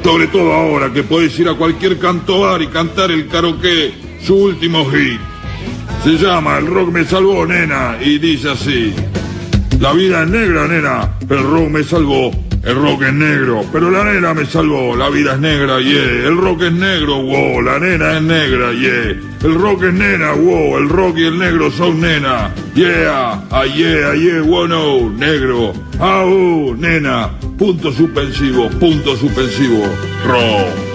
[0.02, 3.94] Sobre todo ahora que podés ir a cualquier canto bar y cantar el karaoke,
[4.24, 5.20] su último hit.
[6.02, 8.92] Se llama El rock me salvó, nena, y dice así.
[9.78, 12.32] La vida es negra, nena, el rock me salvó.
[12.64, 14.94] El rock es negro, pero la nena me salvó.
[14.94, 16.28] La vida es negra, yeah.
[16.28, 17.60] El rock es negro, wow.
[17.60, 19.16] La nena es negra, yeah.
[19.42, 20.78] El rock es nena, wow.
[20.78, 22.54] El rock y el negro son nena.
[22.76, 25.10] Yeah, ah, yeah, yeah, wow, no.
[25.10, 25.72] Negro.
[25.98, 27.30] Ah, uh, nena.
[27.58, 29.84] Punto suspensivo, punto suspensivo.
[30.24, 30.92] Rock.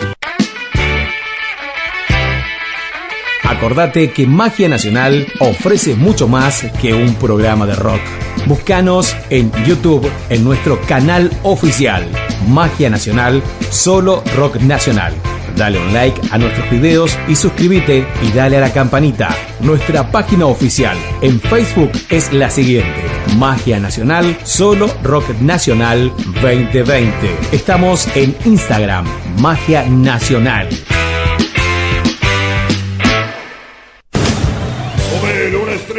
[3.44, 8.27] Acordate que Magia Nacional ofrece mucho más que un programa de rock.
[8.48, 12.08] Búscanos en YouTube en nuestro canal oficial
[12.48, 15.14] Magia Nacional, solo rock nacional.
[15.58, 19.36] Dale un like a nuestros videos y suscríbete y dale a la campanita.
[19.60, 23.04] Nuestra página oficial en Facebook es la siguiente.
[23.38, 27.12] Magia Nacional, solo rock nacional 2020.
[27.52, 29.06] Estamos en Instagram,
[29.40, 30.70] Magia Nacional.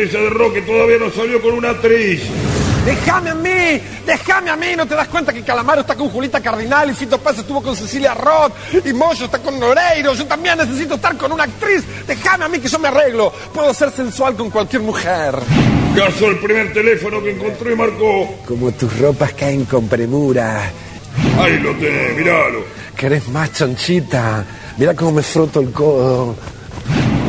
[0.03, 2.23] Estrella de rock que todavía no salió con una actriz.
[2.85, 6.41] Déjame a mí, déjame a mí, ¿no te das cuenta que Calamaro está con Julita
[6.41, 8.53] Cardinal y Fito Paz estuvo con Cecilia Roth
[8.85, 10.15] y Moyo está con Noreiro?
[10.15, 11.85] Yo también necesito estar con una actriz.
[12.07, 13.33] Déjame a mí que yo me arreglo.
[13.53, 15.35] Puedo ser sensual con cualquier mujer.
[15.95, 18.39] Caso el primer teléfono que encontró y marcó.
[18.47, 20.71] Como tus ropas caen con premura.
[21.39, 22.65] Ahí lo tenés, miralo.
[22.97, 24.45] ¿Querés más chonchita?
[24.79, 26.37] Mira cómo me froto el codo.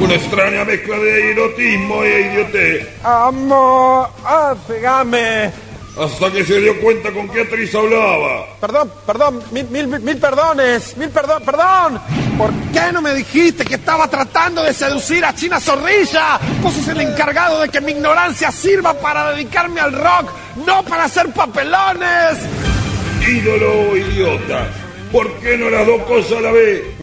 [0.01, 2.87] Una extraña mezcla de erotismo e idiotez.
[3.03, 5.51] Amor, ah, pegame.
[5.99, 8.45] Hasta que se dio cuenta con qué actriz hablaba.
[8.61, 11.99] Perdón, perdón, mil, mil, mil perdones, mil perdón, perdón.
[12.37, 16.39] ¿Por qué no me dijiste que estaba tratando de seducir a China Zorrilla?
[16.61, 20.31] Vos sos el encargado de que mi ignorancia sirva para dedicarme al rock,
[20.65, 22.37] no para hacer papelones.
[23.27, 24.67] Ídolo o idiota.
[25.11, 26.98] ¿Por qué no las dos cosas a la vez?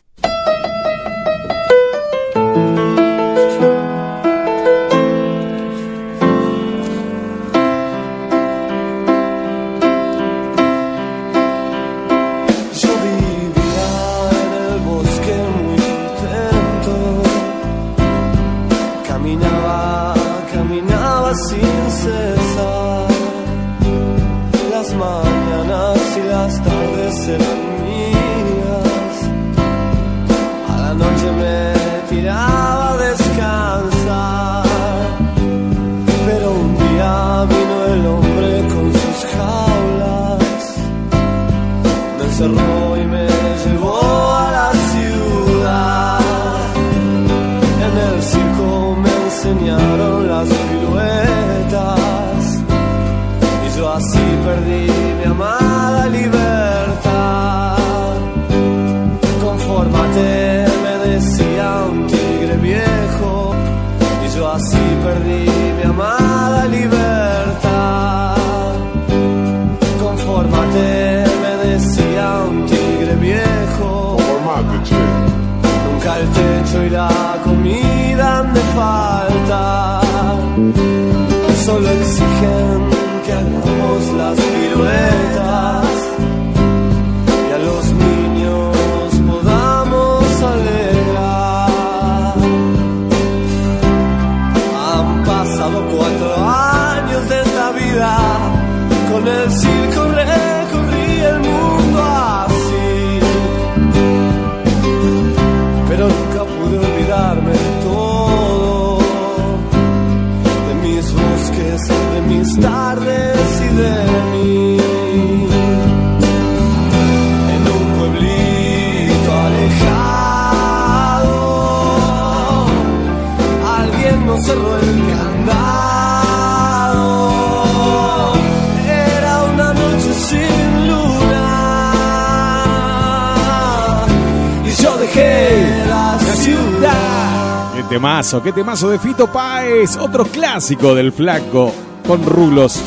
[137.96, 141.72] Temazo, qué temazo de Fito Páez, otro clásico del flaco
[142.06, 142.78] con rulos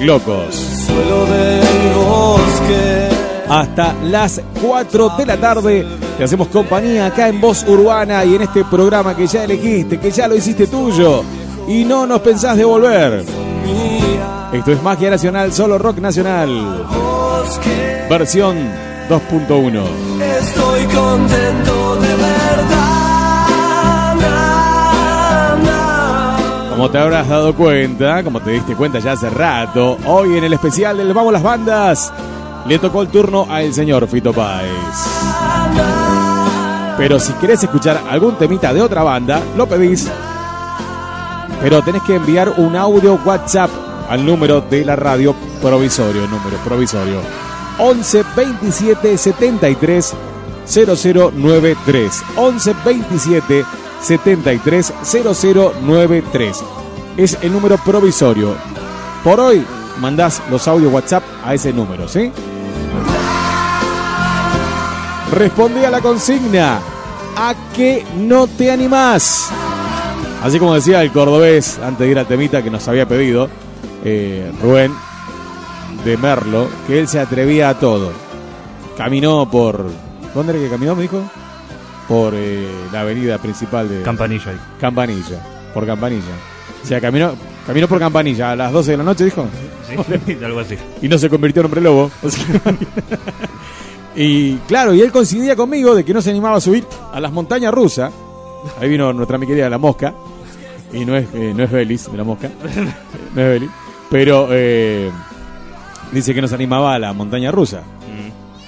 [0.00, 0.86] locos.
[3.48, 5.86] Hasta las 4 de la tarde
[6.18, 10.10] te hacemos compañía acá en Voz Urbana y en este programa que ya elegiste, que
[10.10, 11.24] ya lo hiciste tuyo
[11.66, 13.24] y no nos pensás devolver.
[14.52, 16.86] Esto es Magia Nacional, solo rock nacional.
[18.10, 18.58] Versión
[19.08, 19.82] 2.1.
[20.38, 21.79] Estoy contento
[26.80, 30.54] Como te habrás dado cuenta, como te diste cuenta ya hace rato, hoy en el
[30.54, 32.10] especial del Vamos las Bandas,
[32.66, 34.70] le tocó el turno al señor Fito Páez.
[36.96, 40.08] Pero si querés escuchar algún temita de otra banda, lo pedís
[41.60, 43.68] Pero tenés que enviar un audio WhatsApp
[44.08, 47.20] al número de la radio provisorio, número provisorio.
[47.78, 50.14] 11 27 73
[50.64, 52.22] 0093.
[52.36, 53.64] 11 27
[54.02, 56.64] 73 0093.
[57.16, 58.54] Es el número provisorio.
[59.22, 59.64] Por hoy
[60.00, 62.32] mandás los audios WhatsApp a ese número, ¿sí?
[65.32, 66.80] Responde a la consigna.
[67.36, 69.50] ¿A qué no te animás?
[70.42, 73.48] Así como decía el cordobés antes de ir al temita que nos había pedido,
[74.04, 74.92] eh, Rubén
[76.04, 78.10] de Merlo, que él se atrevía a todo.
[78.96, 79.86] Caminó por.
[80.34, 81.22] ¿Dónde era que caminó, me dijo?
[82.10, 84.02] Por eh, la avenida principal de.
[84.02, 84.52] Campanilla.
[84.80, 85.70] Campanilla.
[85.72, 86.34] Por Campanilla.
[86.82, 87.34] O sea, caminó,
[87.64, 89.46] caminó por Campanilla a las 12 de la noche, dijo.
[90.26, 90.76] Sí, algo así.
[91.00, 92.10] Y no se convirtió en hombre lobo.
[94.16, 97.32] Y claro, y él coincidía conmigo de que no se animaba a subir a las
[97.32, 98.12] montañas rusas.
[98.80, 100.12] Ahí vino nuestra mi querida La Mosca.
[100.92, 102.50] Y no es, eh, no es Belis de La Mosca.
[103.34, 103.70] No es Belis.
[104.10, 105.10] Pero eh,
[106.10, 107.82] dice que nos animaba a la montaña rusa.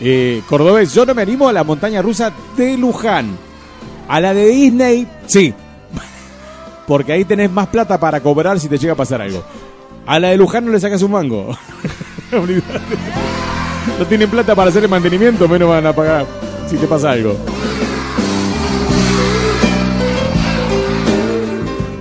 [0.05, 3.39] Eh, Cordobés, yo no me animo a la montaña rusa de Luján.
[4.09, 5.55] A la de Disney, sí.
[6.89, 9.45] Porque ahí tenés más plata para cobrar si te llega a pasar algo.
[10.05, 11.57] A la de Luján no le sacas un mango.
[13.99, 16.25] No tienen plata para hacer el mantenimiento, menos van a pagar
[16.69, 17.37] si te pasa algo.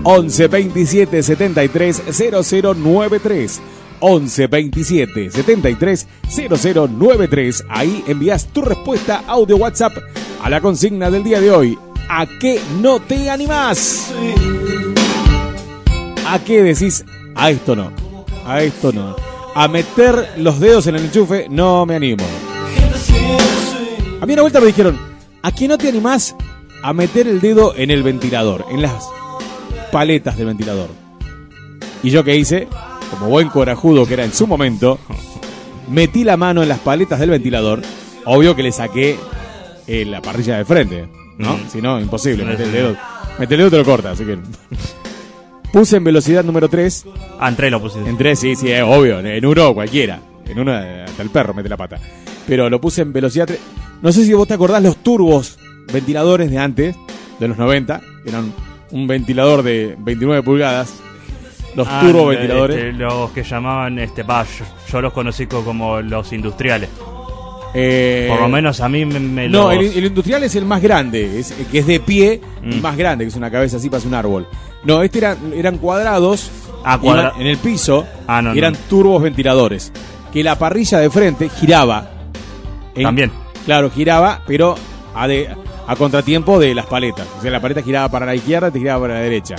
[0.03, 3.61] 11 27 73 0093.
[4.01, 7.65] 11 27 73 0093.
[7.69, 9.93] Ahí envías tu respuesta audio WhatsApp
[10.43, 11.77] a la consigna del día de hoy.
[12.09, 14.11] ¿A qué no te animás?
[16.27, 17.05] ¿A qué decís?
[17.35, 17.91] A esto no.
[18.45, 19.15] A esto no.
[19.55, 22.25] A meter los dedos en el enchufe no me animo.
[24.21, 24.99] A mí una vuelta me dijeron,
[25.41, 26.35] ¿a qué no te animás
[26.83, 28.65] a meter el dedo en el ventilador?
[28.71, 29.05] En las
[29.91, 30.89] paletas del ventilador.
[32.03, 32.67] ¿Y yo qué hice?
[33.11, 34.97] Como buen corajudo que era en su momento,
[35.89, 37.81] metí la mano en las paletas del ventilador.
[38.25, 39.17] Obvio que le saqué
[39.87, 41.07] eh, la parrilla de frente,
[41.37, 41.57] ¿no?
[41.57, 41.69] Mm.
[41.69, 42.45] Si no, imposible.
[42.45, 42.97] Meter el dedo.
[43.37, 44.39] Meter el dedo te lo corta, así que.
[45.71, 47.05] Puse en velocidad número 3.
[47.39, 48.09] Ah, en tres lo pusiste.
[48.09, 49.19] En 3, sí, sí, es obvio.
[49.19, 50.19] En uno cualquiera.
[50.45, 51.97] En uno hasta el perro mete la pata.
[52.45, 53.59] Pero lo puse en velocidad 3.
[54.01, 55.57] No sé si vos te acordás los turbos
[55.93, 56.95] ventiladores de antes,
[57.39, 58.01] de los 90.
[58.23, 58.51] que Eran
[58.91, 60.93] un ventilador de 29 pulgadas.
[61.75, 62.77] Los Ah, turbo eh, ventiladores.
[62.77, 66.89] este, los que llamaban, este, va, yo, yo los conocí co- como los industriales.
[67.73, 70.65] Eh, Por lo menos a mí me, me No, los- el, el industrial es el
[70.65, 72.69] más grande, es, que es de pie, Mm.
[72.71, 74.45] el más grande, que es una cabeza así, parece un árbol.
[74.83, 76.51] No, este era, eran cuadrados
[76.83, 78.79] Ah, cuadra- en el piso, Ah, no, y eran no.
[78.89, 79.93] turbos ventiladores.
[80.33, 82.09] Que la parrilla de frente giraba.
[82.95, 83.31] en- También.
[83.65, 84.75] Claro, giraba, pero
[85.15, 85.47] a, de-
[85.87, 87.25] a contratiempo de las paletas.
[87.37, 89.55] O sea, la paleta giraba para la izquierda, te giraba para la derecha.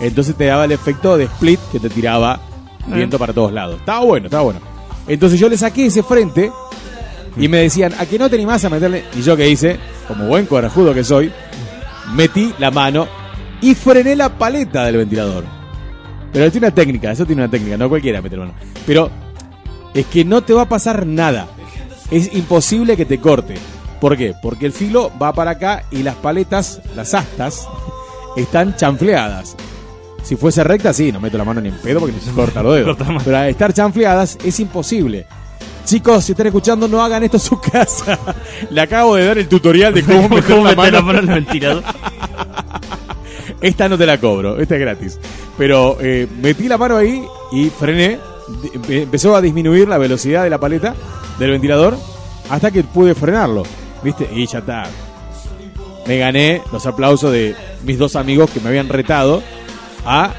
[0.00, 2.40] Entonces te daba el efecto de split que te tiraba
[2.86, 3.78] viento para todos lados.
[3.78, 4.60] Estaba bueno, estaba bueno.
[5.06, 6.50] Entonces yo le saqué ese frente
[7.36, 9.04] y me decían, ¿a que no te animás a meterle?
[9.16, 11.32] Y yo que hice, como buen corajudo que soy,
[12.14, 13.06] metí la mano
[13.60, 15.44] y frené la paleta del ventilador.
[16.32, 18.58] Pero tiene una técnica, eso tiene una técnica, no cualquiera mete la mano.
[18.86, 19.10] Pero
[19.94, 21.46] es que no te va a pasar nada.
[22.10, 23.54] Es imposible que te corte.
[24.00, 24.34] ¿Por qué?
[24.42, 27.68] Porque el filo va para acá y las paletas, las astas,
[28.36, 29.56] están chanfleadas.
[30.24, 32.74] Si fuese recta, sí, no meto la mano ni en pedo porque se corta los
[32.74, 32.96] dedos.
[33.24, 35.26] Pero estar chanfleadas es imposible.
[35.84, 38.18] Chicos, si están escuchando, no hagan esto en su casa.
[38.70, 40.90] Le acabo de dar el tutorial de cómo meter, ¿Cómo la, meter mano.
[40.92, 41.82] la mano en el ventilador?
[43.60, 45.18] Esta no te la cobro, esta es gratis.
[45.56, 47.22] Pero eh, metí la mano ahí
[47.52, 48.18] y frené.
[48.88, 50.94] Empezó a disminuir la velocidad de la paleta
[51.38, 51.96] del ventilador
[52.50, 53.62] hasta que pude frenarlo.
[54.02, 54.28] ¿Viste?
[54.34, 54.84] Y ya está.
[56.06, 59.42] Me gané los aplausos de mis dos amigos que me habían retado
[60.04, 60.32] a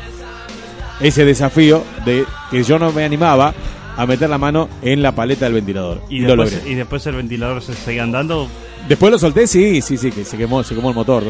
[0.99, 3.53] ese desafío de que yo no me animaba
[3.97, 6.01] a meter la mano en la paleta del ventilador.
[6.09, 6.71] Y lo después, logré.
[6.71, 8.47] y después el ventilador se seguía andando.
[8.89, 11.23] Después lo solté, sí, sí, sí, que se quemó, se quemó el motor.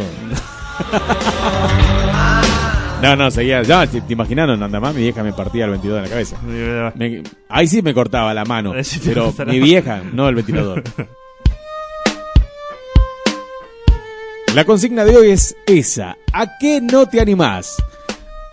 [3.02, 3.62] No, no, seguía.
[3.64, 6.10] Ya, te, te imaginas, no anda más, mi vieja me partía el ventilador en la
[6.10, 6.38] cabeza.
[6.96, 10.84] Me- ahí sí me cortaba la mano, sí pero mi vieja, no el ventilador.
[14.54, 16.18] La consigna de hoy es esa.
[16.32, 17.76] ¿A qué no te animás?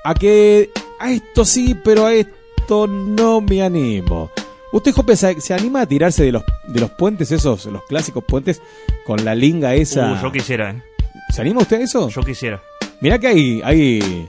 [0.04, 4.30] A que a esto sí, pero a esto no me animo.
[4.72, 8.24] ¿Usted, Jope, se, se anima a tirarse de los, de los puentes esos, los clásicos
[8.24, 8.60] puentes,
[9.06, 10.12] con la linga esa?
[10.12, 10.82] Uh, yo quisiera, ¿eh?
[11.30, 12.08] ¿Se anima usted a eso?
[12.08, 12.60] Yo quisiera.
[13.00, 14.28] Mirá que hay, hay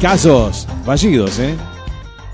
[0.00, 1.54] casos fallidos, ¿eh?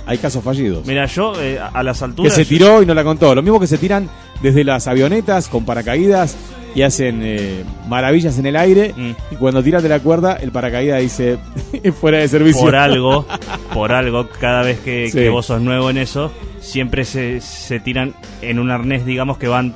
[0.07, 0.85] Hay casos fallidos.
[0.87, 2.35] Mira, yo eh, a- las Que alturas.
[2.35, 3.35] se tiró y no la contó.
[3.35, 4.09] Lo mismo que se tiran
[4.43, 6.37] desde las avionetas con paracaídas
[6.75, 8.93] y hacen eh, maravillas en el aire.
[8.97, 9.11] Mm.
[9.33, 11.39] Y cuando tiran de la cuerda, el paracaídas dice
[12.01, 12.61] fuera de servicio.
[12.63, 13.27] Por algo,
[13.75, 15.19] por algo, cada vez que, Sí.
[15.19, 19.49] que vos sos nuevo en eso, siempre se, se tiran en un arnés, digamos, que
[19.49, 19.75] van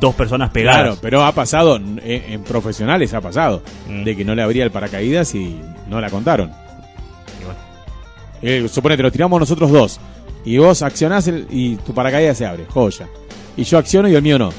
[0.00, 0.80] dos personas pegadas.
[0.82, 4.04] Claro, pero ha pasado, en, en profesionales ha pasado, Mm.
[4.04, 6.50] de que no le abría el paracaídas y no la contaron.
[8.42, 10.00] Eh, suponete, lo tiramos nosotros dos.
[10.44, 13.08] Y vos accionás el- y tu paracaídas se abre, joya.
[13.56, 14.52] Y yo acciono y el mío no.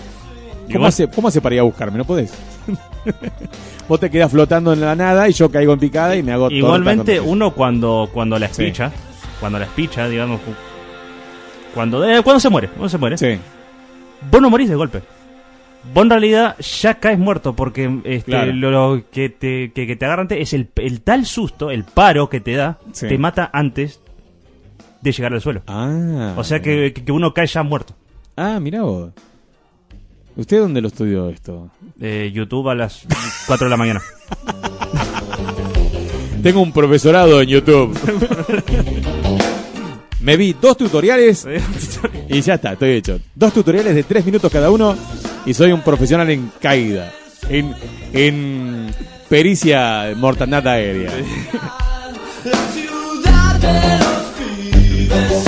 [0.71, 1.97] ¿Cómo hace, ¿Cómo hace para ir a buscarme?
[1.97, 2.33] ¿No podés?
[3.87, 6.49] vos te quedás flotando en la nada y yo caigo en picada y me hago
[6.49, 8.63] Igualmente, uno cuando, cuando la Sí.
[8.63, 8.91] espicha,
[9.39, 10.51] cuando la espicha, digamos, cu-
[11.73, 13.39] cuando, eh, cuando se muere, cuando se muere,
[14.31, 15.01] vos no morís de golpe.
[15.93, 18.53] Vos en realidad ya caes muerto porque este, Claro.
[18.53, 21.83] lo, lo que, te, que, que te agarra antes es el, el tal susto, el
[21.83, 23.07] paro que te da, Sí.
[23.07, 23.99] te mata antes
[25.01, 25.61] de llegar al suelo.
[25.67, 27.93] Ah, o sea que, que uno cae ya muerto.
[28.35, 29.11] Ah, mirá vos.
[30.35, 31.69] ¿Usted dónde lo estudió esto?
[31.99, 33.03] Eh, YouTube a las
[33.47, 34.01] 4 de la mañana.
[36.43, 37.97] Tengo un profesorado en YouTube.
[40.19, 41.47] Me vi dos tutoriales
[42.29, 43.19] y ya está, estoy hecho.
[43.33, 44.95] Dos tutoriales de tres minutos cada uno
[45.45, 47.13] y soy un profesional en caída.
[47.49, 47.73] En,
[48.11, 48.91] en
[49.29, 51.11] pericia de mortandad aérea.
[52.43, 55.44] La ciudad de los pibes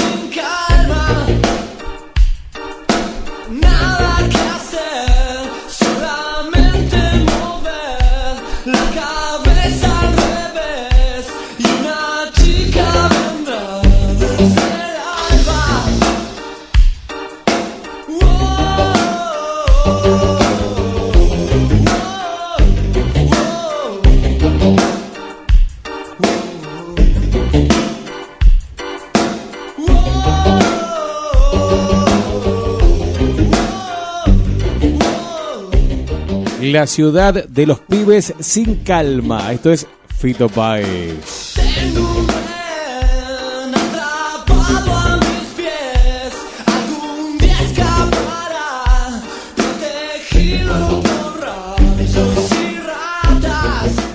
[36.62, 39.54] La ciudad de los pibes sin calma.
[39.54, 39.88] Esto es
[40.20, 41.56] Fito Páez.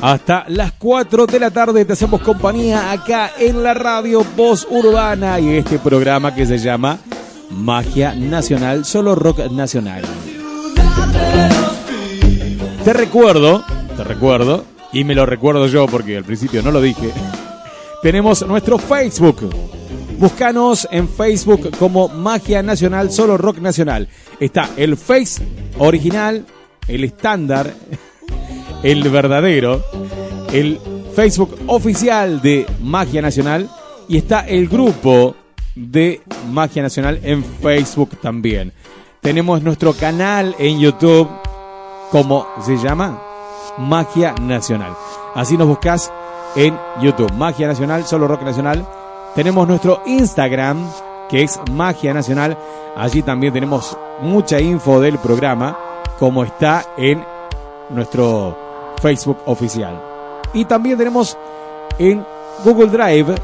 [0.02, 5.38] Hasta las 4 de la tarde te hacemos compañía acá en la radio Voz Urbana
[5.38, 6.98] y este programa que se llama
[7.52, 10.02] Magia Nacional, solo rock nacional.
[12.84, 13.62] Te recuerdo,
[13.96, 17.10] te recuerdo, y me lo recuerdo yo porque al principio no lo dije.
[18.02, 19.48] Tenemos nuestro Facebook.
[20.18, 24.08] Búscanos en Facebook como Magia Nacional, solo rock nacional.
[24.38, 25.42] Está el Face
[25.78, 26.44] original,
[26.88, 27.72] el estándar,
[28.82, 29.82] el verdadero,
[30.52, 30.78] el
[31.14, 33.68] Facebook oficial de Magia Nacional
[34.08, 35.36] y está el grupo
[35.74, 36.20] de
[36.50, 38.72] Magia Nacional en Facebook también.
[39.20, 41.28] Tenemos nuestro canal en YouTube,
[42.10, 43.20] como se llama
[43.78, 44.94] Magia Nacional.
[45.34, 46.12] Así nos buscas
[46.56, 48.86] en YouTube, Magia Nacional, solo Rock Nacional.
[49.34, 50.90] Tenemos nuestro Instagram,
[51.28, 52.58] que es Magia Nacional.
[52.96, 55.76] Allí también tenemos mucha info del programa,
[56.18, 57.24] como está en
[57.90, 58.56] nuestro
[59.00, 60.00] Facebook oficial.
[60.52, 61.38] Y también tenemos
[61.98, 62.24] en
[62.64, 63.34] Google Drive,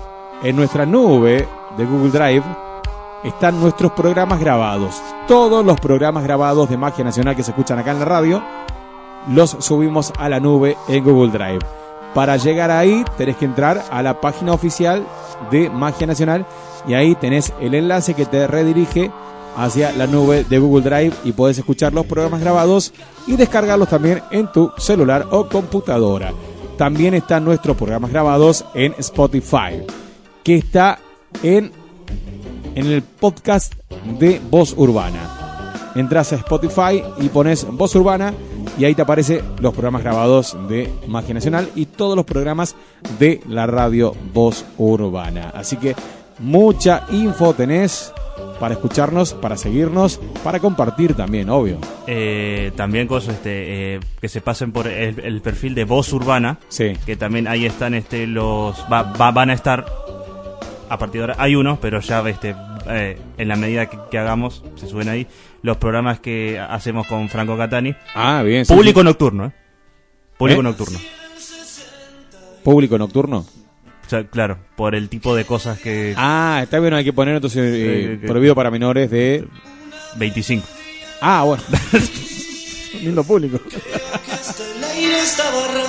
[0.43, 1.49] en nuestra nube
[1.79, 2.45] de Google Drive,
[3.25, 5.01] están nuestros programas grabados.
[5.27, 8.43] Todos los programas grabados de Magia Nacional que se escuchan acá en la radio,
[9.29, 11.61] los subimos a la nube en Google Drive.
[12.15, 15.07] Para llegar ahí tenés que entrar a la página oficial
[15.51, 16.47] de Magia Nacional
[16.87, 19.11] y ahí tenés el enlace que te redirige
[19.57, 22.93] hacia la nube de Google Drive y podés escuchar los programas grabados
[23.27, 26.33] y descargarlos también en tu celular o computadora.
[26.77, 29.83] También están nuestros programas grabados en Spotify,
[30.45, 30.99] que está
[31.43, 31.73] en,
[32.75, 33.75] en el podcast
[34.19, 35.35] de Voz Urbana.
[35.95, 38.33] Entras a Spotify y pones Voz Urbana
[38.79, 42.77] y ahí te aparecen los programas grabados de Magia Nacional y todos los programas
[43.19, 45.51] de la radio Voz Urbana.
[45.55, 45.97] Así que
[46.39, 48.13] mucha info tenés
[48.61, 51.79] para escucharnos, para seguirnos, para compartir también, obvio.
[52.07, 56.59] Eh, también cosas este, eh, que se pasen por el, el perfil de Voz Urbana.
[57.05, 58.77] Que también ahí están este, los.
[58.93, 59.87] va- va- van a estar.
[60.89, 62.55] A partir de ahora hay uno, pero ya este,
[62.89, 65.27] eh, en la medida que, que hagamos, se suben ahí
[65.63, 67.95] los programas que hacemos con Franco Catani.
[68.15, 68.65] Ah, bien.
[68.65, 69.05] sí, Público sí.
[69.05, 69.53] nocturno, ¿eh?
[70.37, 70.65] Público ¿Eh?
[70.65, 70.99] nocturno.
[72.63, 73.39] Público nocturno.
[73.39, 76.15] O sea, claro, por el tipo de cosas que.
[76.17, 79.47] Ah, está bien, hay que poner entonces eh, que- prohibido para menores de
[80.17, 80.67] 25.
[81.21, 81.63] Ah, bueno.
[83.27, 83.61] Público.
[84.95, 85.87] Aire estaba raro.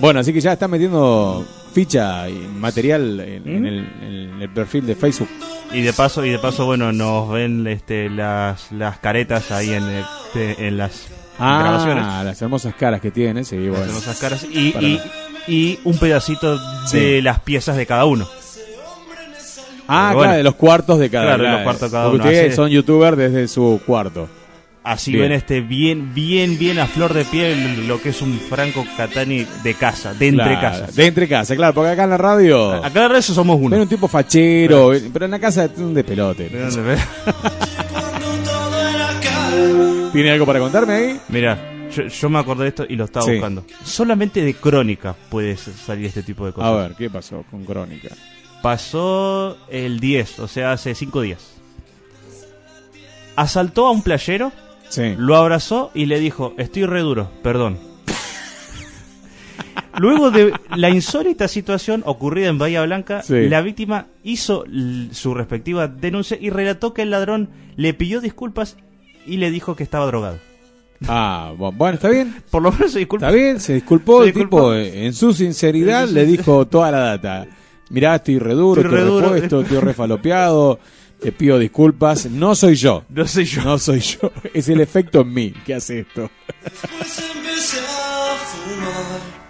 [0.00, 3.56] Bueno, así que ya están metiendo ficha y material en, ¿Mm?
[3.56, 5.28] en el, en el perfil de Facebook
[5.72, 9.84] Y de paso, y de paso, bueno, nos ven este, las, las caretas ahí en,
[9.88, 11.06] este, en las
[11.38, 12.04] Ah, grabaciones.
[12.24, 13.78] las hermosas caras que tiene, sí, bueno.
[13.78, 15.00] Las hermosas caras y, Para- y,
[15.46, 17.22] y un pedacito de Sí.
[17.22, 18.28] las piezas de cada uno.
[19.88, 22.30] Ah, claro, de los cuartos de cada Claro, de los cuartos de cada Porque uno.
[22.30, 24.28] ustedes son youtubers desde su cuarto.
[24.90, 25.22] Así Bien.
[25.24, 29.46] ven este bien, bien, bien a flor de piel lo que es un Franco Catani
[29.62, 30.92] de casa, de entre Claro, casa.
[30.92, 32.72] De entre casa, claro, porque acá en la radio.
[32.72, 33.70] Acá en la eso somos uno.
[33.70, 36.50] Ven un tipo fachero, pero en la casa es un despelote.
[40.12, 41.20] ¿Tiene algo para contarme ahí?
[41.28, 41.56] Mira,
[41.94, 43.32] yo, yo me acordé de esto y lo estaba Sí.
[43.32, 43.64] buscando.
[43.84, 46.68] Solamente de crónica puede salir este tipo de cosas.
[46.70, 48.08] A ver, ¿qué pasó con Crónica?
[48.60, 51.52] Pasó el 10, o sea, hace 5 días.
[53.36, 54.50] Asaltó a un playero,
[55.18, 57.78] lo abrazó y le dijo, estoy re duro, perdón.
[59.98, 63.48] Luego de la insólita situación ocurrida en Bahía Blanca, Sí.
[63.48, 64.64] la víctima hizo
[65.12, 68.76] su respectiva denuncia y relató que el ladrón le pidió disculpas
[69.26, 70.38] y le dijo que estaba drogado.
[71.08, 72.34] Ah, bu- bueno, está bien.
[72.50, 73.24] Por lo menos se disculpó.
[73.26, 74.22] Está bien, se disculpó.
[74.22, 77.46] Se el tipo, eh, en su sinceridad, le dijo toda la data.
[77.90, 79.34] Mirá, estoy re duro, Estoy re duro.
[79.34, 80.78] estoy refalopeado.
[81.20, 82.26] Te pido disculpas.
[82.26, 83.04] No soy yo.
[83.10, 83.62] No soy yo.
[83.62, 84.32] No soy yo.
[84.54, 86.30] Es el efecto en mí que hace esto.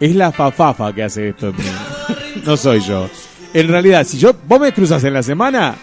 [0.01, 1.63] Es la fafafa que hace esto en mí.
[2.45, 3.09] No soy yo.
[3.53, 5.77] En realidad, si yo vos me cruzas en la semana,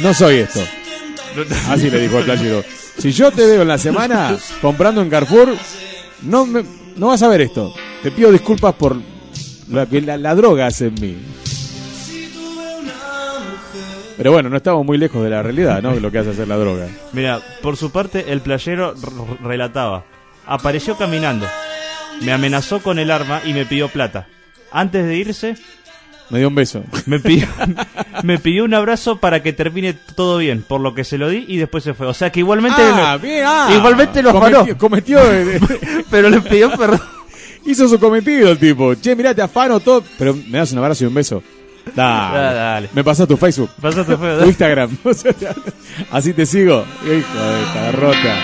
[0.00, 0.60] no soy esto.
[1.68, 2.64] Así le dijo el playero.
[2.98, 5.54] Si yo te veo en la semana comprando en Carrefour,
[6.22, 6.64] no, me-
[6.96, 7.74] no vas a ver esto.
[8.02, 8.96] Te pido disculpas por
[9.68, 11.16] lo que la, la droga hace en mí.
[14.16, 15.94] Pero bueno, no estamos muy lejos de la realidad, ¿no?
[15.94, 16.86] Lo que hace hacer la droga.
[17.12, 18.94] Mira, por su parte, el playero
[19.42, 20.04] relataba.
[20.46, 21.46] Apareció caminando.
[22.22, 24.26] Me amenazó con el arma y me pidió plata.
[24.72, 25.56] Antes de irse,
[26.30, 26.82] Me dio un beso.
[27.04, 27.46] me pidió,
[28.22, 31.44] me pidió un abrazo para que termine todo bien, por lo que se lo di
[31.46, 32.06] y después se fue.
[32.06, 33.68] O sea que igualmente Ah, lo, bien, ah.
[33.76, 34.32] igualmente lo.
[34.32, 35.60] Cometió, cometió eh,
[36.10, 37.00] pero le pidió perdón.
[37.66, 38.94] Hizo su cometido el tipo.
[38.94, 40.02] Che, mirá, te afano todo.
[40.18, 41.42] Pero me das un abrazo y un beso.
[41.94, 42.38] Dale.
[42.38, 42.88] Ah, dale.
[42.92, 43.70] Me pasas tu Facebook.
[43.80, 44.38] Pasá tu Facebook.
[44.42, 44.96] Tu Instagram.
[46.10, 46.84] Así te sigo.
[47.04, 48.34] Hijo de cagarrota.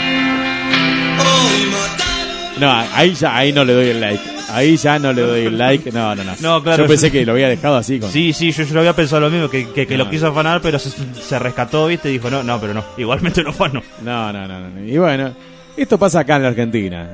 [2.60, 4.22] No, ahí ya, ahí no le doy el like.
[4.50, 5.90] Ahí ya no le doy el like.
[5.90, 6.32] No, no, no.
[6.40, 6.84] No, claro.
[6.84, 7.98] Yo pensé que lo había dejado así.
[7.98, 8.10] Con...
[8.10, 10.10] Sí, sí, yo, yo lo había pensado lo mismo, que, que, que lo No.
[10.10, 13.50] quiso afanar, pero se, se rescató, viste, y dijo, no, no, pero no, igualmente lo
[13.50, 13.82] afanó.
[14.02, 14.84] No, no, no, no.
[14.84, 15.32] Y bueno,
[15.76, 17.08] esto pasa acá en la Argentina.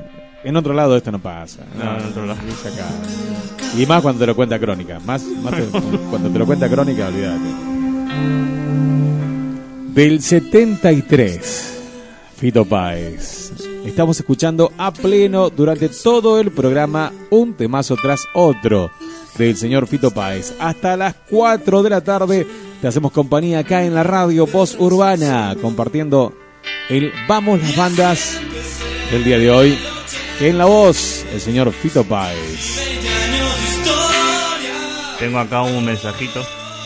[0.45, 1.65] En otro lado esto no pasa.
[1.77, 2.39] No, en otro lado.
[2.49, 2.87] es acá.
[3.77, 5.01] Y más cuando te lo cuenta Crónica.
[5.01, 5.65] Más, más te-
[6.11, 7.39] cuando te lo cuenta Crónica, olvídate.
[9.95, 11.79] Del 73,
[12.37, 13.53] Fito Páez.
[13.85, 18.91] Estamos escuchando a pleno durante todo el programa un temazo tras otro
[19.37, 20.55] del señor Fito Páez.
[20.61, 22.47] Hasta las 4 de la tarde
[22.81, 26.33] te hacemos compañía acá en la radio Voz Urbana, compartiendo
[26.89, 28.39] el Vamos las Bandas
[29.11, 29.79] del día de hoy.
[30.39, 32.81] Que en la voz, el señor Fito Páez.
[35.19, 36.45] Tengo acá un mensajito.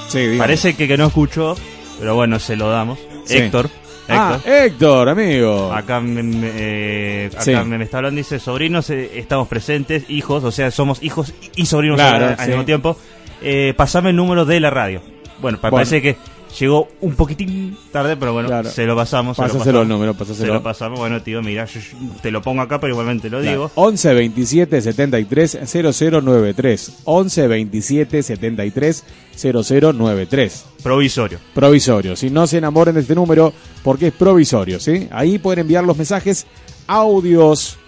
[0.09, 0.39] Sí, dígame.
[0.39, 1.55] Parece que, que no escuchó,
[1.99, 2.99] pero bueno, se lo damos.
[3.25, 3.37] Sí.
[3.39, 3.69] Héctor.
[4.09, 4.53] Ah, Héctor.
[4.53, 5.73] Héctor, amigo.
[5.73, 7.53] Acá, me, me- eh, acá Sí.
[7.55, 11.67] me, me está hablando, dice, sobrinos, eh, estamos presentes, hijos, o sea, somos hijos y
[11.67, 12.97] sobrinos Claro, al, mismo tiempo.
[13.43, 15.03] Eh, pasame el número de la radio.
[15.41, 15.59] Bueno.
[15.61, 16.17] parece que
[16.59, 18.71] llegó un poquitín tarde, pero bueno, Claro.
[18.71, 19.37] se lo pasamos.
[19.37, 19.83] se lo Pásaselo pasamos.
[19.83, 20.47] el número, pásaselo.
[20.47, 20.99] Se lo pasamos.
[20.99, 23.71] Bueno, tío, mira, yo, yo te lo pongo acá, pero igualmente lo digo.
[23.75, 26.93] 11 27 73 0093.
[27.05, 29.05] 11 27 73
[29.37, 30.65] 0093.
[30.83, 31.39] Provisorio.
[31.55, 32.17] Provisorio.
[32.17, 33.53] Si no se enamoren de este número,
[33.83, 35.09] porque es provisorio, ¿sí?
[35.11, 36.47] Ahí pueden enviar los mensajes,
[36.87, 37.79] audios.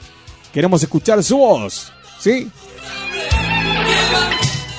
[0.53, 2.49] Queremos escuchar su voz, ¿sí?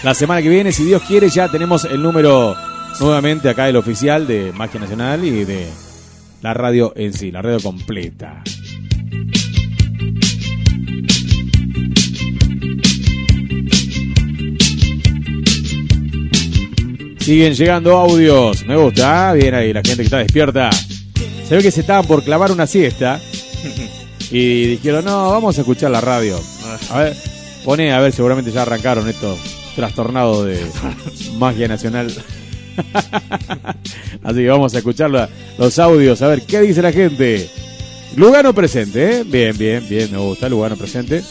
[0.03, 2.55] La semana que viene, si Dios quiere, ya tenemos el número
[2.99, 5.67] nuevamente acá del oficial de Magia Nacional y de
[6.41, 8.43] la radio en sí, la radio completa.
[17.19, 18.63] Siguen llegando audios.
[18.67, 19.29] Me gusta.
[19.29, 20.69] Ah, Bien ahí, la gente que está despierta.
[21.47, 23.19] Se ve que se estaban por clavar una siesta.
[24.31, 26.39] Y dijeron, no, vamos a escuchar la radio.
[26.91, 27.15] A ver,
[27.63, 29.39] pone, a ver, seguramente ya arrancaron estos
[29.75, 30.63] trastornados de
[31.37, 32.11] magia nacional.
[34.23, 37.49] Así que vamos a escuchar la- los audios, a ver qué dice la gente.
[38.15, 39.23] Lugano presente, ¿eh?
[39.25, 41.21] Bien, bien, bien, me gusta Lugano presente.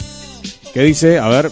[0.73, 1.17] ¿Qué dice?
[1.19, 1.49] A ver.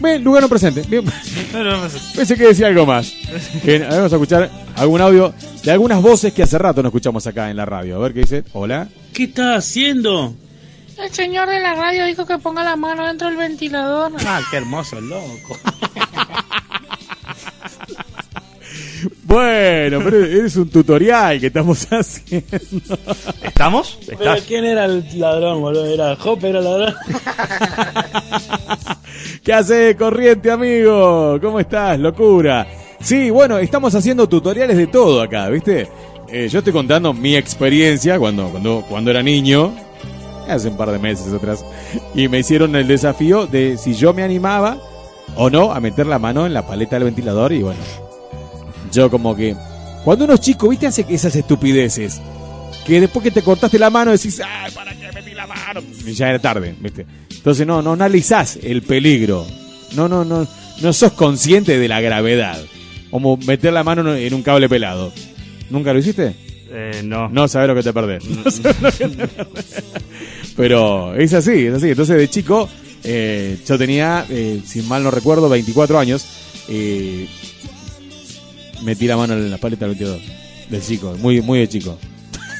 [0.00, 0.82] Bien, Lugano presente.
[0.88, 1.04] Bien.
[2.16, 3.12] Pensé que decía algo más.
[3.64, 5.32] Bien, vamos a escuchar algún audio
[5.62, 7.96] de algunas voces que hace rato no escuchamos acá en la radio.
[7.96, 8.44] A ver qué dice.
[8.52, 8.88] Hola.
[9.12, 10.34] ¿Qué está haciendo?
[10.98, 14.12] El señor de la radio dijo que ponga la mano dentro del ventilador.
[14.26, 15.58] Ah, qué hermoso, loco.
[19.30, 22.58] Bueno, pero es un tutorial que estamos haciendo.
[23.44, 23.96] ¿Estamos?
[24.18, 25.86] Pero ¿quién era el ladrón, boludo?
[25.86, 26.94] Era Hop, era el ladrón.
[29.44, 31.38] ¿Qué hace corriente, amigo?
[31.40, 31.96] ¿Cómo estás?
[32.00, 32.66] Locura.
[32.98, 35.86] Sí, bueno, estamos haciendo tutoriales de todo acá, ¿viste?
[36.28, 39.72] Eh, yo estoy contando mi experiencia cuando, cuando, cuando era niño,
[40.48, 41.64] hace un par de meses atrás,
[42.16, 44.78] y me hicieron el desafío de si yo me animaba
[45.36, 47.78] o no a meter la mano en la paleta del ventilador y bueno,
[48.92, 49.56] yo como que...
[50.04, 50.86] Cuando uno es chico, ¿viste?
[50.86, 52.20] Hace esas estupideces.
[52.86, 55.82] Que después que te cortaste la mano decís, ay, ¿para qué metí la mano?
[56.06, 57.04] Y ya era tarde, ¿viste?
[57.30, 59.46] Entonces no, no analizás el peligro.
[59.92, 60.46] No, no, no,
[60.80, 62.58] no sos consciente de la gravedad.
[63.10, 65.12] Como meter la mano en un cable pelado.
[65.68, 66.34] ¿Nunca lo hiciste?
[66.72, 67.28] Eh, no.
[67.28, 68.24] No sabes lo que te perdés.
[68.44, 69.82] No sabés lo que te perdés.
[70.56, 71.90] Pero es así, es así.
[71.90, 72.68] Entonces de chico,
[73.04, 76.24] eh, yo tenía, eh, si mal no recuerdo, 24 años.
[76.68, 77.26] eh,
[78.82, 80.20] metí la mano en la paleta del 22.
[80.68, 81.98] De chico, muy, muy de chico.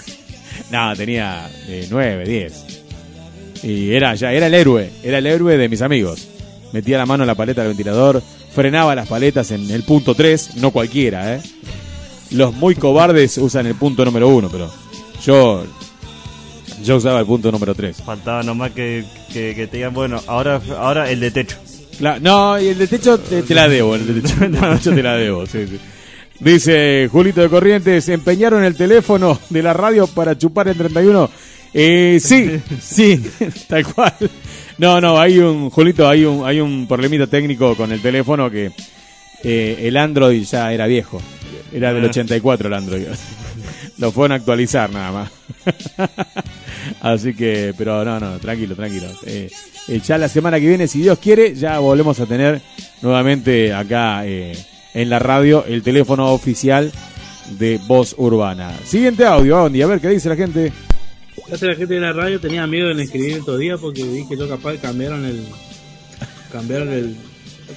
[0.71, 2.65] no, tenía eh, 9, 10.
[3.63, 6.27] Y era ya, era el héroe, era el héroe de mis amigos.
[6.73, 8.23] Metía la mano en la paleta del ventilador,
[8.55, 11.43] frenaba las paletas en el punto 3, no cualquiera, ¿eh?
[12.31, 14.71] Los muy cobardes usan el punto número 1, pero
[15.25, 15.65] yo
[16.83, 18.03] yo usaba el punto número 3.
[18.05, 21.57] Faltaba nomás que, que, que te digan, bueno, ahora, ahora el de techo.
[22.21, 24.95] no, y el de techo te, te la debo, el de techo, el de techo
[24.95, 25.79] te la debo, sí, sí.
[26.41, 31.31] Dice Julito de Corrientes, ¿empeñaron el teléfono de la radio para chupar el 31?
[31.75, 32.51] Eh, sí,
[32.81, 33.23] sí,
[33.69, 34.15] tal cual.
[34.79, 38.73] No, no, hay un, Julito, hay un, hay un problemita técnico con el teléfono que
[39.45, 41.21] eh, el Android ya era viejo.
[41.73, 43.07] Era del 84 el Android.
[43.99, 45.31] Lo fueron a actualizar nada más.
[47.01, 49.09] Así que, pero no, no, tranquilo, tranquilo.
[49.27, 49.51] Eh,
[49.89, 52.61] eh, ya la semana que viene, si Dios quiere, ya volvemos a tener
[53.03, 54.57] nuevamente acá eh,
[54.95, 56.93] en la radio el teléfono oficial
[57.59, 58.73] de Voz Urbana.
[58.85, 60.73] Siguiente audio, Andy, a ver qué dice la gente.
[61.53, 64.37] Hace la gente de la radio tenía miedo en escribir estos días porque vi que
[64.37, 65.45] yo capaz cambiaron el
[66.53, 67.17] cambiaron el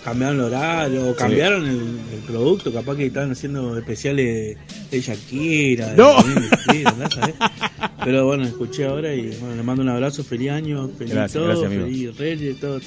[0.04, 4.58] cambiaron el horario o cambiaron el, el producto capaz que estaban haciendo especiales
[4.92, 6.16] de Shakira No.
[8.04, 11.48] Pero bueno escuché ahora y bueno, le mando un abrazo feliz año feliz Gracias, todo
[11.62, 12.80] gracias, feliz Reyes todo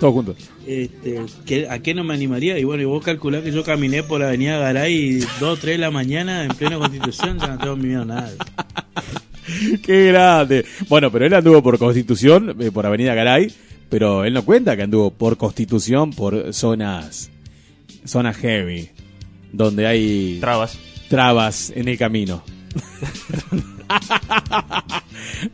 [0.00, 0.36] todo juntos.
[0.66, 2.58] este, ¿qué- ¿a qué no me animaría?
[2.58, 5.78] Y bueno, y vos calculás que yo caminé por la avenida Garay 2, 3 de
[5.78, 8.32] la mañana en plena constitución, ya no tengo miedo a nada.
[9.82, 10.64] Qué grande.
[10.88, 13.52] Bueno, pero él anduvo por Constitución, eh, por Avenida Garay,
[13.88, 17.30] pero él no cuenta que anduvo por Constitución, por zonas,
[18.04, 18.90] zonas heavy,
[19.52, 20.78] donde hay Trabas.
[21.08, 22.42] trabas en el camino.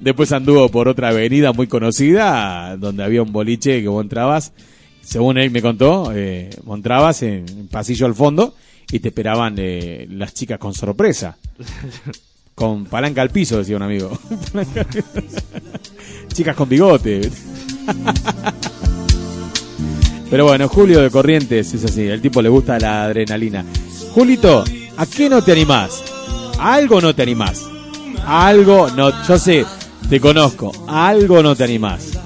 [0.01, 4.53] Después anduvo por otra avenida muy conocida, donde había un boliche que vos entrabas,
[5.03, 8.55] según él me contó, eh, vos entrabas en un pasillo al fondo
[8.91, 11.37] y te esperaban eh, las chicas con sorpresa.
[12.53, 14.11] Con palanca al piso, decía un amigo.
[16.35, 17.31] Chicas con bigote.
[20.31, 23.65] Pero bueno, Julio de Corrientes es así, el tipo le gusta la adrenalina.
[24.13, 24.65] Julito,
[24.97, 26.05] ¿a qué no te animás?
[26.59, 27.67] ¿A algo no te animás?
[28.25, 29.11] ¿A algo no?
[29.27, 29.65] Yo sé,
[30.09, 30.73] te conozco.
[30.87, 32.19] ¿A algo no te animás?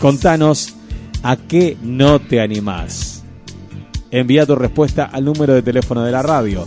[0.00, 0.74] Contanos
[1.22, 3.22] a qué no te animás.
[4.10, 6.66] Envía tu respuesta al número de teléfono de la radio.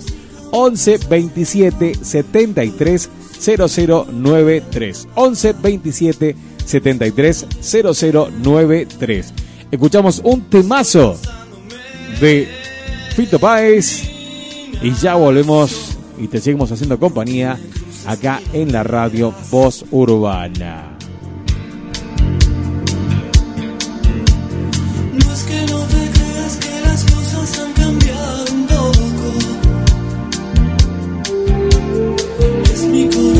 [0.51, 5.07] 11 27 73 0093.
[5.15, 6.35] 11 27
[6.69, 9.33] 73 0093.
[9.71, 11.17] Escuchamos un temazo
[12.21, 12.47] de
[13.15, 14.03] Fito Páez
[14.81, 17.57] y ya volvemos y te seguimos haciendo compañía
[18.05, 20.95] acá en la radio Voz Urbana.
[25.13, 28.45] No es que no te creas que las cosas han cambiado.
[32.71, 33.38] Es mi corazón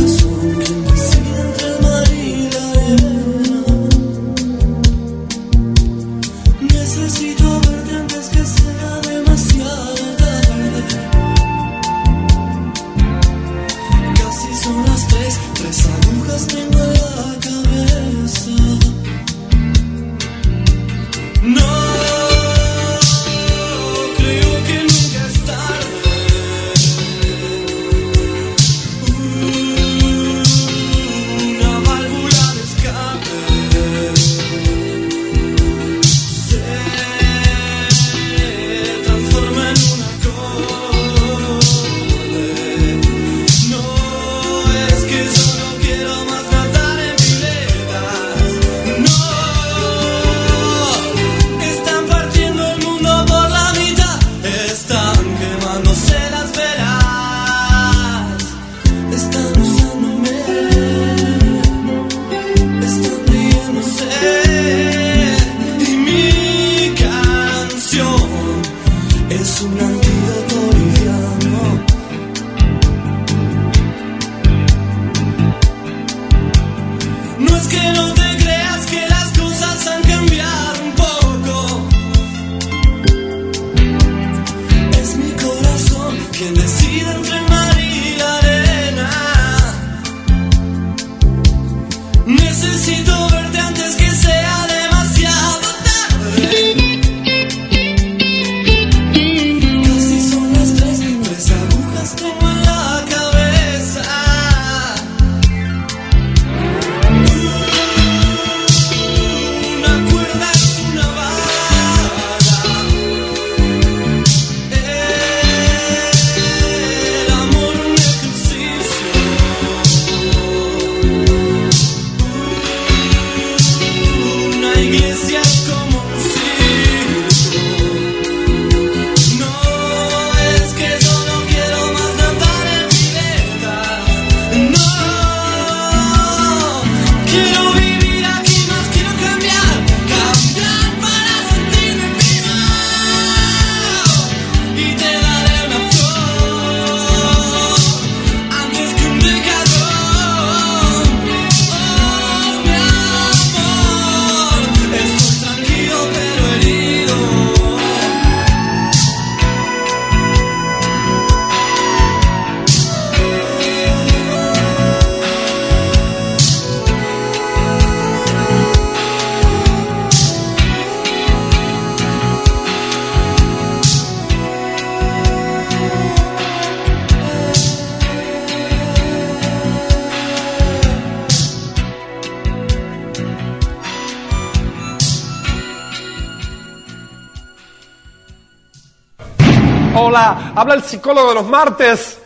[190.70, 192.20] habla el psicólogo de los martes.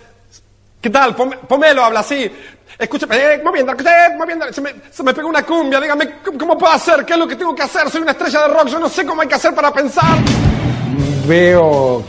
[0.81, 1.15] ¿Qué tal?
[1.15, 2.29] Pom- Pomelo habla así.
[2.77, 4.51] Escúchame, eh, moviendo, eh, moviendo.
[4.51, 5.79] Se me, se me pegó una cumbia.
[5.79, 7.05] Dígame, ¿cómo, cómo puedo hacer?
[7.05, 7.89] ¿Qué es lo que tengo que hacer?
[7.89, 8.67] Soy una estrella de rock.
[8.67, 10.17] Yo no sé cómo hay que hacer para pensar.
[11.25, 12.03] Veo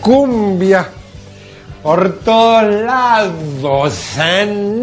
[0.00, 0.88] cumbia
[1.82, 3.94] por todos lados.
[4.16, 4.80] Nen,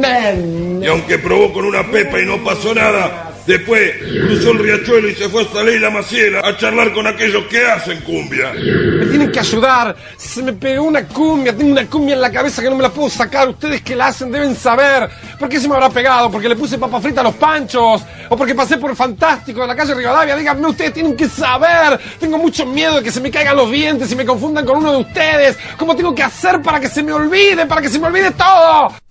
[0.00, 0.80] nen.
[0.82, 3.92] Y aunque probó con una pepa y no pasó nada, después
[4.26, 8.00] cruzó el riachuelo y se fue hasta Leila Maciela a charlar con aquellos que hacen
[8.00, 8.52] cumbia.
[8.52, 9.94] Me tienen que ayudar.
[10.16, 12.90] Se me pegó una cumbia, tengo una cumbia en la cabeza que no me la
[12.90, 13.48] puedo sacar.
[13.48, 15.08] Ustedes que la hacen deben saber.
[15.38, 16.30] ¿Por qué se me habrá pegado?
[16.30, 18.02] ¿Porque le puse papa frita a los panchos?
[18.28, 20.36] ¿O porque pasé por fantástico de la calle Rivadavia?
[20.36, 21.98] Díganme, ustedes tienen que saber.
[22.18, 24.92] Tengo mucho miedo de que se me caigan los dientes y me confundan con uno
[24.92, 25.58] de ustedes.
[25.76, 27.66] ¿Cómo tengo que hacer para que se me olvide?
[27.66, 29.01] Para que se me olvide todo.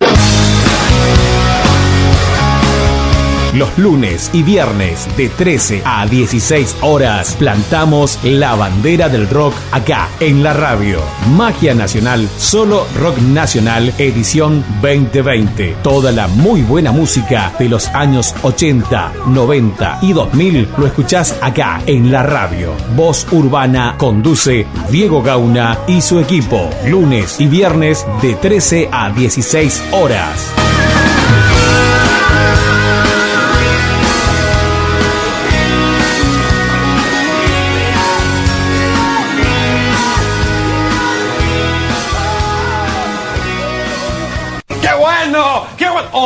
[3.53, 10.07] Los lunes y viernes de 13 a 16 horas plantamos la bandera del rock acá
[10.22, 11.02] en la radio.
[11.36, 15.76] Magia Nacional, solo rock nacional, edición 2020.
[15.84, 21.82] Toda la muy buena música de los años 80, 90 y 2000 lo escuchás acá
[21.88, 22.72] en la radio.
[22.95, 26.69] Voz Urbana conduce Diego Gauna y su equipo.
[26.88, 30.61] Lunes y viernes de 13 a 16 horas.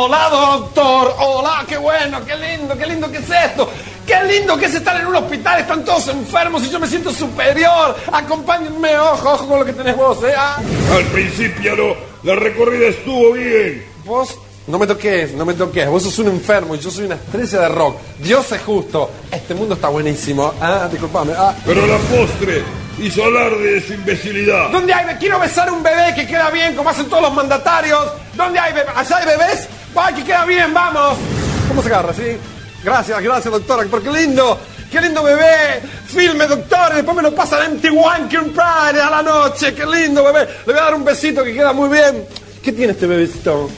[0.06, 1.16] ¡Hola, doctor!
[1.18, 1.64] ¡Hola!
[1.66, 2.24] ¡Qué bueno!
[2.24, 2.78] ¡Qué lindo!
[2.78, 3.68] ¡Qué lindo que es esto!
[4.06, 5.58] ¡Qué lindo que es estar en un hospital!
[5.58, 7.96] Están todos enfermos y yo me siento superior.
[8.12, 10.32] Acompáñenme, ojo, ojo con lo que tenés vos, ¿eh?
[10.38, 10.62] Ah.
[10.94, 13.84] Al principio no, la recorrida estuvo bien.
[14.04, 14.38] Vos
[14.68, 15.88] no me toques, no me toques.
[15.88, 17.96] Vos sos un enfermo y yo soy una estrella de rock.
[18.20, 19.10] Dios es justo.
[19.32, 20.54] Este mundo está buenísimo.
[20.60, 21.32] Ah, disculpame.
[21.36, 21.52] Ah.
[21.64, 22.62] Pero la postre
[22.98, 24.70] hizo alarde de su imbecilidad.
[24.70, 25.14] ¿Dónde hay?
[25.16, 28.04] Quiero besar un bebé que queda bien, como hacen todos los mandatarios.
[28.34, 28.92] ¿Dónde hay bebés?
[28.94, 29.68] ¿Allá hay bebés?
[29.94, 30.72] ¡Ay, que queda bien!
[30.74, 31.18] ¡Vamos!
[31.68, 32.36] ¿Cómo se agarra, sí?
[32.84, 33.86] Gracias, gracias, doctora.
[33.90, 34.58] Porque lindo.
[34.90, 35.80] ¡Qué lindo bebé!
[36.06, 39.74] Filme, doctor, y después me lo pasan en Tijuana, Pride a la noche.
[39.74, 40.48] ¡Qué lindo bebé!
[40.66, 42.24] Le voy a dar un besito que queda muy bien.
[42.62, 43.68] ¿Qué tiene este bebecito?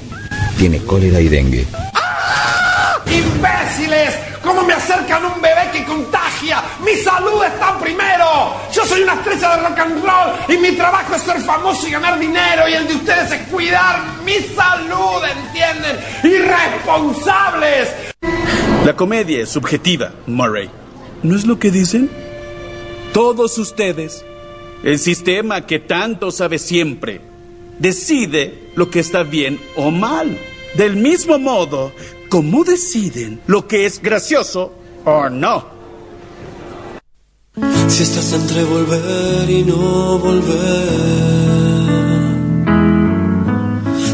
[0.58, 1.66] Tiene cólera y dengue.
[3.10, 4.14] ¡Imbéciles!
[4.42, 6.62] ¿Cómo me acercan un bebé que contagia?
[6.84, 8.54] ¡Mi salud está primero!
[8.72, 11.90] Yo soy una estrella de rock and roll y mi trabajo es ser famoso y
[11.90, 15.98] ganar dinero y el de ustedes es cuidar mi salud, ¿entienden?
[16.22, 17.88] ¡Irresponsables!
[18.84, 20.70] La comedia es subjetiva, Murray.
[21.22, 22.10] ¿No es lo que dicen?
[23.12, 24.24] Todos ustedes,
[24.84, 27.20] el sistema que tanto sabe siempre,
[27.78, 30.38] decide lo que está bien o mal.
[30.74, 31.92] Del mismo modo,
[32.28, 34.72] como deciden lo que es gracioso
[35.04, 35.78] o no.
[37.88, 41.28] Si estás entre volver y no volver.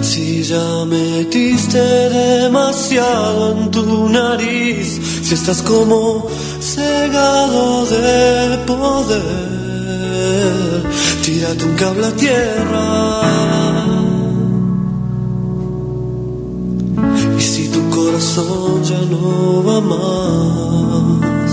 [0.01, 5.01] Si ya metiste demasiado en tu nariz.
[5.23, 6.29] Si estás como
[6.61, 9.25] cegado de poder.
[11.23, 14.04] Tírate un cable a tierra.
[18.05, 21.53] Corazón ya no va más.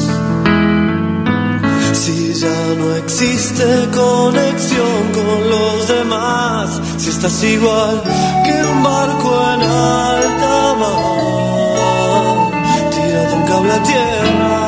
[2.01, 3.65] Si ya no existe
[4.03, 7.95] conexión con los demás, si estás igual
[8.45, 11.29] que un barco en alta mar,
[12.93, 14.59] tírate un cable a tierra.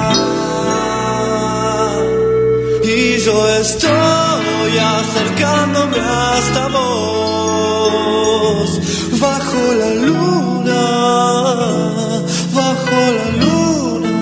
[2.96, 7.43] Y yo estoy acercándome hasta vos,
[9.20, 10.84] bajo la luna,
[12.60, 14.22] bajo la luna.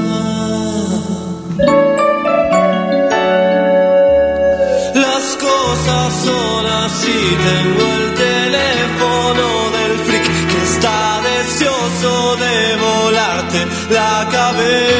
[5.05, 7.19] Las cosas son así,
[7.49, 10.99] tengo el teléfono del freak que está
[11.31, 12.13] deseoso
[12.43, 13.59] de volarte
[13.89, 14.91] la cabeza.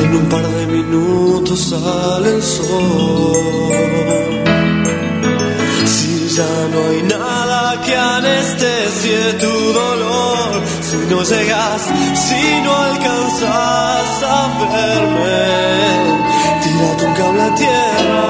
[0.00, 0.47] En un par
[1.58, 3.72] sale el sol.
[5.94, 11.82] Si ya no hay nada que anestesie tu dolor, si no llegas,
[12.14, 14.40] si no alcanzas a
[14.72, 15.44] verme,
[16.62, 18.28] tírate un cable a tierra.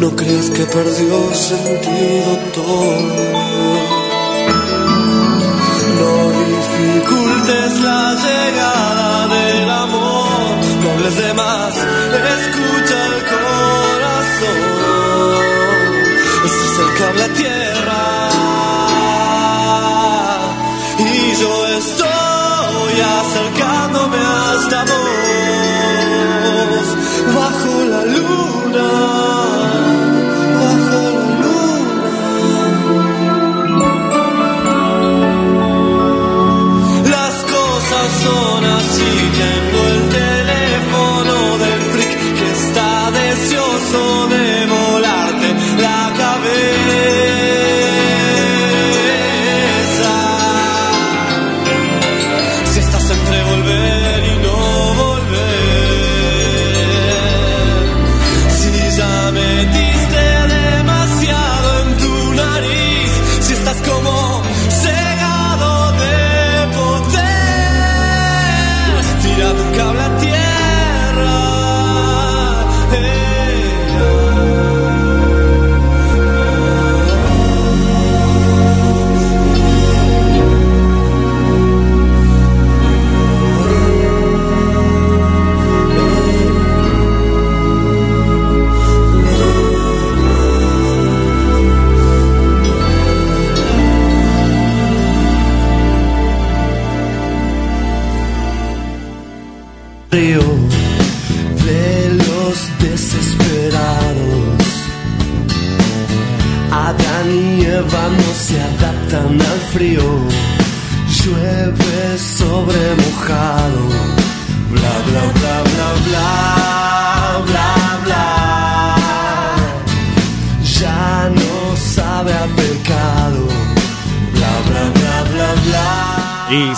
[0.00, 3.49] ¿No crees que perdió sentido todo?
[7.00, 11.74] Dificultes la llegada del amor, no hables de más,
[12.38, 14.60] escucha el corazón.
[16.44, 18.04] Ese es el cable a tierra.
[20.98, 26.86] Y yo estoy acercándome hasta vos,
[27.34, 28.88] bajo la luna,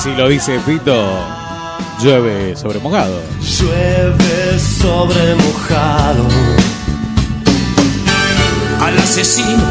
[0.03, 1.01] si lo dice Fito,
[2.03, 3.21] llueve sobre mojado.
[3.41, 6.27] Llueve sobre mojado.
[8.81, 9.63] Al asesino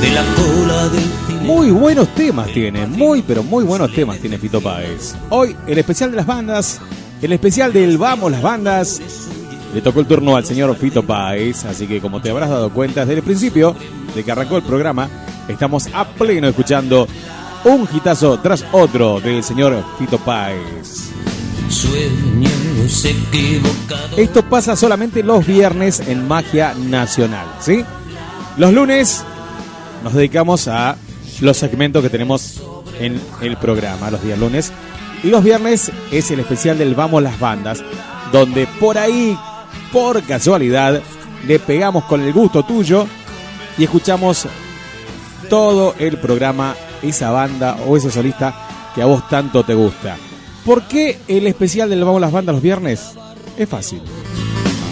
[0.00, 4.60] de la cola del Muy buenos temas tiene, muy pero muy buenos temas tiene Fito
[4.60, 5.14] Páez.
[5.28, 6.80] Hoy el especial de las bandas,
[7.20, 9.00] el especial del Vamos las bandas,
[9.72, 13.02] le tocó el turno al señor Fito Páez, así que como te habrás dado cuenta
[13.02, 13.76] desde el principio
[14.12, 15.08] de que arrancó el programa,
[15.46, 17.06] estamos a pleno escuchando
[17.64, 21.10] un hitazo tras otro del señor Fito Páez.
[24.16, 27.84] Esto pasa solamente los viernes en Magia Nacional, ¿sí?
[28.56, 29.24] Los lunes
[30.02, 30.96] nos dedicamos a
[31.40, 32.62] los segmentos que tenemos
[32.98, 34.72] en el programa, los días lunes.
[35.22, 37.82] Y los viernes es el especial del Vamos las Bandas,
[38.32, 39.38] donde por ahí,
[39.92, 41.00] por casualidad,
[41.46, 43.06] le pegamos con el gusto tuyo
[43.78, 44.46] y escuchamos
[45.48, 48.54] todo el programa, esa banda o ese solista
[48.94, 50.16] que a vos tanto te gusta.
[50.64, 53.12] ¿Por qué el especial del Vamos las Bandas los viernes?
[53.56, 54.00] Es fácil.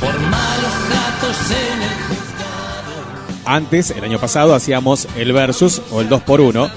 [0.00, 1.90] Por malos gatos en el
[3.46, 6.70] Antes, el año pasado, hacíamos el versus o el 2x1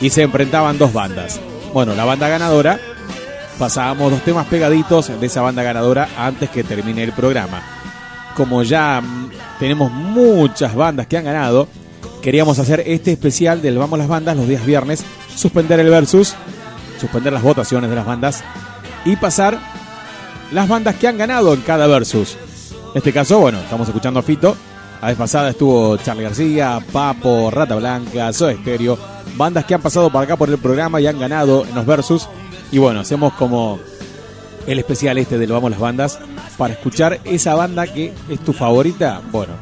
[0.00, 1.40] y se enfrentaban dos bandas.
[1.72, 2.78] Bueno, la banda ganadora,
[3.58, 7.62] pasábamos dos temas pegaditos de esa banda ganadora antes que termine el programa.
[8.34, 11.68] Como ya mm, tenemos muchas bandas que han ganado,
[12.26, 15.04] queríamos hacer este especial del Vamos las Bandas los días viernes,
[15.36, 16.34] suspender el versus,
[17.00, 18.42] suspender las votaciones de las bandas
[19.04, 19.56] y pasar
[20.50, 22.36] las bandas que han ganado en cada versus.
[22.90, 24.56] En este caso, bueno, estamos escuchando a Fito.
[25.00, 28.98] La vez pasada estuvo Charlie García, Papo, Rata Blanca, Soda Stereo,
[29.36, 32.28] bandas que han pasado por acá por el programa y han ganado en los versus.
[32.72, 33.78] Y bueno, hacemos como
[34.66, 36.18] el especial este de Lo Vamos las Bandas
[36.58, 39.22] para escuchar esa banda que es tu favorita.
[39.30, 39.52] Bueno,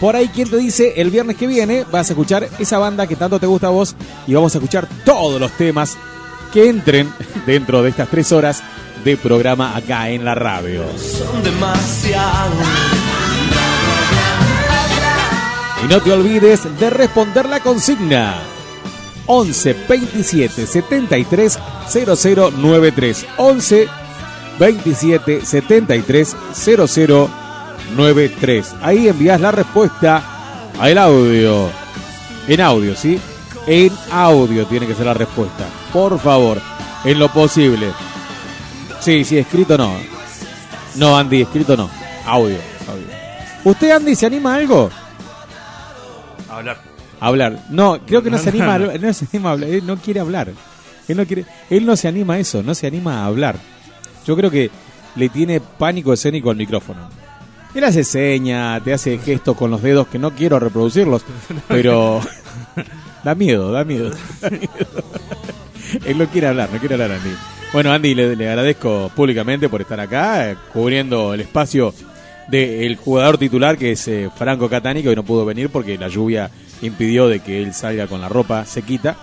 [0.00, 0.94] por ahí, quien te dice?
[0.96, 3.96] El viernes que viene vas a escuchar esa banda que tanto te gusta a vos
[4.26, 5.96] y vamos a escuchar todos los temas
[6.52, 7.12] que entren
[7.46, 8.62] dentro de estas tres horas
[9.04, 10.84] de programa acá en la radio.
[10.96, 12.52] Son demasiado.
[15.84, 18.40] Y no te olvides de responder la consigna.
[19.26, 21.58] 11 27 73
[21.90, 23.26] 0093.
[23.36, 23.88] 11
[24.58, 27.47] 27 73 0093.
[28.82, 30.22] Ahí envías la respuesta
[30.78, 31.70] al audio.
[32.46, 33.20] En audio, ¿sí?
[33.66, 35.66] En audio tiene que ser la respuesta.
[35.92, 36.60] Por favor,
[37.04, 37.88] en lo posible.
[39.00, 39.94] Sí, sí, escrito no.
[40.96, 41.90] No, Andy, escrito no.
[42.26, 42.56] Audio,
[42.88, 43.06] audio.
[43.64, 44.90] ¿Usted, Andy, se anima a algo?
[46.48, 46.78] Hablar.
[47.20, 47.58] hablar.
[47.70, 50.20] No, creo que no se anima, a, no se anima a hablar, él no quiere
[50.20, 50.48] hablar.
[51.06, 53.56] Él no quiere, él no se anima a eso, no se anima a hablar.
[54.26, 54.70] Yo creo que
[55.16, 57.08] le tiene pánico escénico al micrófono.
[57.74, 61.24] Él hace señas, te hace gestos con los dedos que no quiero reproducirlos,
[61.68, 62.20] pero
[63.24, 64.10] da miedo, da miedo.
[64.40, 64.68] da miedo.
[66.04, 67.34] él no quiere hablar, no quiere hablar Andy.
[67.72, 71.92] Bueno, Andy, le, le agradezco públicamente por estar acá, eh, cubriendo el espacio
[72.48, 76.08] del jugador titular que es eh, Franco Catani, que hoy no pudo venir porque la
[76.08, 76.50] lluvia
[76.80, 79.16] impidió de que él salga con la ropa sequita.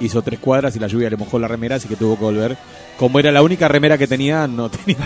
[0.00, 2.56] Hizo tres cuadras y la lluvia le mojó la remera, así que tuvo que volver.
[2.98, 4.98] Como era la única remera que tenía, no tenía.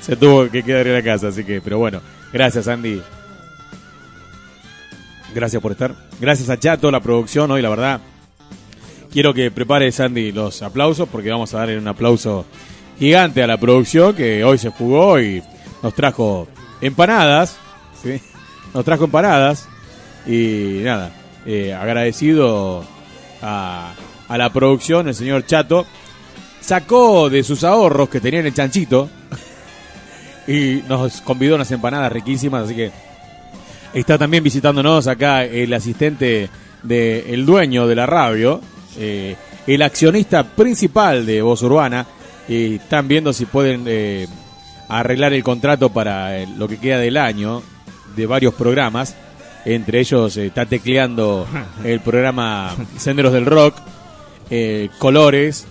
[0.00, 2.00] se tuvo que quedar en la casa, así que, pero bueno,
[2.32, 3.02] gracias Andy.
[5.34, 5.94] Gracias por estar.
[6.20, 8.00] Gracias a Chato, la producción hoy, la verdad.
[9.12, 12.46] Quiero que prepares, Andy, los aplausos, porque vamos a darle un aplauso
[12.98, 15.42] gigante a la producción que hoy se jugó y
[15.82, 16.48] nos trajo
[16.80, 17.56] empanadas.
[18.72, 19.68] Nos trajo empanadas.
[20.26, 21.12] Y nada,
[21.46, 22.84] eh, agradecido
[23.42, 23.92] a,
[24.28, 25.86] a la producción, el señor Chato.
[26.60, 29.10] Sacó de sus ahorros que tenía en el chanchito
[30.46, 32.90] y nos convidó unas empanadas riquísimas, así que
[33.92, 36.48] está también visitándonos acá el asistente
[36.82, 38.60] del dueño de la radio,
[38.98, 39.36] eh,
[39.66, 42.06] el accionista principal de Voz Urbana,
[42.48, 44.26] y están viendo si pueden eh,
[44.88, 47.62] arreglar el contrato para eh, lo que queda del año
[48.16, 49.16] de varios programas.
[49.64, 51.46] Entre ellos está tecleando
[51.84, 53.76] el programa Senderos del Rock,
[54.50, 55.66] eh, Colores,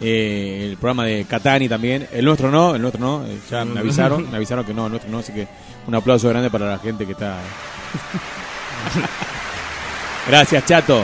[0.00, 2.06] eh, el programa de Catani también.
[2.12, 3.26] El nuestro no, el nuestro no.
[3.26, 5.18] eh, ya me avisaron, me avisaron que no, el nuestro no.
[5.18, 5.46] Así que
[5.86, 7.38] un aplauso grande para la gente que está.
[10.28, 11.02] Gracias, Chato.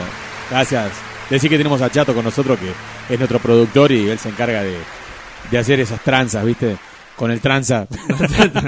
[0.51, 0.93] Gracias.
[1.31, 2.71] Decir que tenemos a Chato con nosotros, que
[3.13, 4.77] es nuestro productor y él se encarga de,
[5.51, 6.77] de hacer esas tranzas, ¿viste?
[7.17, 7.87] Con el tranza.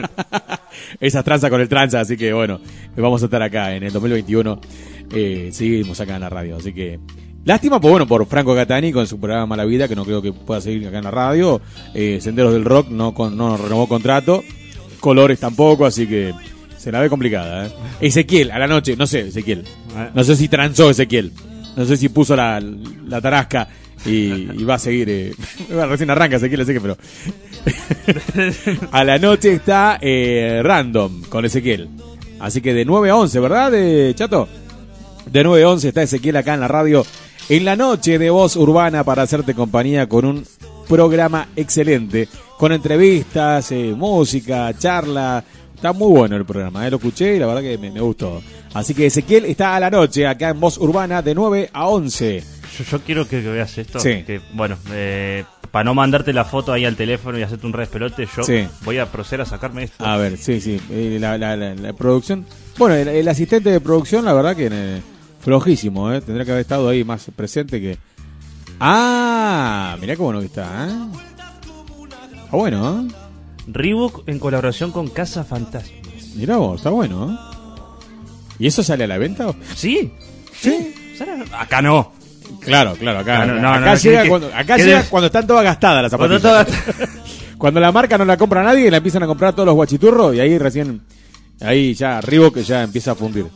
[1.00, 2.00] esas tranzas con el tranza.
[2.00, 2.60] Así que bueno,
[2.96, 4.60] vamos a estar acá en el 2021.
[5.12, 6.56] Eh, seguimos acá en la radio.
[6.56, 6.98] Así que
[7.48, 10.34] Lástima, pues bueno, por Franco Catani con su programa Mala Vida, que no creo que
[10.34, 11.62] pueda seguir acá en la radio.
[11.94, 14.44] Eh, Senderos del Rock no, con, no renovó contrato.
[15.00, 16.34] Colores tampoco, así que
[16.76, 17.64] se la ve complicada.
[17.64, 17.70] ¿eh?
[18.02, 19.64] Ezequiel, a la noche, no sé, Ezequiel.
[20.14, 21.32] No sé si transó Ezequiel.
[21.74, 23.66] No sé si puso la, la tarasca
[24.04, 24.10] y,
[24.60, 25.08] y va a seguir.
[25.08, 25.32] eh,
[25.88, 26.98] recién arranca Ezequiel, Ezequiel, pero.
[28.92, 31.88] a la noche está eh, Random con Ezequiel.
[32.40, 34.46] Así que de 9 a 11, ¿verdad, eh, Chato?
[35.24, 37.06] De 9 a 11 está Ezequiel acá en la radio.
[37.48, 40.44] En la noche de voz urbana para hacerte compañía con un
[40.88, 42.28] programa excelente.
[42.58, 45.42] Con entrevistas, eh, música, charla.
[45.74, 48.42] Está muy bueno el programa, eh, lo escuché y la verdad que me, me gustó.
[48.74, 52.42] Así que Ezequiel está a la noche acá en Voz Urbana de 9 a 11.
[52.78, 54.00] Yo, yo quiero que, que veas esto.
[54.00, 54.24] Sí.
[54.26, 58.26] Que, bueno, eh, para no mandarte la foto ahí al teléfono y hacerte un respelote,
[58.36, 58.66] yo Sí.
[58.84, 60.04] voy a proceder a sacarme esto.
[60.04, 60.80] A ver, sí, sí.
[60.90, 62.44] eh, La, la- la- la producción.
[62.76, 64.68] Bueno, el, el asistente de producción, la verdad que
[65.48, 66.20] flojísimo, ¿eh?
[66.20, 67.96] Tendría que haber estado ahí más presente que.
[68.78, 70.92] Ah, mirá qué bueno que está, ¿eh?
[72.44, 73.14] Está bueno, ¿eh?
[73.66, 75.90] Reebok en colaboración con Casa Fantasma.
[76.36, 77.36] Mirá vos, está bueno, ¿eh?
[78.58, 79.46] ¿Y eso sale a la venta?
[79.74, 80.12] Sí.
[80.52, 80.94] Sí.
[81.58, 82.12] Acá no.
[82.60, 83.46] Claro, claro, acá.
[83.46, 86.14] No, no, no, acá no, llega, que- cuando, acá llega cuando están todas gastadas las
[86.14, 87.08] Cuando zapatillas.
[87.58, 90.40] Cuando, la marca no la compra nadie, la empiezan a comprar todos los guachiturros y
[90.40, 91.00] ahí recién.
[91.60, 93.46] Ahí ya, Reebok ya empieza a fundir.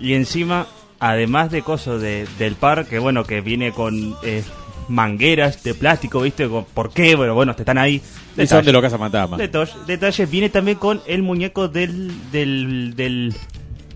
[0.00, 0.66] Y encima,
[1.00, 4.42] además de cosas de, del par, que bueno, que viene con eh,
[4.88, 6.48] mangueras de plástico, ¿viste?
[6.48, 7.14] Con- ¿Por qué?
[7.14, 8.00] Bueno, bueno, te están ahí.
[8.36, 9.38] Y son de los cazafantasmas.
[9.38, 10.30] Detalles, detalles.
[10.30, 13.34] Viene también con el muñeco del, del, del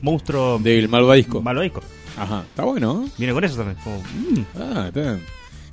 [0.00, 0.58] monstruo.
[0.60, 1.42] Del malvadisco.
[1.42, 1.82] Malvadisco.
[2.16, 3.04] Ajá, está bueno.
[3.06, 3.10] ¿eh?
[3.18, 3.76] Viene con eso también.
[3.82, 4.44] como, mm.
[4.60, 5.22] Ah, está bien.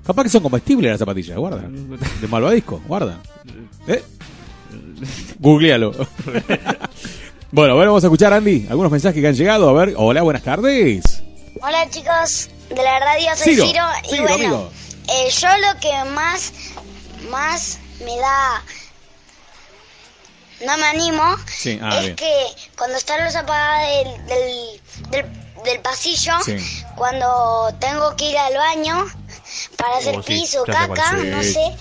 [0.06, 1.64] Capaz que son comestibles las zapatillas, guarda.
[2.22, 3.20] De malvadisco, guarda.
[3.88, 4.04] ¿Eh?
[5.40, 5.92] Googlealo.
[7.56, 9.70] Bueno, a ver, vamos a escuchar, Andy, algunos mensajes que han llegado.
[9.70, 11.24] A ver, hola, buenas tardes.
[11.62, 14.70] Hola chicos de la radio, soy Ciro, Ciro, y Ciro, bueno,
[15.08, 16.52] eh, yo lo que más,
[17.30, 18.62] más me da,
[20.66, 22.16] no me animo, Sí, ah, es bien.
[22.18, 22.34] que
[22.78, 25.26] cuando está la luz apagada del, del, del,
[25.64, 26.58] del pasillo, Sí.
[26.98, 29.06] cuando tengo que ir al baño
[29.78, 31.74] para hacer Oh, sí, pis o ya sé cuál caca, no sé,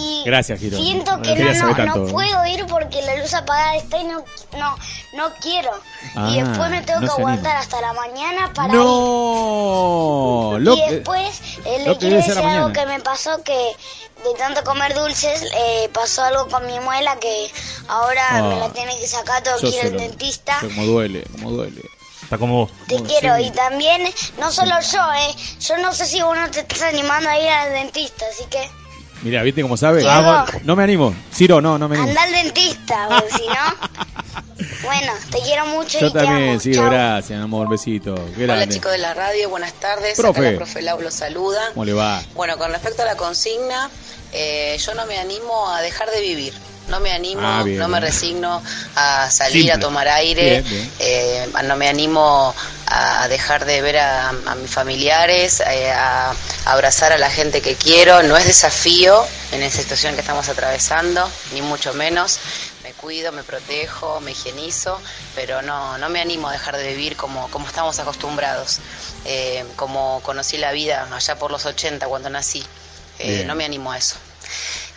[0.00, 0.76] y Gracias, Giro.
[0.78, 4.24] siento No que no, no, puedo ir porque la luz apagada está y no,
[4.58, 4.76] no,
[5.14, 5.70] no quiero.
[6.16, 7.60] Ah, y después me tengo no que aguantar anima.
[7.60, 8.78] hasta la mañana para ir.
[8.80, 12.72] No, lo y que- después eh, le que quiero decir algo mañana.
[12.72, 13.52] que me pasó que
[14.24, 17.50] de tanto comer dulces eh, pasó algo con mi muela que
[17.88, 20.60] ahora Ah, me la tiene que sacar, tengo que ir al dentista.
[20.60, 21.82] sé cómo duele, cómo duele.
[22.22, 22.70] Está como vos.
[22.86, 24.02] Te quiero y también,
[24.38, 27.48] no solo yo, eh, yo no sé si vos no te estás animando a ir
[27.48, 28.70] al dentista, así que
[29.22, 30.02] Mira, ¿viste cómo sabe?
[30.08, 31.14] Ah, no me animo.
[31.32, 32.08] Ciro, no, no me animo.
[32.10, 36.60] anda al dentista, porque si no, bueno, te quiero mucho Yo y te también, amo.
[36.60, 36.90] Ciro, Chao.
[36.90, 38.14] gracias, amor, besito.
[38.36, 38.74] Qué Hola grande.
[38.74, 40.16] chicos de la radio, buenas tardes.
[40.16, 40.40] Profe.
[40.40, 41.60] Acá la profe Lau los saluda.
[41.74, 42.22] ¿Cómo le va?
[42.34, 43.90] Bueno, con respecto a la consigna,
[44.32, 46.54] eh, yo no me animo a dejar de vivir.
[46.88, 48.62] No me animo, Ah, bien, no me resigno
[48.96, 49.72] a salir Simple.
[49.72, 50.60] a tomar aire.
[50.62, 50.92] Bien, bien.
[50.98, 52.54] eh, no me animo
[52.86, 57.62] a dejar de ver a, a mis familiares, eh, a, a abrazar a la gente
[57.62, 58.22] que quiero.
[58.24, 62.40] No es desafío en esa situación que estamos atravesando, ni mucho menos.
[62.82, 65.00] Me cuido, me protejo, me higienizo,
[65.36, 68.78] pero no, no me animo a dejar de vivir como, como estamos acostumbrados,
[69.26, 72.64] eh, como conocí la vida allá por los 80 cuando nací.
[73.20, 74.16] Eh, no me animo a eso.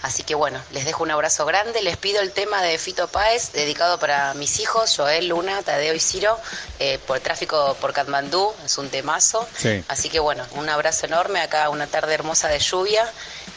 [0.03, 1.81] Así que bueno, les dejo un abrazo grande.
[1.81, 5.99] Les pido el tema de Fito Páez, dedicado para mis hijos, Joel, Luna, Tadeo y
[6.01, 6.37] Ciro,
[6.79, 8.51] eh, por tráfico por Katmandú.
[8.65, 9.47] Es un temazo.
[9.55, 9.81] Sí.
[9.87, 11.39] Así que bueno, un abrazo enorme.
[11.39, 13.05] Acá una tarde hermosa de lluvia.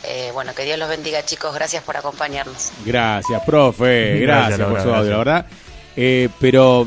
[0.05, 1.53] Eh, bueno, que Dios los bendiga, chicos.
[1.53, 2.71] Gracias por acompañarnos.
[2.85, 4.21] Gracias, profe.
[4.21, 5.47] Gracias, por su audio, la verdad.
[5.97, 6.87] Eh, pero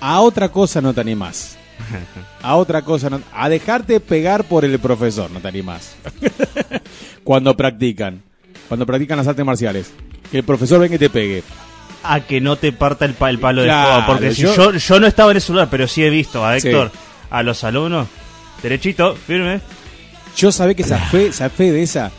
[0.00, 1.56] a otra cosa no te animás.
[2.42, 3.20] A otra cosa no.
[3.32, 5.94] A dejarte pegar por el profesor no te animás.
[7.24, 8.22] Cuando practican.
[8.68, 9.92] Cuando practican las artes marciales.
[10.30, 11.42] Que el profesor venga y te pegue.
[12.02, 14.06] A que no te parta el, pa- el palo de Claro, escoba.
[14.06, 16.58] Porque si yo- yo, yo no estaba en ese lugar, pero sí he visto a
[16.58, 16.68] Sí.
[16.68, 16.90] Héctor,
[17.30, 18.06] a los alumnos,
[18.62, 19.60] derechito, firme.
[20.36, 22.10] Yo sabía que zafé, zafé de esa.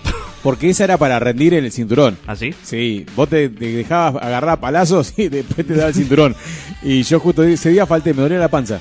[0.44, 2.18] Porque esa era para rendir en el cinturón.
[2.28, 2.54] ¿Ah, sí?
[2.64, 6.36] Sí, vos te, te dejabas agarrar palazos y después te daba el cinturón.
[6.82, 8.80] Y yo justo ese día falté, me dolía la panza.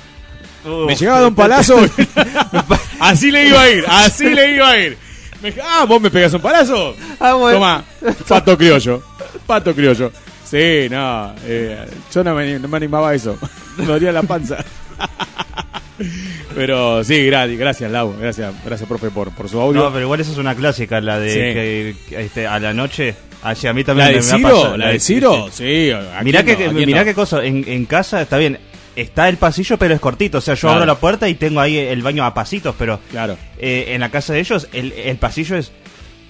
[0.87, 1.75] Me llegaba de un palazo.
[2.99, 4.97] así le iba a ir, así le iba a ir.
[5.41, 6.95] Me- ah, vos me pegas un palazo.
[7.19, 7.83] Ah, Toma,
[8.27, 9.01] pato criollo.
[9.45, 10.11] Pato criollo.
[10.45, 13.37] Sí, no, eh, yo no me, no me animaba a eso.
[13.77, 14.57] Me dolía la panza.
[16.55, 19.83] Pero sí, gracias, gracias Lau, gracias, gracias profe por, por su audio.
[19.83, 21.39] No, pero igual esa es una clásica, la de Sí.
[21.39, 23.15] que, que, este, a la noche.
[23.43, 24.49] Así a mí también ¿La de me, me ha Ciro?
[24.61, 24.77] pasado.
[24.77, 25.49] ¿La de Ciro?
[25.51, 26.71] Sí, ¿a Mirá, quién que, no?
[26.71, 27.05] ¿A quién mirá no?
[27.05, 28.59] qué cosa, en, en casa está bien.
[28.95, 30.39] Está el pasillo, pero es cortito.
[30.39, 30.75] O sea, yo Claro.
[30.75, 33.37] abro la puerta y tengo ahí el baño a pasitos, pero claro.
[33.57, 35.71] eh, en la casa de ellos el, el pasillo es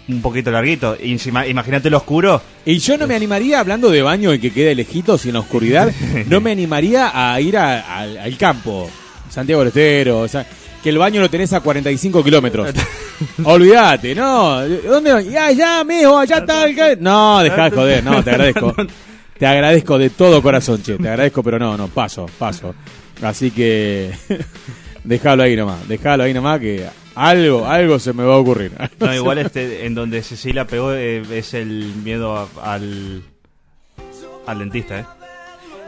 [0.08, 0.96] un poquito larguito.
[1.02, 2.42] Y encima- Imagínate lo oscuro.
[2.66, 5.40] Y yo no me animaría, hablando de baño y que quede lejitos y en la
[5.40, 5.92] oscuridad,
[6.28, 8.90] no me animaría a ir a- al- al campo,
[9.30, 10.46] Santiago del Estero, o sea,
[10.84, 12.70] que el baño lo tenés a 45 kilómetros.
[13.44, 14.62] Olvídate, no.
[14.68, 15.30] ¿Dónde?
[15.32, 16.76] Ya, ya, mijo, allá está el...
[16.76, 16.96] ca-".
[17.00, 18.76] No, dejá de joder, no, te agradezco.
[19.42, 22.76] Te agradezco de todo corazón, che, te agradezco, pero no, no, paso, paso.
[23.24, 24.12] Así que
[25.04, 28.72] déjalo ahí nomás, déjalo ahí nomás que algo, algo se me va a ocurrir.
[29.00, 33.24] No, igual este, en donde Cecilia pegó eh, es el miedo a- al,
[34.46, 35.06] al dentista, ¿eh?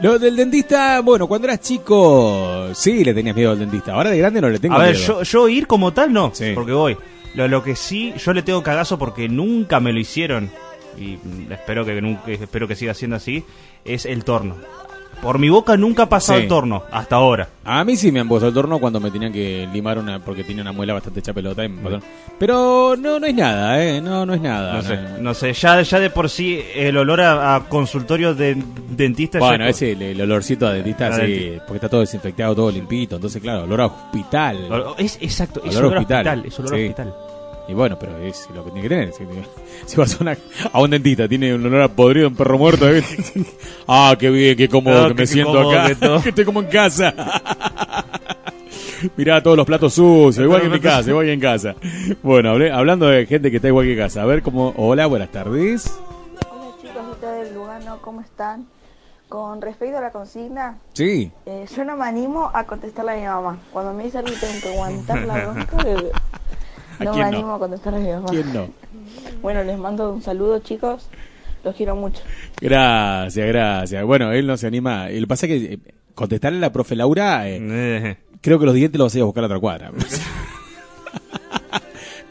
[0.00, 3.92] Lo del dentista, bueno, cuando eras chico, sí le tenías miedo al dentista.
[3.94, 5.06] Ahora de grande no le tengo A ver, miedo.
[5.06, 6.96] yo, yo ir como tal no, porque voy.
[7.36, 10.50] Lo, lo que sí, yo le tengo cagazo porque nunca me lo hicieron
[10.98, 13.44] y mm, espero que nunca, espero que siga siendo así,
[13.84, 14.56] es el torno.
[15.22, 16.42] Por mi boca nunca ha pasado Sí.
[16.42, 17.48] el torno, hasta ahora.
[17.64, 20.42] A mí sí me han puesto el torno cuando me tenían que limar una, porque
[20.44, 21.64] tenía una muela bastante hecha pelota.
[21.64, 22.02] y me pasaron.
[22.38, 24.00] Pero no, no es nada, ¿eh?
[24.02, 24.74] No, no es nada.
[24.74, 28.56] No sé, no sé, ya, ya de por sí el olor a, a consultorio de
[28.90, 31.64] dentista ya- Bueno, ese el, el olorcito a dentista, A sí, dentista.
[31.66, 33.14] porque está todo desinfectado, todo limpito.
[33.14, 34.68] Entonces, claro, olor a hospital.
[34.68, 36.82] Olor- es exacto, es olor a hospital, es olor a sí.
[36.82, 37.14] hospital.
[37.66, 39.12] Y bueno, pero es lo que tiene que tener.
[39.12, 39.24] Si,
[39.86, 40.36] si vas a, una-
[40.72, 42.88] a un dentista, tiene un olor a podrido, un perro muerto.
[42.88, 43.02] ¿eh?
[43.88, 45.88] ah, qué bien, qué cómodo Ah, que me siento cómodo acá.
[45.88, 46.20] que todo.
[46.22, 47.14] que estoy como en casa.
[49.16, 51.74] Mirá todos los platos sucios, igual que en mi casa, igual que en casa.
[52.22, 54.22] Bueno, hablé- hablando de gente que está igual que en casa.
[54.22, 54.72] A ver cómo...
[54.76, 55.94] Hola, buenas tardes.
[56.50, 58.66] Hola chicos, del Lugano, ¿cómo están?
[59.28, 61.30] Con respecto a la consigna, Sí.
[61.46, 63.58] eh, yo no me animo a contestarle a mi mamá.
[63.72, 66.10] Cuando me dice algo tengo que aguantar la bronca, eh,
[66.98, 67.26] ¿A no me no?
[67.26, 68.26] animo a contestarle a mi mamá.
[68.30, 68.68] ¿Quién no?
[69.42, 71.08] Bueno, les mando un saludo chicos.
[71.62, 72.22] Los quiero mucho.
[72.60, 74.04] Gracias, gracias.
[74.04, 75.08] Bueno, él no se anima.
[75.08, 75.78] Lo que pasa es que eh,
[76.14, 79.24] contestarle a la profe Laura, eh, creo que los dientes los vas a ir a
[79.24, 79.92] buscar a la otra cuadra.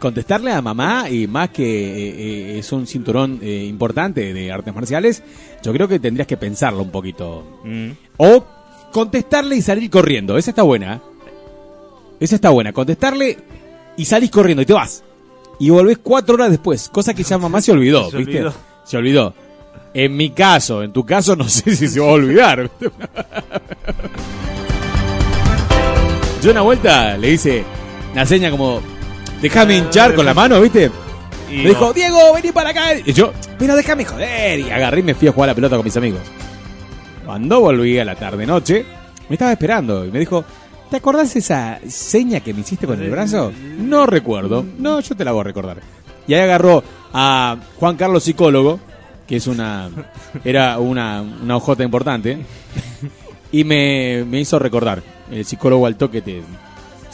[0.03, 4.75] contestarle a mamá, y más que eh, eh, es un cinturón eh, importante de artes
[4.75, 5.23] marciales,
[5.63, 7.61] yo creo que tendrías que pensarlo un poquito.
[8.17, 8.45] O
[8.91, 10.37] contestarle y salir corriendo.
[10.37, 11.01] Esa está buena.
[12.19, 12.73] Esa está buena.
[12.73, 13.37] Contestarle
[13.97, 15.03] y salís corriendo y te vas.
[15.59, 16.89] Y volvés cuatro horas después.
[16.89, 18.37] Cosa que ya mamá se olvidó, Se ¿viste?
[18.39, 18.53] olvidó.
[18.85, 19.33] Se olvidó.
[19.93, 22.69] En mi caso, en tu caso, no sé si se va a olvidar.
[26.41, 27.63] Yo una vuelta le hice
[28.11, 28.81] una seña como,
[29.41, 30.91] déjame hinchar con la mano, ¿viste?
[31.49, 31.93] Y me dijo.
[31.93, 32.95] Diego, vení para acá.
[33.05, 34.59] Y yo, pero déjame joder.
[34.59, 36.19] Y agarré y me fui a jugar a la pelota con mis amigos.
[37.25, 38.85] Cuando volví a la tarde-noche,
[39.29, 40.43] me estaba esperando y me dijo,
[40.93, 43.51] ¿te acordás esa seña que me hiciste con el brazo?
[43.79, 44.63] No recuerdo.
[44.77, 45.77] No, yo te la voy a recordar.
[46.27, 48.79] Y ahí agarró a Juan Carlos Psicólogo,
[49.25, 49.89] que es una
[50.43, 52.45] era una, una ojota importante,
[53.51, 55.01] y me, me hizo recordar.
[55.31, 56.43] El psicólogo al toque te,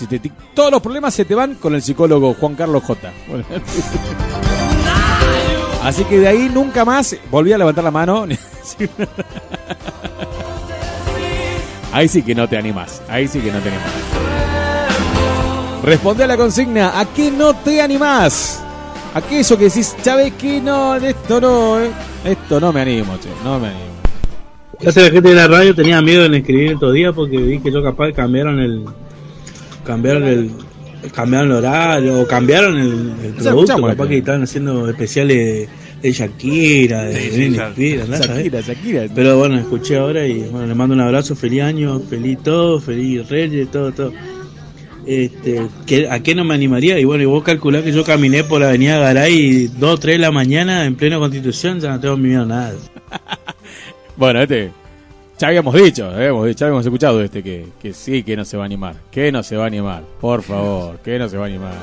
[0.10, 3.14] te- Todos los problemas se te van con el psicólogo Juan Carlos J.
[5.86, 8.26] Así que de ahí nunca más volví a levantar la mano.
[11.92, 13.02] Ahí sí que no te animás.
[13.10, 13.92] Ahí sí que no te animás.
[15.84, 17.00] Responde a la consigna.
[17.00, 18.64] ¿A qué no te animás?
[19.14, 21.90] ¿A qué eso que decís, Chávez, que no, esto no, eh?
[22.24, 23.90] esto no me animo, che, no me animo.
[24.84, 27.72] Casi la gente de la radio tenía miedo en escribir estos días porque vi que
[27.72, 28.86] yo capaz cambiaron el
[29.84, 30.52] cambiaron el
[31.14, 35.70] cambiaron el horario o cambiaron el, producto capaz que estaban haciendo especiales de
[36.04, 38.06] Shakira de Sí, Shakira.
[38.06, 38.62] Shakira.
[38.62, 39.06] Shakira.
[39.14, 43.28] pero bueno escuché ahora y bueno le mando un abrazo feliz año feliz todo feliz
[43.30, 44.14] Reyes todo todo
[45.06, 47.00] este, ¿qué- ¿a qué no me animaría?
[47.00, 50.20] Y bueno, y vos calculás que yo caminé por la avenida Garay 2, 3 de
[50.20, 52.74] la mañana en plena constitución, ya no tengo miedo a nada.
[54.18, 54.70] Bueno, este,
[55.40, 58.64] ya habíamos dicho, habíamos ya habíamos escuchado este, que, que sí, que no se va
[58.64, 61.48] a animar, que no se va a animar, por favor, que no se va a
[61.48, 61.74] animar.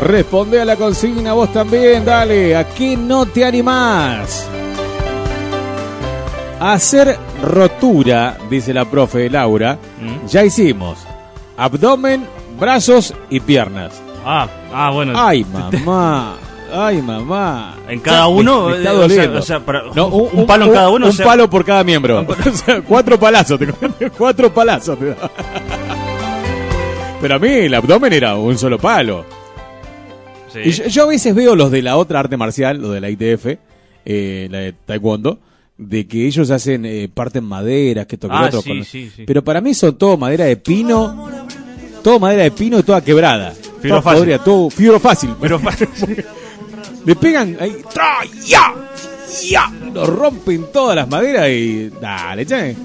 [0.00, 4.46] Responde a la consigna vos también, dale, ¿a qué no te animás?
[6.58, 9.78] Hacer rotura, dice la profe Laura,
[10.26, 10.98] ya hicimos.
[11.56, 12.26] Abdomen,
[12.58, 14.00] brazos y piernas.
[14.24, 15.12] Ah, ah, bueno.
[15.16, 16.34] Ay, mamá.
[16.72, 17.74] Ay, mamá.
[17.88, 19.38] En cada me- uno, me está o sea- doliendo.
[19.38, 21.82] o sea, para- No, un palo en cada uno, Un o sea- palo por cada
[21.84, 22.24] miembro.
[22.46, 23.58] O sea, cuatro palazos.
[23.58, 24.98] te- cuatro palazos.
[24.98, 25.14] te.
[27.20, 29.24] Pero a mí el abdomen era un solo palo.
[30.52, 30.60] Sí.
[30.64, 33.10] Y yo, yo a veces veo los de la otra arte marcial, los de la
[33.10, 33.46] ITF,
[34.04, 35.38] eh, la de Taekwondo,
[35.78, 38.62] de que ellos hacen eh, parten madera, que esto que lo Ah, otro.
[38.62, 39.24] sí, sí, sí.
[39.26, 41.28] Pero para mí son todo madera de pino,
[42.02, 43.52] todo madera de pino y toda quebrada.
[43.80, 44.38] Fibro fácil.
[44.44, 45.30] todo fibro fácil.
[47.06, 48.18] Le pegan ahí, ¡tra!
[48.44, 48.74] ¡ya!
[49.48, 49.72] ¡ya!
[49.94, 51.88] Lo rompen todas las maderas y.
[52.00, 52.76] Dale, che.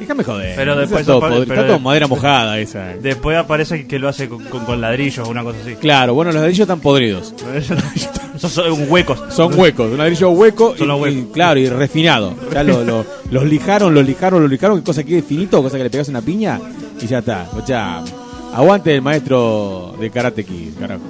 [0.00, 0.54] Déjame joder.
[0.56, 2.94] Pero después está todo, apare- podri- pero está todo de- madera mojada esa.
[3.00, 5.74] Después aparece que lo hace con, con- con ladrillos o una cosa así.
[5.76, 7.34] Claro, bueno, los ladrillos están podridos.
[8.36, 9.18] Esos son huecos.
[9.30, 11.18] Son huecos, un ladrillo hueco y, Son los huecos.
[11.18, 12.34] y, claro, y refinado.
[12.52, 15.76] Ya lo- lo- los lijaron, los lijaron, los lijaron, que cosa que quede finito, cosa
[15.78, 16.60] que le pegas una piña
[17.00, 17.48] y ya está.
[17.56, 18.02] O sea,
[18.54, 21.00] aguante el maestro de Karate Kid, carajo.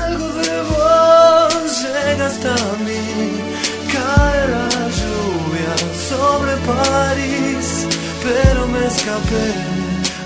[0.00, 2.54] Algo de vos llega hasta
[2.84, 2.92] mí,
[3.92, 4.68] cae la
[5.00, 5.74] lluvia
[6.08, 7.35] sobre París,
[8.26, 9.46] pero me escapé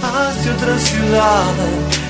[0.00, 1.52] hacia otra ciudad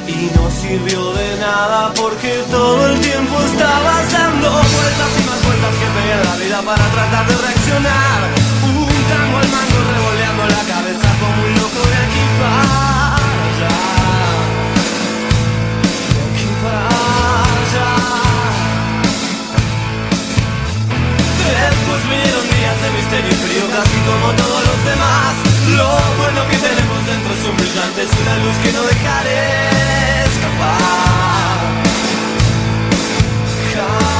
[0.07, 5.75] y no sirvió de nada porque todo el tiempo estabas dando vueltas y más vueltas
[5.81, 8.21] que pegué la vida para tratar de reaccionar.
[8.71, 12.25] Un tango al mango revoleando la cabeza como un loco de aquí.
[16.15, 16.87] De aquí para
[17.61, 17.91] allá.
[21.51, 26.57] Después vinieron días de misterio y frío casi como todos los demás Lo bueno que
[26.57, 29.41] tenemos dentro es un brillante, es una luz que no dejaré
[30.31, 31.59] escapar.
[33.75, 34.11] Jamás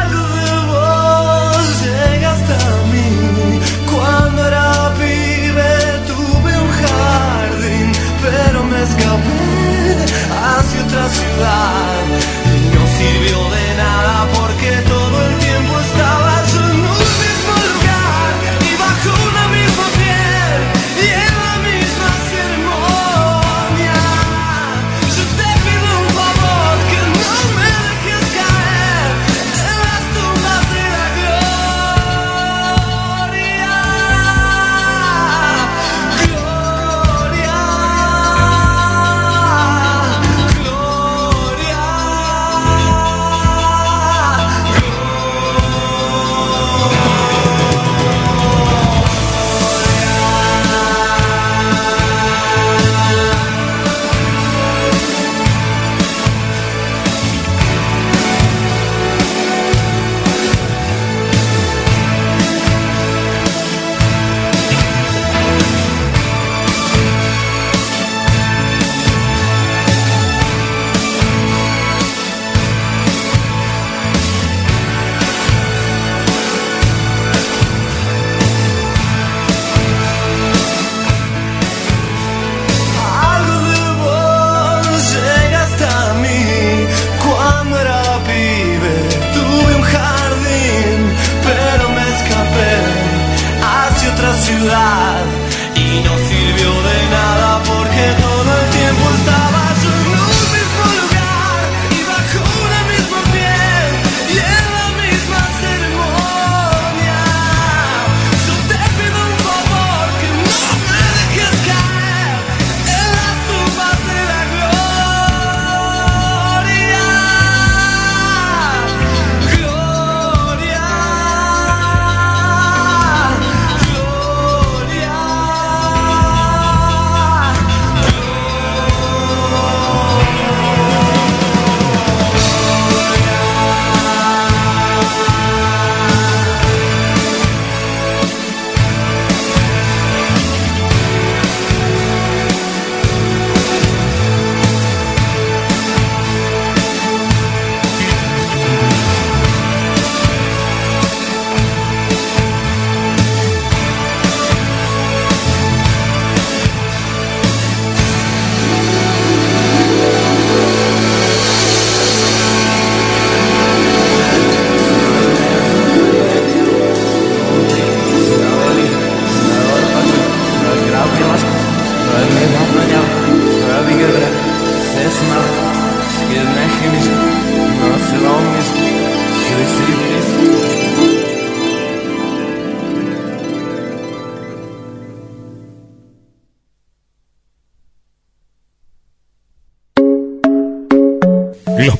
[0.00, 2.58] Algo de vos llega hasta
[2.92, 3.10] mí.
[3.92, 5.72] Cuando era pibe
[6.06, 7.92] tuve un jardín
[8.22, 9.42] Pero me escapé
[10.42, 12.04] hacia otra ciudad.
[12.56, 13.61] Y no sirvió de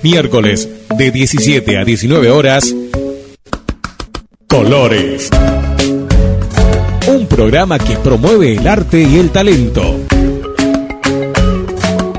[0.02, 2.74] miércoles de 17 a 19 horas,
[4.48, 5.30] Colores.
[7.08, 10.00] Un programa que promueve el arte y el talento.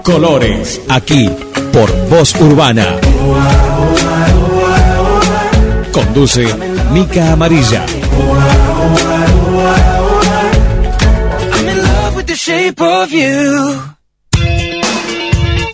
[0.03, 1.29] Colores, aquí
[1.71, 2.97] por Voz Urbana.
[5.91, 6.45] Conduce
[6.91, 7.85] Mica Amarilla.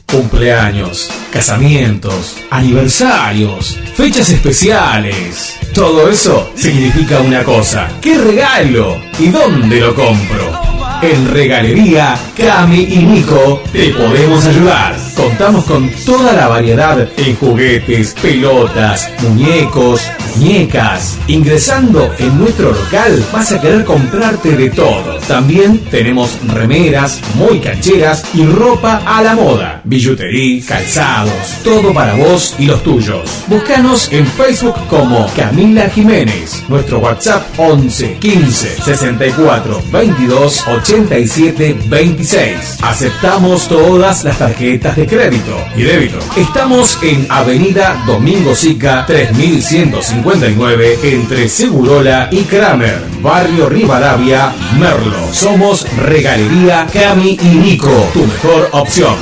[0.05, 5.55] Cumpleaños, casamientos, aniversarios, fechas especiales.
[5.73, 7.89] Todo eso significa una cosa.
[8.01, 8.99] ¿Qué regalo?
[9.19, 10.61] ¿Y dónde lo compro?
[11.01, 15.08] En Regalería Cami y Nico te podemos ayudar.
[15.19, 21.17] Contamos con toda la variedad en juguetes, pelotas, muñecos, muñecas.
[21.27, 25.17] Ingresando en nuestro local vas a querer comprarte de todo.
[25.27, 29.81] También tenemos remeras muy cancheras y ropa a la moda.
[29.83, 33.43] Billutería, calzados, todo para vos y los tuyos.
[33.47, 36.63] Búscanos en Facebook como Camila Jiménez.
[36.69, 42.77] Nuestro WhatsApp 11 15 64 22 87 26.
[42.81, 46.19] Aceptamos todas las tarjetas de crédito y débito.
[46.37, 55.33] Estamos en Avenida Domingo Sica 3159 entre Segurola y Kramer, Barrio Rivadavia, Merlo.
[55.33, 59.15] Somos Regalería Cami y Nico, tu mejor opción.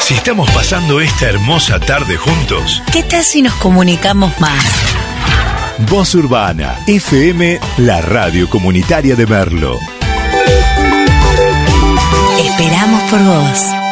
[0.00, 4.64] Si estamos pasando esta hermosa tarde juntos, ¿Qué tal si nos comunicamos más?
[5.88, 9.78] Voz Urbana, FM, la radio comunitaria de Merlo.
[12.62, 13.91] Esperamos por vos.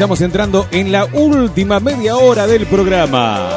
[0.00, 3.50] Estamos entrando en la última media hora del programa.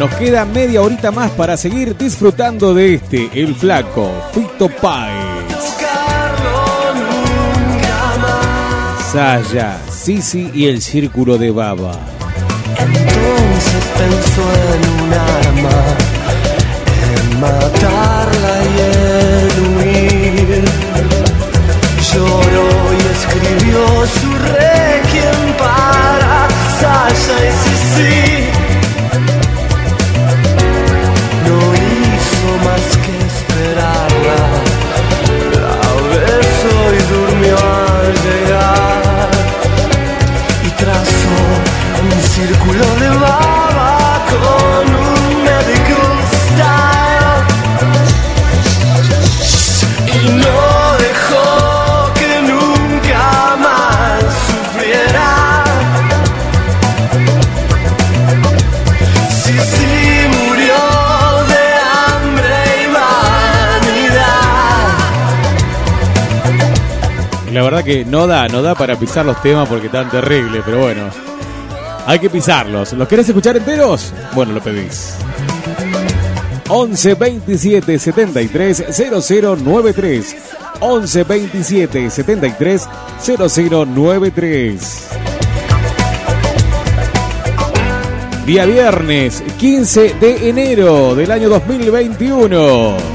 [0.00, 5.44] Nos queda media horita más para seguir disfrutando de este, el flaco, Fito Páez.
[9.12, 11.92] Saya, Sisi y el círculo de baba.
[12.76, 14.42] Entonces pensó
[14.74, 15.70] en un arma,
[17.14, 19.13] en matarla y en
[23.74, 26.46] io su re che impara,
[26.78, 28.43] Sasha e Sissi.
[67.84, 71.10] Que no da, no da para pisar los temas porque están terribles, pero bueno.
[72.06, 72.92] Hay que pisarlos.
[72.94, 74.12] ¿Los querés escuchar enteros?
[74.34, 75.16] Bueno, lo pedís.
[76.68, 80.36] 11 27 73 0093
[80.80, 82.88] 11 27 73
[83.22, 85.08] 0093
[88.46, 93.13] Día viernes 15 de enero del año 2021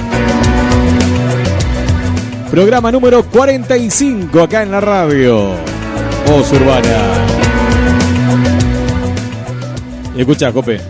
[2.52, 5.52] Programa número 45 acá en la radio
[6.26, 7.28] Voz Urbana
[10.18, 10.82] Escucha, Cope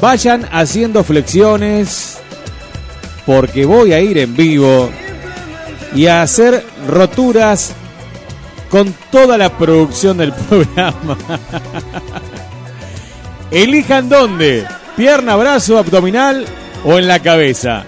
[0.00, 2.18] Vayan haciendo flexiones
[3.24, 4.90] porque voy a ir en vivo
[5.94, 7.72] y a hacer roturas
[8.70, 11.16] con toda la producción del programa.
[13.50, 14.66] Elijan dónde,
[14.96, 16.46] pierna, brazo, abdominal
[16.84, 17.84] o en la cabeza.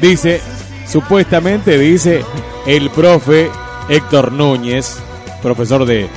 [0.00, 0.40] Dice,
[0.88, 2.22] supuestamente dice
[2.66, 3.50] el profe
[3.88, 4.96] Héctor Núñez,
[5.42, 6.08] profesor de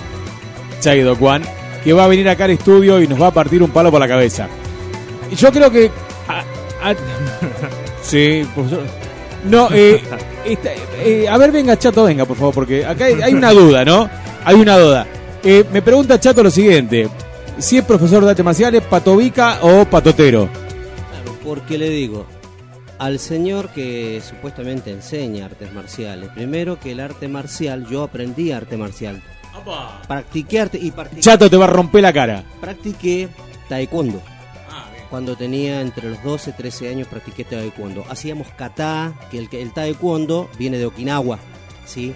[0.80, 1.44] Chaido Kwan,
[1.84, 4.00] que va a venir acá al estudio y nos va a partir un palo por
[4.00, 4.48] la cabeza.
[5.36, 5.92] Yo creo que...
[6.28, 6.96] a- a-
[8.02, 8.84] sí, profesor.
[9.50, 10.02] No, eh,
[10.46, 10.72] esta-
[11.04, 14.10] eh, a ver, venga, Chato, venga, por favor, porque acá hay, hay una duda, ¿no?
[14.44, 15.08] Hay una duda.
[15.44, 17.08] Eh, me pregunta Chato lo siguiente.
[17.60, 20.50] Si es profesor de artes marciales, patovica o patotero.
[21.46, 22.26] Porque le digo,
[23.00, 28.78] al señor que supuestamente enseña artes marciales, primero que el arte marcial, yo aprendí arte
[28.78, 29.22] marcial.
[30.08, 32.44] Practiqué arte y practiqué, Chato te va a romper la cara.
[32.62, 33.30] practiqué
[33.68, 34.22] taekwondo.
[35.10, 38.06] Cuando tenía entre los 12 y 13 años practiqué taekwondo.
[38.10, 41.40] Hacíamos kata, que el, que el taekwondo viene de Okinawa,
[41.86, 42.14] ¿sí?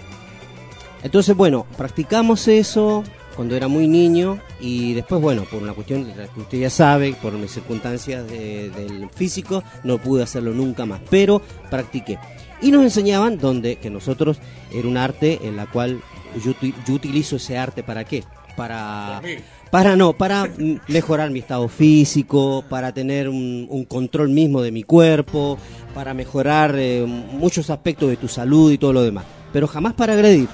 [1.02, 3.02] Entonces, bueno, practicamos eso
[3.34, 6.04] cuando era muy niño y después, bueno, por una cuestión
[6.34, 11.00] que usted ya sabe, por mis circunstancias de- del físico, no pude hacerlo nunca más,
[11.10, 12.18] pero practiqué.
[12.62, 14.38] Y nos enseñaban donde que nosotros
[14.72, 16.00] era un arte en la cual
[16.42, 18.24] yo, uti- yo utilizo ese arte para qué?
[18.56, 19.20] Para
[19.70, 20.48] para no, para
[20.88, 25.58] mejorar mi estado físico, para tener un, un control mismo de mi cuerpo,
[25.92, 30.12] para mejorar eh, muchos aspectos de tu salud y todo lo demás, pero jamás para
[30.12, 30.48] agredir.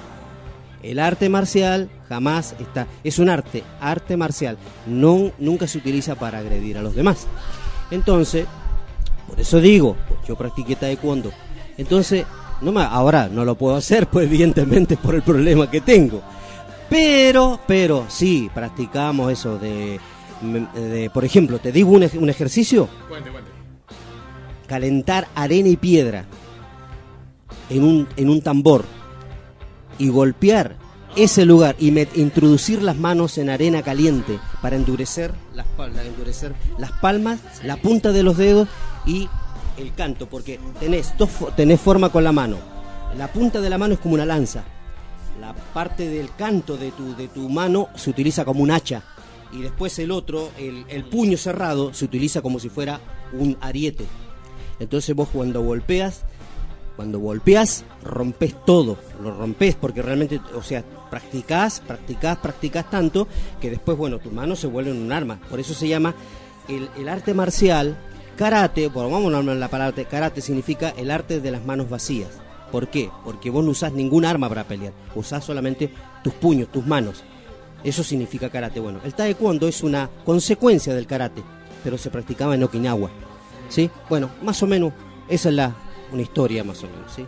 [0.83, 6.39] El arte marcial jamás está, es un arte, arte marcial, no, nunca se utiliza para
[6.39, 7.27] agredir a los demás.
[7.91, 8.45] Entonces,
[9.27, 11.31] por eso digo, pues, yo practiqué taekwondo.
[11.77, 12.25] Entonces,
[12.61, 16.21] no me, ahora no lo puedo hacer, pues evidentemente por el problema que tengo.
[16.89, 19.99] Pero, pero, sí, practicamos eso de,
[20.41, 22.89] de, por ejemplo, te digo un, un ejercicio,
[24.67, 26.25] calentar arena y piedra
[27.69, 28.83] en un, en un tambor
[30.01, 30.75] y golpear
[31.15, 31.89] ese lugar y
[32.19, 37.77] introducir las manos en arena caliente para endurecer las, pal- para endurecer las palmas, la
[37.77, 38.67] punta de los dedos
[39.05, 39.27] y
[39.77, 42.57] el canto, porque tenés, dos, tenés forma con la mano.
[43.17, 44.63] La punta de la mano es como una lanza.
[45.39, 49.03] La parte del canto de tu, de tu mano se utiliza como un hacha.
[49.51, 53.01] Y después el otro, el, el puño cerrado, se utiliza como si fuera
[53.33, 54.05] un ariete.
[54.79, 56.23] Entonces vos cuando golpeas,
[56.95, 63.27] cuando golpeas, rompes todo, lo rompes porque realmente, o sea, practicás, practicás, practicás tanto
[63.59, 65.39] que después, bueno, tus manos se vuelven un arma.
[65.49, 66.15] Por eso se llama
[66.67, 67.97] el, arte marcial,
[68.37, 72.29] karate, bueno, vamos a hablar la palabra karate, significa el arte de las manos vacías.
[72.71, 73.09] ¿Por qué?
[73.25, 75.91] Porque vos no usás ningún arma para pelear, usás solamente
[76.23, 77.23] tus puños, tus manos.
[77.83, 78.79] Eso significa karate.
[78.79, 81.43] Bueno, el taekwondo es una consecuencia del karate,
[81.83, 83.09] pero se practicaba en Okinawa.
[83.69, 83.89] ¿Sí?
[84.09, 84.93] Bueno, más o menos,
[85.27, 85.75] esa es la,
[86.11, 87.25] una historia más o menos, ¿sí?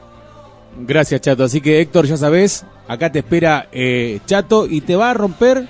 [0.78, 1.44] Gracias, Chato.
[1.44, 5.68] Así que, Héctor, ya sabes, acá te espera eh, Chato y te va a romper.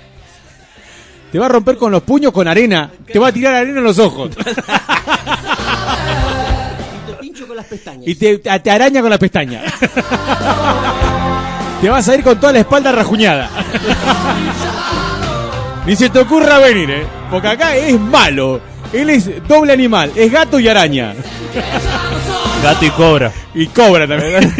[1.30, 2.90] Te va a romper con los puños con arena.
[3.06, 4.30] Te va a tirar arena en los ojos.
[7.06, 8.06] Te pincho con las pestañas.
[8.06, 9.62] Y te, te araña con la pestaña.
[11.80, 13.50] te vas a ir con toda la espalda rajuñada.
[15.86, 17.04] Ni se te ocurra venir, ¿eh?
[17.30, 18.60] Porque acá es malo.
[18.94, 20.12] Él es doble animal.
[20.14, 21.14] Es gato y araña.
[22.62, 23.32] Gato y cobra.
[23.54, 24.54] Y cobra también.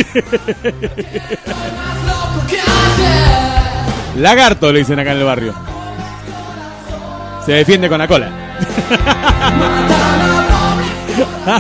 [4.17, 5.55] Lagarto le dicen acá en el barrio.
[7.47, 8.31] Se defiende con la cola.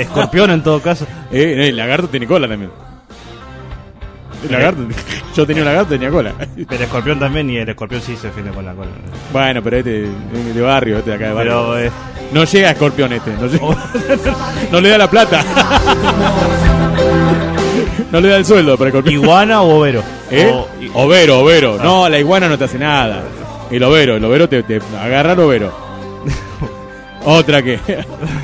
[0.01, 1.07] Escorpión en todo caso.
[1.35, 2.70] Eh, eh, el lagarto tiene cola también.
[4.44, 4.86] El lagarto,
[5.35, 6.33] yo tenía un lagarto, tenía cola.
[6.69, 8.91] Pero escorpión también y el escorpión sí se defiende con la cola.
[9.33, 11.73] Bueno, pero este de, de barrio, este de acá de barrio.
[11.73, 11.91] Pero, eh,
[12.34, 13.32] No llega a escorpión este.
[13.32, 13.76] No, llega-
[14.72, 15.44] no le da la plata.
[18.12, 19.14] no le da el sueldo para escorpión.
[19.14, 20.02] ¿Iguana o overo?
[20.30, 20.50] ¿Eh?
[20.52, 20.68] O-
[21.04, 21.78] overo, overo.
[21.82, 23.22] No, la iguana no te hace nada.
[23.70, 25.72] El overo, el overo te, te agarra el overo.
[27.24, 27.78] Otra que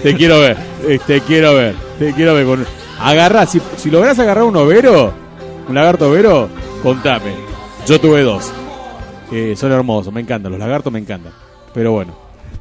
[0.02, 0.56] te quiero ver,
[0.88, 2.46] eh, te quiero ver, te quiero ver.
[2.46, 2.66] Con...
[3.00, 5.12] Agarra, si, si logras agarrar un overo,
[5.68, 6.48] un lagarto overo,
[6.82, 7.34] Contame.
[7.86, 8.50] Yo tuve dos.
[9.32, 10.50] Eh, son hermosos, me encantan.
[10.52, 11.32] Los lagartos me encantan.
[11.74, 12.14] Pero bueno.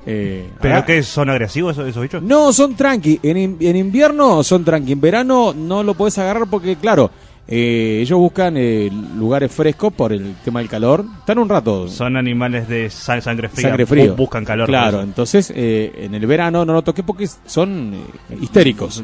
[0.06, 1.04] Eh, ¿Pero acá- qué?
[1.04, 2.22] ¿Son agresivos esos, esos bichos?
[2.24, 3.20] No, son tranqui.
[3.24, 4.94] En, en invierno son tranqui.
[4.94, 7.12] En verano no lo podés agarrar porque, claro,
[7.52, 11.04] eh, ellos buscan eh, lugares frescos por el tema del calor.
[11.20, 11.88] Están un rato.
[11.88, 13.70] Son animales de sa- sangre fría.
[13.70, 14.14] Sangre frío.
[14.14, 14.68] Bu- Buscan calor.
[14.68, 17.94] Claro, entonces eh, en el verano no lo toques porque son
[18.30, 19.04] eh, histéricos.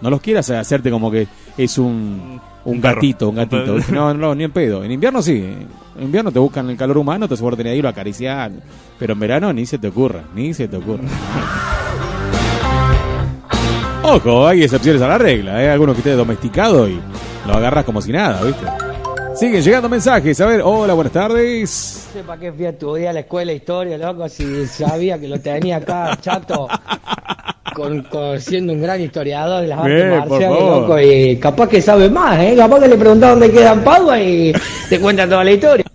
[0.00, 1.26] No los quieras hacerte como que
[1.58, 2.94] es un, un perro.
[2.96, 3.76] gatito, un gatito.
[3.92, 4.84] No, no, ni en pedo.
[4.84, 5.36] En invierno sí.
[5.96, 8.60] En invierno te buscan el calor humano, te soportan ahí, lo acarician.
[8.98, 11.04] Pero en verano ni se te ocurra, ni se te ocurra.
[14.02, 15.56] Ojo, hay excepciones a la regla.
[15.56, 16.98] Hay algunos que esté domesticado y
[17.46, 18.64] lo agarras como si nada, ¿viste?
[19.36, 20.40] Siguen llegando mensajes.
[20.40, 22.06] A ver, hola, buenas tardes.
[22.08, 25.18] No sé para qué fui a estudiar a la escuela de historia, loco, si sabía
[25.18, 26.66] que lo tenía acá, chato,
[27.80, 31.80] con, con- siendo un gran historiador de las artes Bien, marciales, loco, y capaz que
[31.80, 32.54] sabe más, ¿eh?
[32.56, 34.52] Capaz que le preguntaba dónde queda Padua y
[34.88, 35.84] te cuenta toda la historia.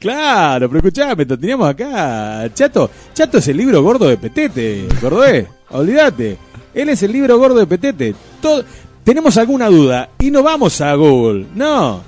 [0.00, 2.48] Claro, pero escuchame, lo teníamos acá.
[2.52, 6.36] Chato, Chato es el libro gordo de Petete, Gordé, olvídate.
[6.74, 8.14] Él es el libro gordo de Petete.
[8.40, 8.64] Todo,
[9.04, 12.02] tenemos alguna duda y no vamos a Google, no.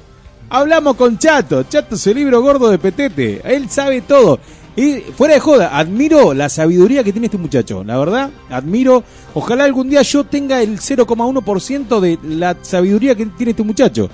[0.50, 4.38] Hablamos con Chato, Chato es el libro gordo de Petete, él sabe todo.
[4.76, 9.02] Y fuera de joda, admiro la sabiduría que tiene este muchacho, la verdad, admiro.
[9.34, 14.08] Ojalá algún día yo tenga el 0,1% de la sabiduría que tiene este muchacho.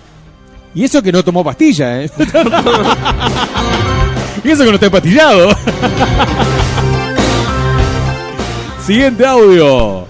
[0.74, 2.10] Y eso que no tomó pastilla, ¿eh?
[4.44, 5.50] y eso que no está empastillado.
[8.86, 10.06] Siguiente audio.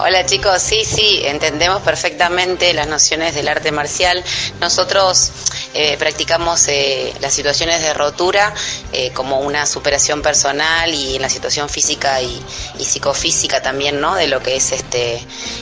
[0.00, 4.22] Hola chicos, sí, sí, entendemos perfectamente las nociones del arte marcial.
[4.60, 5.32] Nosotros
[5.74, 8.54] eh, practicamos eh, las situaciones de rotura
[8.92, 12.42] eh, como una superación personal y en la situación física y,
[12.78, 14.14] y psicofísica también, ¿no?
[14.14, 15.20] De lo que es este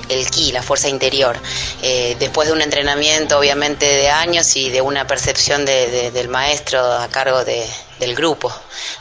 [0.09, 1.36] el ki, la fuerza interior.
[1.83, 6.28] Eh, después de un entrenamiento, obviamente, de años y de una percepción de- de- del
[6.28, 7.67] maestro a cargo de,
[7.99, 8.52] del grupo.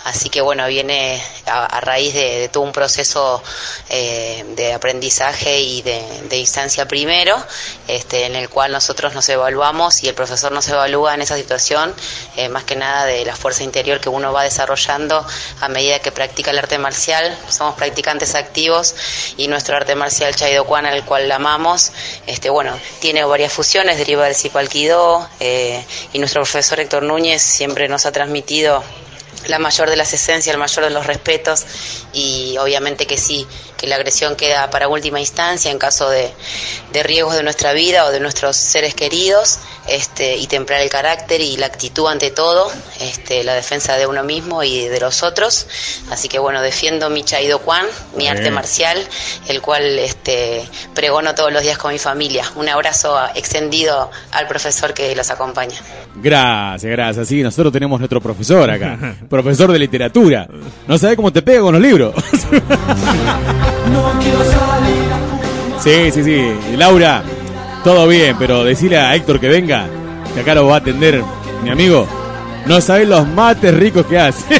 [0.06, 3.42] Así que bueno, viene a, a raíz de, todo un proceso
[3.90, 7.42] eh, de aprendizaje y de, instancia primero,
[7.88, 11.94] este, en el cual nosotros nos evaluamos y el profesor nos evalúa en esa situación,
[12.36, 15.26] eh, más que nada de la fuerza interior que uno va desarrollando
[15.62, 17.38] a medida que practica el arte marcial.
[17.50, 18.96] Somos practicantes activos
[19.38, 21.92] y nuestro arte marcial Chaido Kwan, al cual amamos,
[22.28, 25.84] este, bueno, tiene varias fusiones, deriva del Sipo Aikido, eh,
[26.14, 28.84] y nuestro profesor Héctor Núñez siempre nos ha transmitido
[29.48, 31.66] la mayor de las esencias, el mayor de los respetos
[32.14, 36.32] y obviamente que sí, que la agresión queda para última instancia en caso de,
[36.92, 41.42] de riesgos de nuestra vida o de nuestros seres queridos este, y templar el carácter
[41.42, 45.68] y la actitud ante todo, este, la defensa de uno mismo y de los otros.
[46.10, 48.98] Así que bueno, defiendo mi Chaido Kwan, mi arte marcial,
[49.48, 52.44] el cual este, pregono todos los días con mi familia.
[52.56, 55.76] Un abrazo extendido al profesor que los acompaña.
[56.16, 57.28] Gracias, gracias.
[57.28, 58.98] Sí, nosotros tenemos nuestro profesor acá.
[59.30, 60.48] profesor de literatura.
[60.88, 62.14] No sabe cómo te pega con los libros.
[65.84, 66.56] sí, sí, sí.
[66.78, 67.24] Laura,
[67.86, 69.86] todo bien, pero decile a Héctor que venga,
[70.34, 71.22] que acá lo va a atender
[71.64, 72.08] mi amigo.
[72.66, 74.60] No sabes los mates ricos que hace.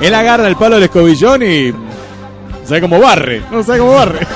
[0.00, 1.72] Él agarra el palo del escobillón y.
[2.64, 3.42] ¿Sabe cómo barre?
[3.48, 4.18] No sabe cómo barre.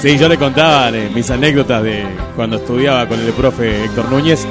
[0.00, 2.04] Sí, yo le contaba eh, mis anécdotas de
[2.36, 4.44] cuando estudiaba con el profe Héctor Núñez,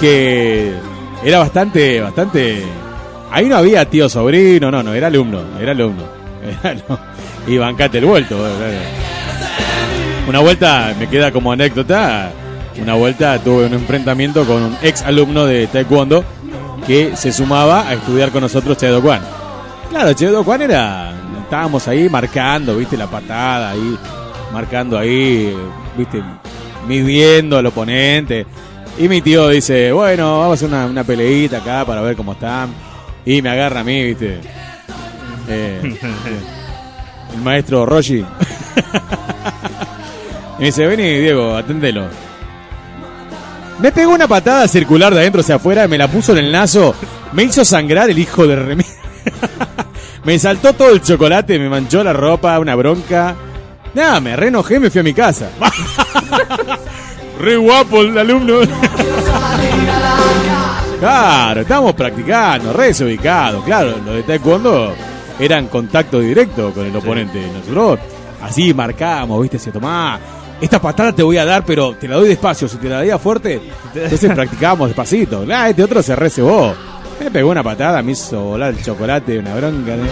[0.00, 0.72] que
[1.22, 2.62] era bastante, bastante...
[3.30, 5.42] Ahí no había tío sobrino, no, no, era alumno.
[5.60, 6.08] Era alumno.
[7.48, 8.36] Y bancate el vuelto.
[8.46, 8.78] eh,
[10.28, 12.30] Una vuelta, me queda como anécdota,
[12.80, 16.24] una vuelta tuve un enfrentamiento con un ex alumno de Taekwondo
[16.86, 19.20] que se sumaba a estudiar con nosotros Chedo Kwan.
[19.90, 21.12] Claro, Chedo Kwan era.
[21.42, 23.98] Estábamos ahí marcando, viste, la patada ahí,
[24.52, 25.56] marcando ahí,
[25.96, 26.22] viste,
[26.86, 28.46] midiendo al oponente.
[28.98, 32.32] Y mi tío dice, bueno, vamos a hacer una, una peleita acá para ver cómo
[32.32, 32.68] están.
[33.24, 34.40] Y me agarra a mí, viste.
[35.48, 35.98] Eh,
[37.34, 38.18] el maestro Roshi.
[40.58, 42.06] y me dice, vení, Diego, aténdelo.
[43.78, 46.94] Me pegó una patada circular de adentro hacia afuera, me la puso en el naso,
[47.32, 48.84] me hizo sangrar el hijo de remi.
[50.24, 53.36] me saltó todo el chocolate, me manchó la ropa, una bronca.
[53.94, 55.50] Nada, me re enojé me fui a mi casa.
[57.40, 58.58] re guapo el alumno.
[60.98, 63.64] claro, estábamos practicando, re desubicados.
[63.64, 64.92] Claro, los de taekwondo
[65.38, 67.40] eran contacto directo con el oponente.
[67.52, 67.98] Nosotros
[68.42, 70.18] así marcábamos, viste, se tomaba.
[70.60, 72.66] Esta patada te voy a dar, pero te la doy despacio.
[72.68, 73.60] Si te la daría fuerte,
[73.94, 75.44] entonces practicábamos despacito.
[75.52, 76.74] Ah, este otro se recebó.
[77.20, 79.96] Me pegó una patada, me hizo volar el chocolate, una bronca.
[79.96, 80.04] ¿no?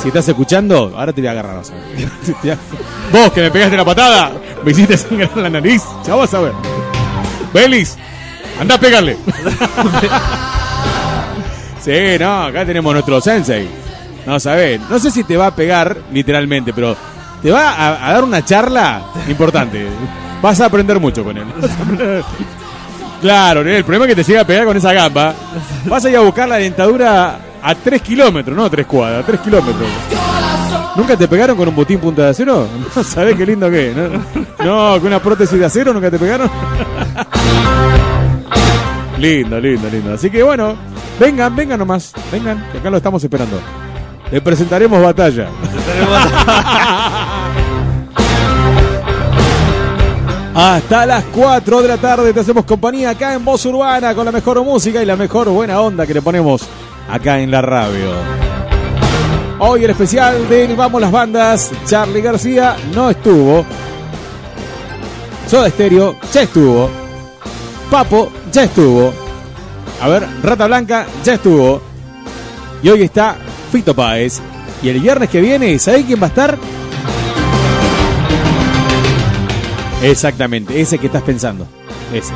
[0.00, 1.56] Si estás escuchando, ahora te voy a agarrar.
[1.56, 2.58] vas a ver.
[3.12, 4.32] Vos que me pegaste la patada,
[4.64, 5.82] me hiciste sangrar la nariz.
[6.06, 6.52] Ya vas a ver.
[7.52, 7.96] Belis,
[8.60, 9.16] anda a pegarle.
[11.84, 13.68] sí, no, acá tenemos nuestro sensei.
[14.26, 16.96] No sabés, no sé si te va a pegar literalmente, pero
[17.42, 19.86] te va a, dar una charla importante.
[20.40, 21.44] Vas a aprender mucho con él.
[23.20, 25.34] Claro, el problema es que te llega a pegar con esa gamba.
[25.86, 29.26] Vas a ir a buscar la dentadura a 3 kilómetros, no a 3 cuadras, a
[29.26, 29.88] 3 kilómetros.
[30.94, 32.68] ¿Nunca te pegaron con un botín punta de acero?
[32.94, 33.96] No sabés qué lindo que es.
[33.96, 36.48] No, con una prótesis de acero nunca te pegaron.
[39.18, 40.12] lindo, lindo, lindo.
[40.12, 40.76] Así que bueno,
[41.18, 43.60] vengan, vengan nomás, vengan, que acá lo estamos esperando.
[44.30, 45.48] Le presentaremos batalla.
[50.54, 54.30] Hasta las 4 de la tarde te hacemos compañía acá en Voz Urbana con la
[54.30, 56.62] mejor música y la mejor buena onda que le ponemos
[57.10, 58.12] acá en la radio.
[59.58, 63.64] Hoy el especial de Vamos las Bandas, Charlie García no estuvo.
[65.48, 66.88] Soda Stereo ya estuvo.
[67.90, 69.23] Papo ya estuvo.
[70.00, 71.80] A ver, Rata Blanca ya estuvo.
[72.82, 73.36] Y hoy está
[73.72, 74.40] Fito Páez.
[74.82, 76.58] Y el viernes que viene, ¿sabés quién va a estar?
[80.02, 81.66] Exactamente, ese que estás pensando.
[82.12, 82.32] Ese.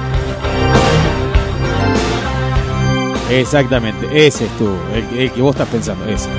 [3.30, 6.30] Exactamente, ese es tú, el, el que vos estás pensando, ese.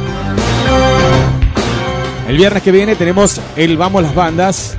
[2.27, 4.77] El viernes que viene tenemos el Vamos las Bandas.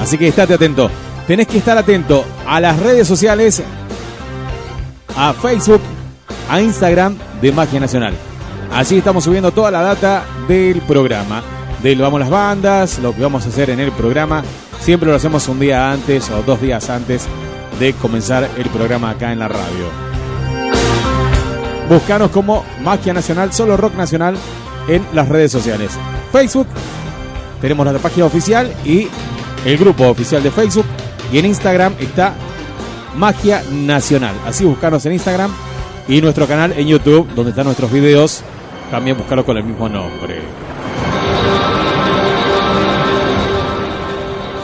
[0.00, 0.90] Así que estate atento.
[1.26, 3.62] Tenés que estar atento a las redes sociales,
[5.16, 5.80] a Facebook,
[6.48, 8.14] a Instagram de Magia Nacional.
[8.72, 11.42] Allí estamos subiendo toda la data del programa,
[11.82, 14.42] del Vamos las Bandas, lo que vamos a hacer en el programa.
[14.80, 17.26] Siempre lo hacemos un día antes o dos días antes
[17.80, 20.08] de comenzar el programa acá en la radio.
[21.88, 24.36] Búscanos como Magia Nacional, solo Rock Nacional
[24.88, 25.92] en las redes sociales.
[26.30, 26.66] Facebook,
[27.60, 29.08] tenemos la página oficial y
[29.64, 30.86] el grupo oficial de Facebook.
[31.32, 32.34] Y en Instagram está
[33.16, 34.34] Magia Nacional.
[34.46, 35.50] Así buscarnos en Instagram
[36.08, 38.42] y nuestro canal en YouTube, donde están nuestros videos.
[38.90, 40.40] También buscarlo con el mismo nombre.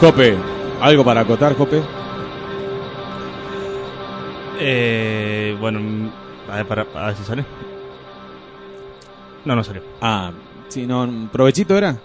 [0.00, 0.36] Jope,
[0.80, 1.82] ¿algo para acotar, Jope?
[4.58, 6.10] Eh, bueno,
[6.50, 7.44] a ver, para, a ver si sale.
[9.44, 9.82] No, no salió.
[10.00, 10.32] Ah,
[10.68, 11.96] sí, no, ¿provechito era?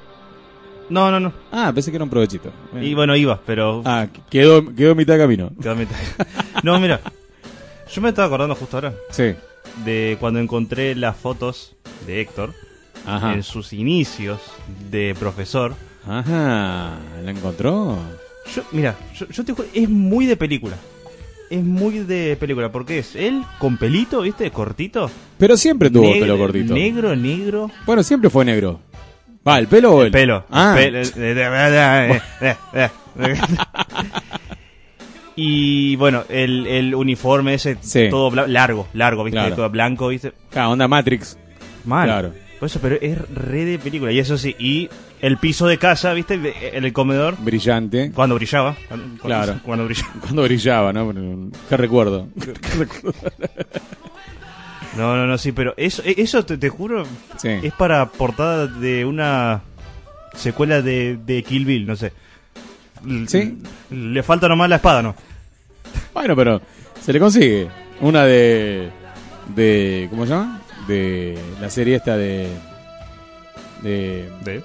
[0.89, 1.33] No, no, no.
[1.51, 2.51] Ah, pensé que era un provechito.
[2.81, 3.81] Y bueno, iba, pero.
[3.85, 5.51] Ah, quedó, quedó mitad de camino.
[5.61, 5.95] Quedó mitad.
[6.63, 6.99] no, mira.
[7.91, 8.93] Yo me estaba acordando justo ahora.
[9.09, 9.33] Sí.
[9.83, 12.53] De cuando encontré las fotos de Héctor.
[13.05, 13.33] Ajá.
[13.33, 14.39] En sus inicios
[14.91, 15.73] de profesor.
[16.07, 16.97] Ajá.
[17.23, 17.97] ¿La encontró?
[18.53, 20.75] Yo, mira, yo, yo te juro, es muy de película.
[21.49, 24.51] Es muy de película, porque es él con pelito, ¿viste?
[24.51, 25.09] Cortito.
[25.37, 26.73] Pero siempre tuvo pelo cortito.
[26.73, 27.71] Negro, negro.
[27.85, 28.79] Bueno, siempre fue negro.
[29.47, 30.11] Va, ¿el pelo o el...?
[30.11, 30.45] Pelo.
[30.51, 30.73] Ah.
[30.77, 32.89] Pelo, eh, eh, eh.
[35.35, 38.07] Y bueno, el, el uniforme ese Sí.
[38.09, 39.39] todo largo, largo, ¿viste?
[39.39, 39.55] Claro.
[39.55, 40.33] Todo blanco, ¿viste?
[40.53, 41.37] Ah, onda Matrix.
[41.85, 42.07] Mal.
[42.07, 42.33] Claro.
[42.59, 44.11] Por eso, pero es re de película.
[44.11, 44.89] Y eso sí, y
[45.21, 46.37] el piso de casa, ¿viste?
[46.77, 47.37] En el comedor.
[47.39, 48.11] Brillante.
[48.13, 48.75] Cuando brillaba.
[48.89, 49.59] Cuando- Claro.
[49.63, 50.11] Cuando brillaba.
[50.19, 51.13] Cuando brillaba, ¿no?
[51.69, 52.27] Qué recuerdo.
[52.41, 53.13] Qué recuerdo.
[54.97, 57.05] No, no, no, sí, pero eso, e- eso te, te juro,
[57.37, 57.49] Sí.
[57.61, 59.61] es para portada de una
[60.35, 62.11] secuela de, de Kill Bill, no sé.
[63.27, 63.61] ¿Sí?
[63.91, 65.15] Le falta nomás la espada, ¿no?
[66.13, 66.61] Bueno, pero
[67.01, 67.67] se le consigue.
[68.01, 68.89] Una de...
[69.55, 70.61] de ¿Cómo se llama?
[70.87, 72.47] De la serie esta de...
[73.81, 74.29] De...
[74.43, 74.63] ¿De?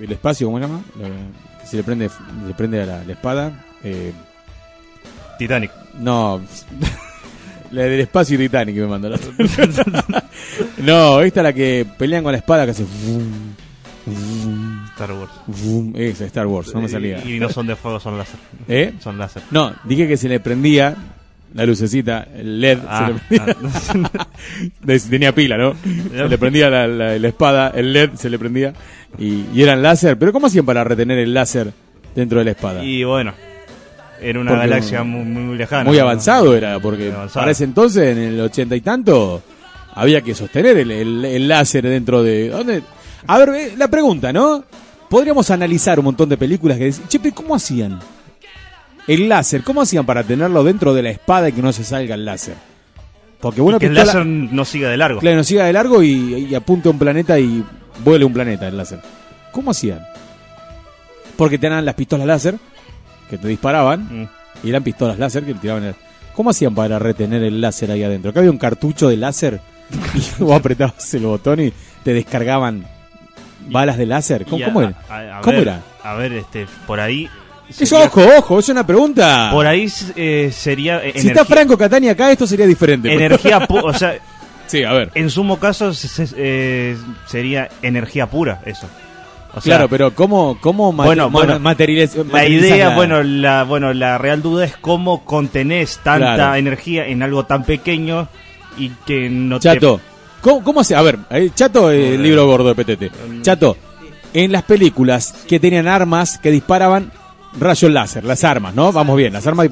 [0.00, 0.82] El espacio, ¿cómo se llama?
[0.98, 2.10] La- que se le prende,
[2.46, 3.64] le prende a la, la espada.
[3.82, 4.12] Eh,
[5.38, 5.70] Titanic.
[5.98, 6.40] No.
[7.70, 9.18] La del espacio Titanic me mandó la
[10.78, 12.84] No, esta es la que pelean con la espada que hace.
[14.92, 15.32] Star Wars.
[15.94, 17.24] Esa, Star Wars, no me salía.
[17.24, 18.38] Y no son de fuego, son láser.
[18.68, 18.92] ¿Eh?
[19.00, 19.42] Son láser.
[19.50, 20.94] No, dije que se le prendía
[21.54, 22.78] la lucecita, el LED.
[22.88, 24.26] Ah, se le prendía.
[24.82, 25.74] De- tenía pila, ¿no?
[26.12, 28.72] Se le prendía la, la- la espada, el LED se le prendía.
[29.18, 30.18] Y, y eran láser.
[30.18, 31.72] ¿Pero cómo hacían para retener el láser
[32.14, 32.84] dentro de la espada?
[32.84, 33.32] Y bueno,
[34.20, 35.84] era una Porque galaxia muy, muy lejana.
[35.84, 36.02] Muy ¿no?
[36.02, 37.42] avanzado era, porque avanzado.
[37.42, 39.42] para ese entonces, en el ochenta y tanto,
[39.94, 42.48] había que sostener el, el- el láser dentro de...
[42.50, 42.82] ¿dónde?
[43.26, 44.64] A ver, eh, la pregunta, ¿no?
[45.08, 48.00] Podríamos analizar un montón de películas que dicen, che, pero ¿cómo hacían?
[49.06, 52.14] El láser, ¿cómo hacían para tenerlo dentro de la espada y que no se salga
[52.14, 52.54] el láser?
[53.40, 55.20] Porque una que el láser no siga de largo.
[55.20, 57.62] Claro, no siga de largo y, y apunte a un planeta y
[58.02, 59.00] vuele un planeta el láser.
[59.52, 60.00] ¿Cómo hacían?
[61.36, 62.56] Porque tenían las pistolas láser
[63.28, 64.28] que te disparaban Mm.
[64.66, 65.84] y eran pistolas láser que le tiraban.
[65.84, 65.94] el-
[66.34, 68.30] ¿Cómo hacían para retener el láser ahí adentro?
[68.30, 69.60] Acá había un cartucho de láser
[70.14, 71.72] y vos apretabas el botón y
[72.02, 72.84] te descargaban
[73.68, 74.44] balas de láser.
[74.44, 74.94] ¿Cómo, Y a- cómo era?
[75.08, 75.80] a- a ¿Cómo ver, era?
[76.02, 77.28] A ver, este, por ahí.
[77.78, 79.48] Eso, ojo, ojo, es una pregunta.
[79.50, 81.02] Por ahí eh, sería.
[81.02, 83.10] eh, si está Franco Catania acá, esto sería diferente.
[83.12, 84.16] Energía pu- o sea,
[84.66, 85.10] sí, a ver.
[85.14, 86.96] En sumo caso se- eh,
[87.26, 88.86] sería energía pura eso.
[89.56, 93.22] O sea, claro, pero ¿cómo, cómo mate- bueno, ma- bueno, materializ- la idea, la- bueno,
[93.22, 96.54] la bueno, la real duda es cómo contenés tanta Claro.
[96.56, 98.28] energía en algo tan pequeño
[98.76, 100.00] y que no Chato,
[100.40, 100.96] ¿cómo, cómo hace?
[100.96, 103.10] A ver, eh, Chato, eh, el libro gordo de PTT.
[103.42, 103.76] Chato,
[104.32, 107.12] en las películas que tenían armas que disparaban
[107.60, 108.90] rayos láser, las armas, ¿no?
[108.90, 109.68] Vamos bien, las armas.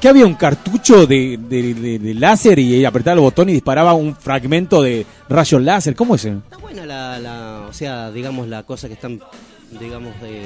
[0.00, 3.94] ¿Qué había un cartucho de, de- de- de láser y apretaba el botón y disparaba
[3.94, 5.96] un fragmento de rayos láser?
[5.96, 6.24] ¿Cómo es?
[6.24, 6.40] eso?
[6.60, 9.20] buena la, la- o sea, digamos, la cosa que están,
[9.80, 10.42] digamos, de-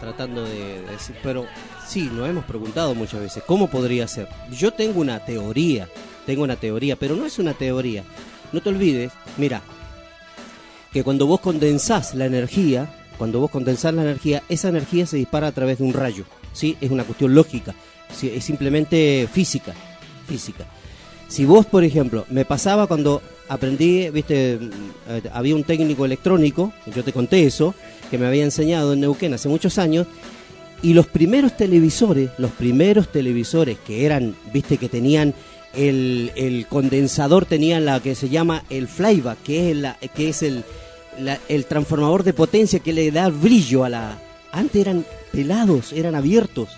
[0.00, 1.46] tratando de decir, pero
[1.86, 4.28] sí, nos hemos preguntado muchas veces, ¿cómo podría ser?
[4.50, 5.88] Yo tengo una teoría,
[6.26, 8.04] tengo una teoría, pero no es una teoría.
[8.52, 9.62] No te olvides, mira,
[10.92, 15.46] que cuando vos condensás la energía, cuando vos condensás la energía, esa energía se dispara
[15.48, 16.76] a través de un rayo, ¿sí?
[16.80, 17.74] Es una cuestión lógica,
[18.22, 19.72] es simplemente física,
[20.26, 20.64] física.
[21.28, 24.60] Si vos, por ejemplo, me pasaba cuando aprendí, viste,
[25.08, 27.74] eh, había un técnico electrónico, yo te conté eso,
[28.08, 30.06] que me había enseñado en Neuquén hace muchos años,
[30.82, 35.34] y los primeros televisores, los primeros televisores que eran, viste, que tenían
[35.74, 39.72] el, condensador, tenían la que se llama el flyback, que
[40.16, 40.64] es, el,
[41.48, 44.18] el transformador de potencia que le da brillo a la...
[44.52, 46.68] Antes eran pelados, eran abiertos.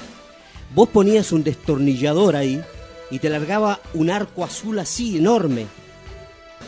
[0.75, 2.63] Vos ponías un destornillador ahí
[3.11, 5.67] y te largaba un arco azul así enorme.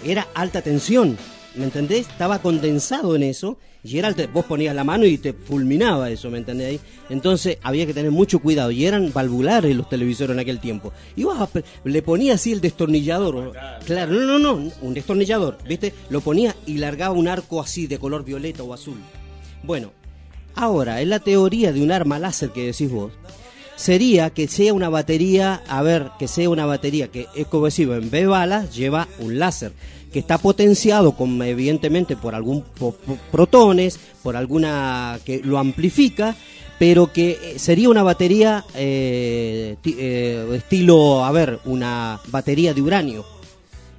[0.04, 1.16] Era alta tensión,
[1.54, 2.08] ¿me entendés?
[2.08, 6.30] Estaba condensado en eso y era alta- vos ponías la mano y te fulminaba eso,
[6.30, 6.68] ¿me entendés?
[6.68, 6.80] ahí?
[7.10, 10.92] Entonces había que tener mucho cuidado y eran valvulares los televisores en aquel tiempo.
[11.16, 11.36] Y vos
[11.84, 13.52] le ponías así el destornillador.
[13.84, 15.94] Claro, no, no, no, un destornillador, ¿viste?
[16.10, 18.98] Lo ponía y largaba un arco así de color violeta o azul.
[19.62, 19.92] Bueno,
[20.54, 23.12] ahora, en la teoría de un arma láser que decís vos,
[23.76, 27.96] sería que sea una batería, a ver, que sea una batería que es como decimos,
[27.96, 29.72] en vez de balas lleva un láser
[30.12, 32.64] que está potenciado con evidentemente por algún
[33.32, 36.36] protones, por alguna que lo amplifica,
[36.78, 43.24] pero que eh, sería una batería eh, eh, estilo, a ver, una batería de uranio.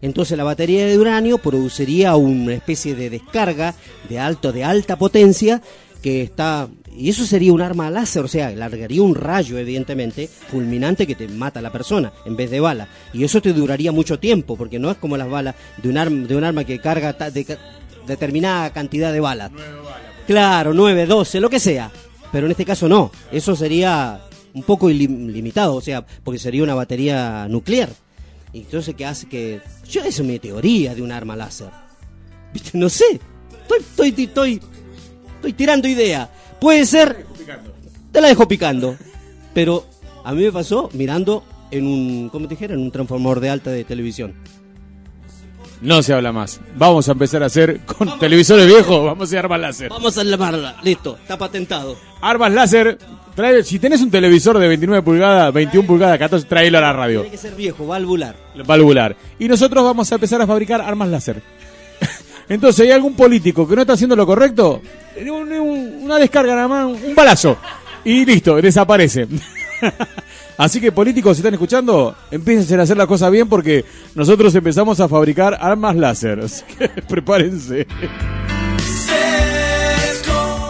[0.02, 3.76] Entonces la batería de uranio produciría una especie de descarga
[4.08, 5.62] de alto de alta potencia
[6.02, 11.06] que está y eso sería un arma láser, o sea, largaría un rayo evidentemente fulminante
[11.06, 14.18] que te mata a la persona en vez de bala y eso te duraría mucho
[14.20, 17.14] tiempo porque no es como las balas de un arma de un arma que carga
[17.18, 17.58] ta- de ca-
[18.08, 19.52] determinada cantidad de balas.
[20.28, 21.92] Claro, 9, 12, lo que sea.
[22.32, 23.12] Pero en este caso no.
[23.32, 24.22] Eso sería
[24.54, 27.90] un poco ilim- limitado, o sea, porque sería una batería nuclear.
[28.54, 29.62] Y entonces, ¿qué hace que.?
[29.90, 31.70] Yo, esa es mi teoría de un arma láser.
[32.54, 32.78] ¿Viste?
[32.78, 33.20] No sé.
[33.62, 33.80] Estoy,
[34.12, 34.62] estoy, estoy,
[35.36, 36.30] estoy tirando idea.
[36.66, 37.28] Puede ser.
[38.12, 38.98] Te la dejo picando.
[39.54, 39.86] Pero
[40.24, 42.30] a mí me pasó mirando en un.
[42.30, 42.74] ¿Cómo te dijera?
[42.74, 44.34] En un transformador de alta de televisión.
[45.80, 46.60] No se habla más.
[46.76, 49.90] Vamos a empezar a hacer con televisores viejos, vamos a hacer armas láser.
[49.90, 50.78] Vamos a llamarla.
[50.82, 51.98] Listo, está patentado.
[52.20, 52.98] Armas láser.
[53.36, 57.22] Trae, si tenés un televisor de 29 pulgadas, 21 pulgadas, 14, tráelo a la radio.
[57.22, 58.36] Tiene que ser viejo, valvular.
[58.66, 59.16] valvular.
[59.38, 61.44] Y nosotros vamos a empezar a fabricar armas láser.
[62.48, 64.82] Entonces, ¿hay algún político que no está haciendo lo correcto?
[65.22, 67.58] Un- un- una descarga nada más, un balazo.
[68.04, 69.28] Y listo, desaparece.
[70.58, 73.84] Así que políticos, si están escuchando, empiecen a hacer la cosa bien porque
[74.14, 76.40] nosotros empezamos a fabricar armas láser.
[77.10, 77.86] Prepárense.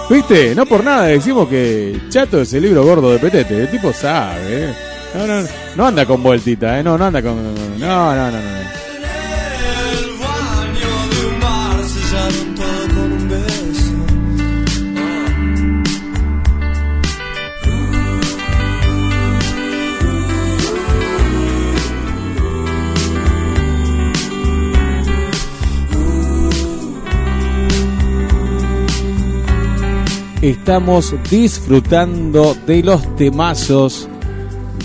[0.10, 0.54] ¿Viste?
[0.56, 3.62] No por nada decimos que Chato es el libro gordo de Petete.
[3.62, 4.66] El tipo sabe.
[4.70, 4.74] ¿eh?
[5.16, 6.84] No, no, no anda con vueltita, ¿eh?
[6.84, 7.36] No, no anda con...
[7.80, 8.65] No, no, no, no.
[30.46, 34.08] Estamos disfrutando de los temazos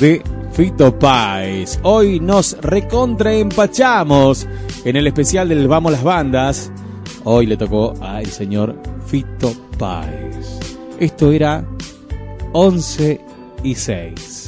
[0.00, 0.22] de
[0.54, 1.78] Fito Páez.
[1.82, 4.48] Hoy nos recontraempachamos
[4.86, 6.72] en el especial del Vamos las Bandas.
[7.24, 8.74] Hoy le tocó al señor
[9.04, 10.60] Fito Páez.
[10.98, 11.62] Esto era
[12.54, 13.20] 11
[13.62, 14.39] y 6.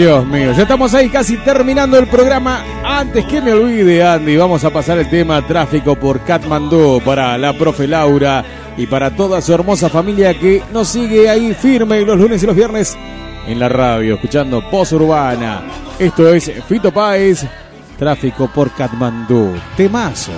[0.00, 2.64] Dios mío, ya estamos ahí casi terminando el programa.
[2.82, 7.52] Antes que me olvide, Andy, vamos a pasar el tema tráfico por Katmandú para la
[7.52, 8.42] profe Laura
[8.78, 12.56] y para toda su hermosa familia que nos sigue ahí firme los lunes y los
[12.56, 12.96] viernes
[13.46, 15.64] en la radio, escuchando Voz Urbana.
[15.98, 17.44] Esto es Fito Páez,
[17.98, 19.52] tráfico por Katmandú.
[19.76, 20.32] Temazo.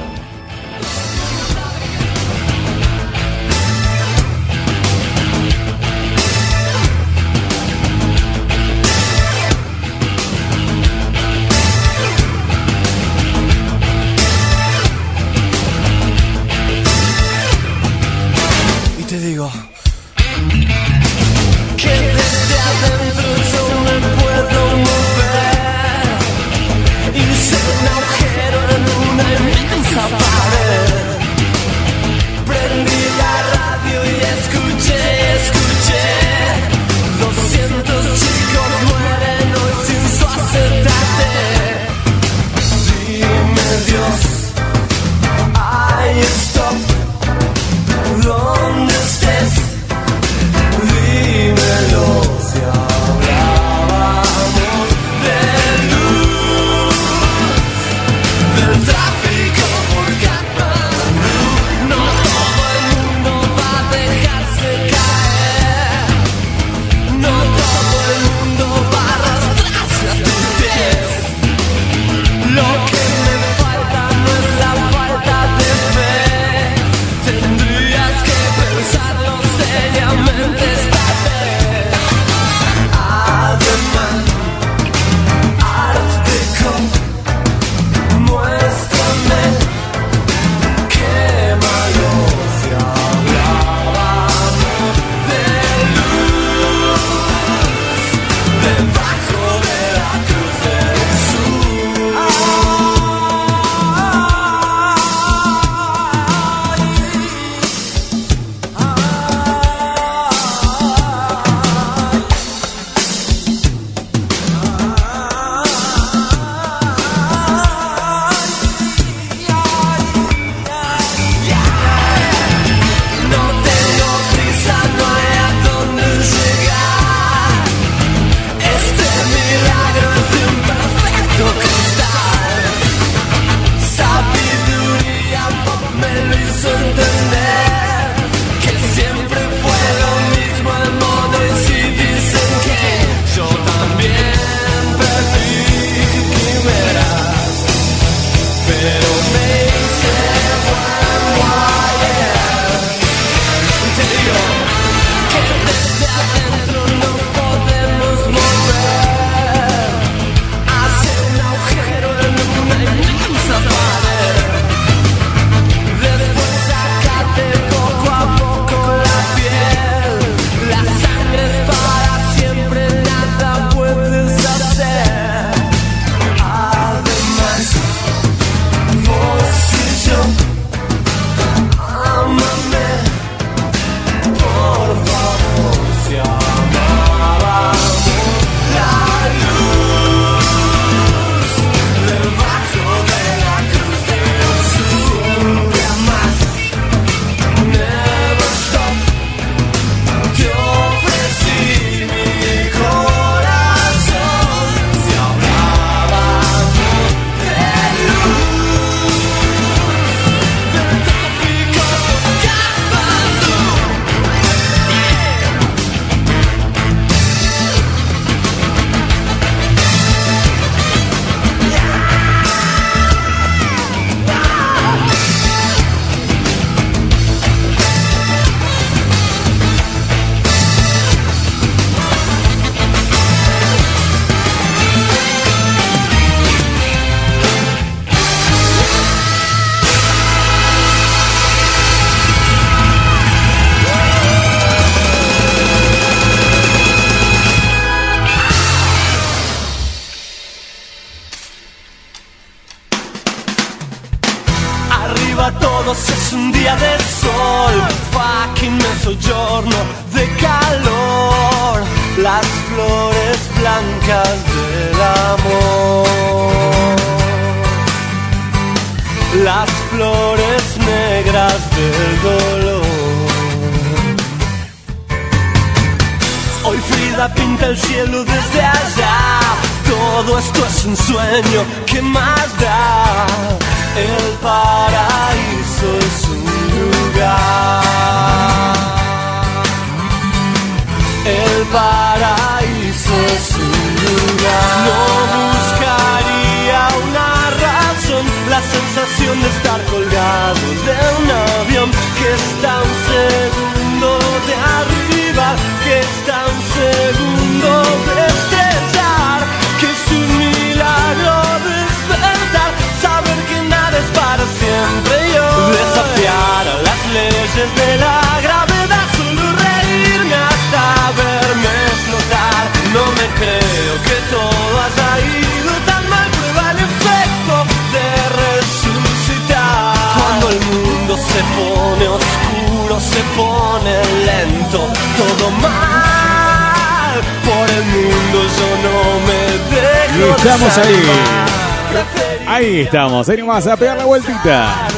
[343.53, 344.89] Nomás a pegar la vueltita.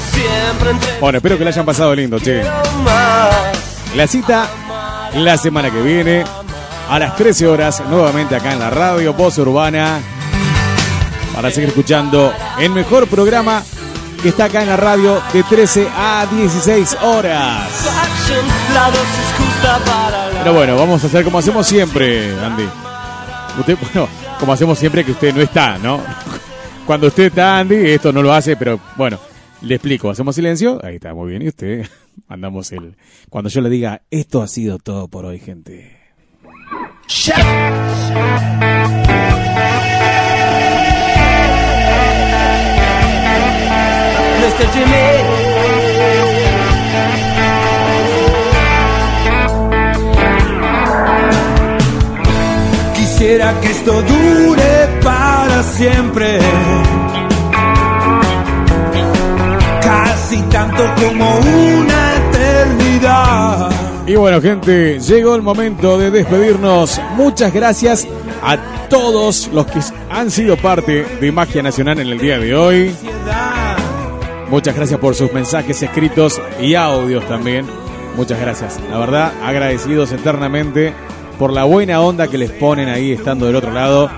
[1.00, 2.44] Bueno, espero que la hayan pasado lindo, che.
[2.84, 3.34] más.
[3.96, 4.48] La cita
[5.16, 6.24] la semana que viene
[6.88, 9.98] a las 13 horas, nuevamente acá en la radio Voz Urbana,
[11.34, 13.60] para seguir escuchando el mejor programa
[14.22, 17.68] que está acá en la radio de 13 a 16 horas.
[20.38, 22.68] Pero bueno, vamos a hacer como hacemos siempre, Andy.
[23.58, 24.08] Usted, bueno,
[24.38, 26.00] como hacemos siempre que usted no está, ¿no?
[26.86, 29.18] Cuando usted está, Andy, esto no lo hace, pero bueno,
[29.62, 30.10] le explico.
[30.10, 31.42] Hacemos silencio, ahí está, muy bien.
[31.42, 31.86] Y usted,
[32.28, 32.96] mandamos el...
[33.30, 35.98] Cuando yo le diga, esto ha sido todo por hoy, gente.
[44.40, 44.66] Mr.
[44.72, 45.44] Jimmy.
[53.24, 56.38] Quisiera que esto dure para siempre.
[59.80, 63.70] Casi tanto como una eternidad.
[64.06, 67.00] Y bueno, gente, llegó el momento de despedirnos.
[67.16, 68.06] Muchas gracias
[68.42, 68.58] a
[68.90, 69.80] todos los que
[70.10, 72.94] han sido parte de Magia Nacional en el día de hoy.
[74.50, 77.64] Muchas gracias por sus mensajes escritos y audios también.
[78.16, 78.78] Muchas gracias.
[78.90, 80.92] La verdad, agradecidos eternamente
[81.38, 84.10] por la buena onda que les ponen ahí estando del otro lado.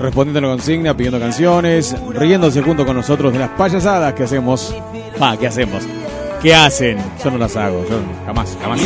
[0.00, 4.74] Respondiendo a la consigna, pidiendo canciones, riéndose junto con nosotros de las payasadas que hacemos.
[5.20, 5.84] Ah, ¿qué hacemos?
[6.42, 6.98] ¿Qué hacen?
[7.22, 7.96] Yo no las hago, yo
[8.26, 8.80] jamás, jamás.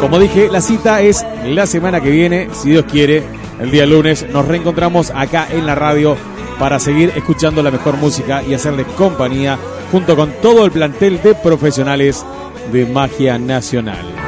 [0.00, 3.22] Como dije, la cita es la semana que viene, si Dios quiere,
[3.60, 4.26] el día lunes.
[4.30, 6.16] Nos reencontramos acá en la radio
[6.58, 9.58] para seguir escuchando la mejor música y hacerle compañía
[9.92, 12.24] junto con todo el plantel de profesionales
[12.72, 14.25] de Magia Nacional.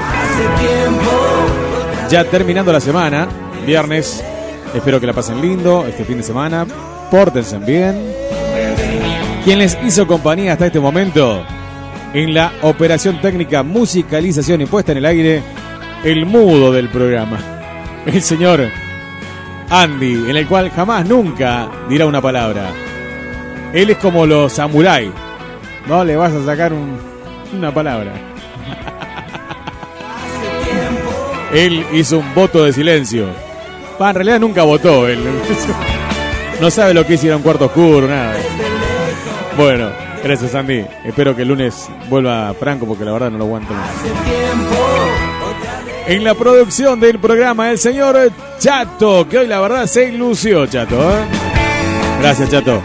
[2.10, 3.28] Ya terminando la semana,
[3.66, 4.24] viernes,
[4.74, 6.66] espero que la pasen lindo este fin de semana,
[7.10, 7.96] pórtense bien.
[9.44, 11.44] ¿Quién les hizo compañía hasta este momento?
[12.14, 15.42] En la operación técnica, musicalización y puesta en el aire,
[16.02, 17.38] el mudo del programa,
[18.06, 18.66] el señor
[19.68, 22.70] Andy, en el cual jamás nunca dirá una palabra.
[23.74, 25.10] Él es como los samuráis,
[25.86, 26.98] no le vas a sacar un-
[27.54, 28.12] una palabra.
[31.52, 33.26] Él hizo un voto de silencio.
[33.98, 35.18] En realidad nunca votó él.
[36.60, 38.34] No sabe lo que es ir a un cuarto oscuro, nada.
[39.56, 39.90] Bueno,
[40.24, 40.84] gracias Andy.
[41.04, 43.90] Espero que el lunes vuelva Franco porque la verdad no lo aguanto más.
[46.08, 50.96] En la producción del programa, el señor Chato, que hoy la verdad se ilusió, Chato.
[50.96, 51.24] ¿eh?
[52.22, 52.82] Gracias, Chato.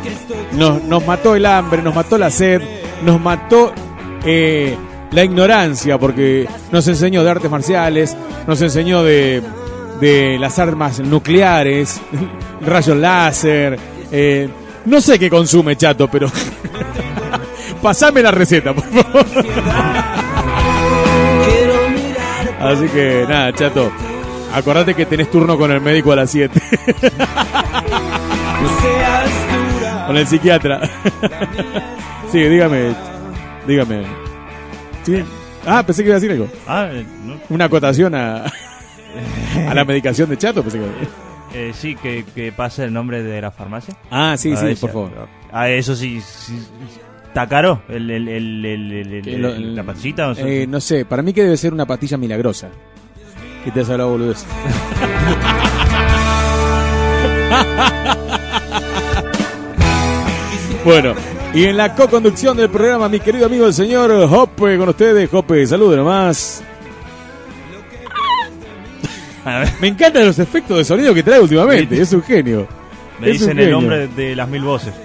[0.51, 2.61] Nos, nos mató el hambre, nos mató la sed,
[3.03, 3.73] nos mató
[4.23, 4.77] eh,
[5.13, 8.15] la ignorancia, porque nos enseñó de artes marciales,
[8.47, 9.41] nos enseñó de,
[10.01, 12.01] de las armas nucleares,
[12.65, 13.77] rayos láser.
[14.11, 14.49] eh,
[14.85, 16.29] no sé qué consume, Chato, pero
[17.81, 19.25] pasame la receta, por favor.
[22.59, 23.91] Así que nada, chato.
[24.53, 26.61] Acordate que tenés turno con el médico a las 7.
[30.07, 30.79] con el psiquiatra.
[32.31, 32.95] sí, dígame.
[33.67, 34.22] Dígame.
[35.03, 35.23] Sí.
[35.65, 36.47] Ah, pensé que iba a decir algo.
[36.67, 37.39] Ah, eh, no.
[37.49, 40.61] Una acotación a, a la medicación de chato.
[40.61, 40.85] Pensé que...
[41.55, 43.95] Eh, sí, que, que pase el nombre de la farmacia.
[44.09, 45.11] Ah, sí, A sí, por favor.
[45.51, 46.57] Ah, eso sí, sí,
[47.27, 50.25] ¿Está caro el, la pastillita?
[50.27, 50.63] No sé.
[50.63, 52.69] Eh, no sé, para mí que debe ser una pastilla milagrosa.
[53.63, 54.43] Que te has hablado boludez.
[60.85, 61.13] bueno,
[61.53, 65.29] y en la co-conducción del programa, mi querido amigo el señor Hoppe con ustedes.
[65.31, 66.63] Hoppe, saludos nomás.
[69.81, 72.67] Me encantan los efectos de sonido que trae últimamente, es un genio.
[73.19, 73.77] Me Es dicen el genio.
[73.77, 74.93] hombre de las mil voces.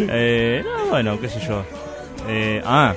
[0.00, 1.64] Eh, no, bueno, qué sé yo.
[2.28, 2.94] Eh, ah,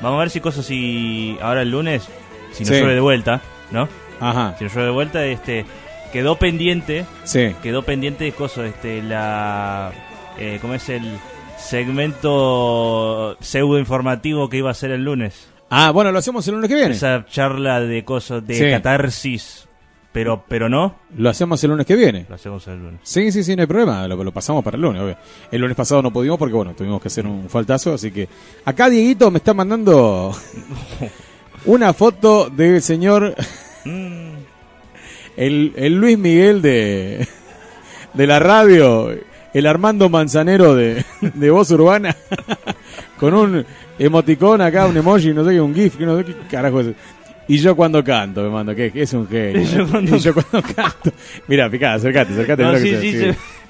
[0.00, 2.04] vamos a ver si cosas si ahora el lunes,
[2.52, 2.74] si nos Sí.
[2.76, 3.86] llueve de vuelta, ¿no?
[4.18, 4.54] Ajá.
[4.56, 5.66] Si nos llueve de vuelta, este,
[6.14, 7.54] quedó pendiente, Sí.
[7.62, 9.92] quedó pendiente de cosas, este, la,
[10.38, 11.02] eh, ¿cómo es el
[11.58, 15.48] segmento pseudo informativo que iba a ser el lunes?
[15.70, 16.94] Ah, bueno, lo hacemos el lunes que viene.
[16.94, 18.70] Esa charla de cosas de Sí.
[18.70, 19.66] catarsis,
[20.12, 20.94] pero, pero no.
[21.16, 22.26] Lo hacemos el lunes que viene.
[22.28, 23.00] Lo hacemos el lunes.
[23.02, 24.06] Sí, sí, sí, no hay problema.
[24.06, 25.16] Lo, lo pasamos para el lunes, obvio.
[25.50, 27.94] El lunes pasado no pudimos porque, bueno, tuvimos que hacer un faltazo.
[27.94, 28.28] Así que
[28.64, 30.32] acá Dieguito me está mandando
[31.64, 33.34] una foto del señor.
[35.36, 37.26] El, el Luis Miguel de,
[38.14, 39.10] de la radio.
[39.52, 41.04] El Armando Manzanero de,
[41.34, 42.14] de Voz Urbana.
[43.18, 43.64] Con un
[43.98, 46.88] emoticón acá, un emoji, no sé qué, un GIF, no sé qué carajo es.
[47.46, 49.62] Y yo cuando canto, me mando, que es un genio.
[49.62, 51.12] Y yo cuando- Y yo cuando canto.
[51.46, 52.62] Mira, picá, acércate, acércate.
[52.62, 53.26] No, sí, sí, sí.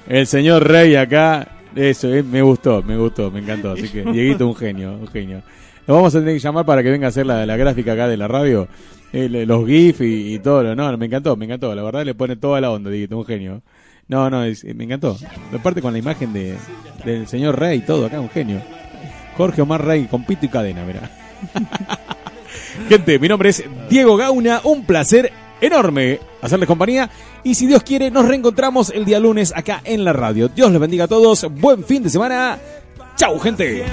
[0.07, 3.71] El señor Rey acá, eso, eh, me gustó, me gustó, me encantó.
[3.73, 5.41] Así que Dieguito, un genio, un genio.
[5.87, 8.07] Lo vamos a tener que llamar para que venga a hacer la, la gráfica acá
[8.07, 8.67] de la radio,
[9.17, 10.63] eh, los GIF y, y todo.
[10.63, 11.73] lo- No, me encantó, me encantó.
[11.73, 13.61] La verdad le pone toda la onda, Dieguito, un genio.
[14.07, 15.17] No, no, es- me encantó.
[15.57, 16.55] Aparte con la imagen de,
[17.05, 18.61] del señor Rey, todo acá, un genio.
[19.37, 21.09] Jorge Omar Rey, con pito y cadena, mirá.
[22.89, 27.09] Gente, mi nombre es Diego Gauna, un placer enorme hacerles compañía
[27.43, 30.49] y si Dios quiere nos reencontramos el día lunes acá en la radio.
[30.49, 32.57] Dios les bendiga a todos, buen fin de semana.
[33.15, 33.85] Chau, gente.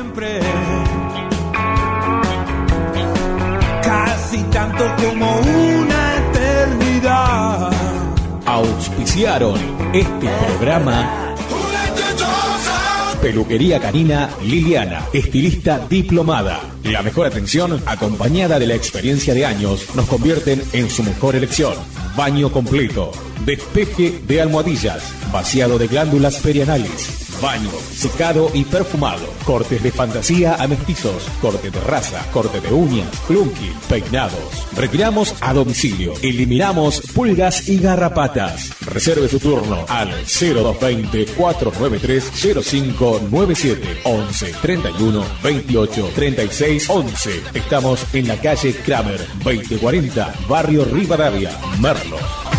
[4.33, 7.71] Casi tanto como una eternidad.
[8.47, 9.61] Auspiciaron
[9.93, 11.35] este programa.
[13.21, 16.61] Peluquería Canina Liliana, estilista diplomada.
[16.83, 21.75] La mejor atención, acompañada de la experiencia de años, nos convierten en su mejor elección.
[22.17, 23.13] Baño completo,
[23.45, 30.67] despeje de almohadillas, vaciado de glándulas perianales, baño, secado y perfumado, cortes de fantasía a
[30.67, 34.67] mestizos, corte de raza, corte de uñas, clunky, peinados.
[34.77, 38.71] Retiramos a domicilio, eliminamos pulgas y garrapatas.
[38.87, 47.43] Reserve su turno al 0220 493 0597 11 31 28 36 11.
[47.55, 52.52] Estamos en la calle Kramer 2040, barrio Rivadavia, Merlo.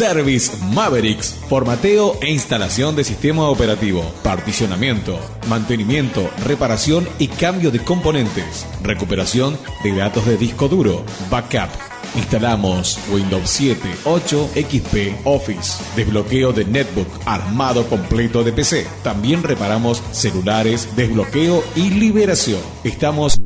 [0.00, 8.66] Service Mavericks, formateo e instalación de sistema operativo, particionamiento, mantenimiento, reparación y cambio de componentes,
[8.82, 11.68] recuperación de datos de disco duro, backup.
[12.16, 18.86] Instalamos Windows 7, 8, XP, Office, desbloqueo de netbook, armado completo de PC.
[19.02, 22.62] También reparamos celulares, desbloqueo y liberación.
[22.84, 23.38] Estamos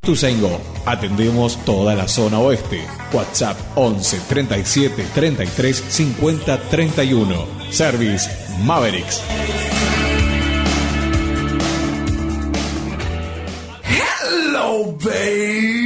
[0.00, 0.60] Tusengo.
[0.86, 2.80] Atendemos toda la zona oeste.
[3.12, 7.46] WhatsApp 11 37 33 50 31.
[7.70, 8.28] Service
[8.64, 9.20] Mavericks.
[13.84, 15.79] Hello, baby.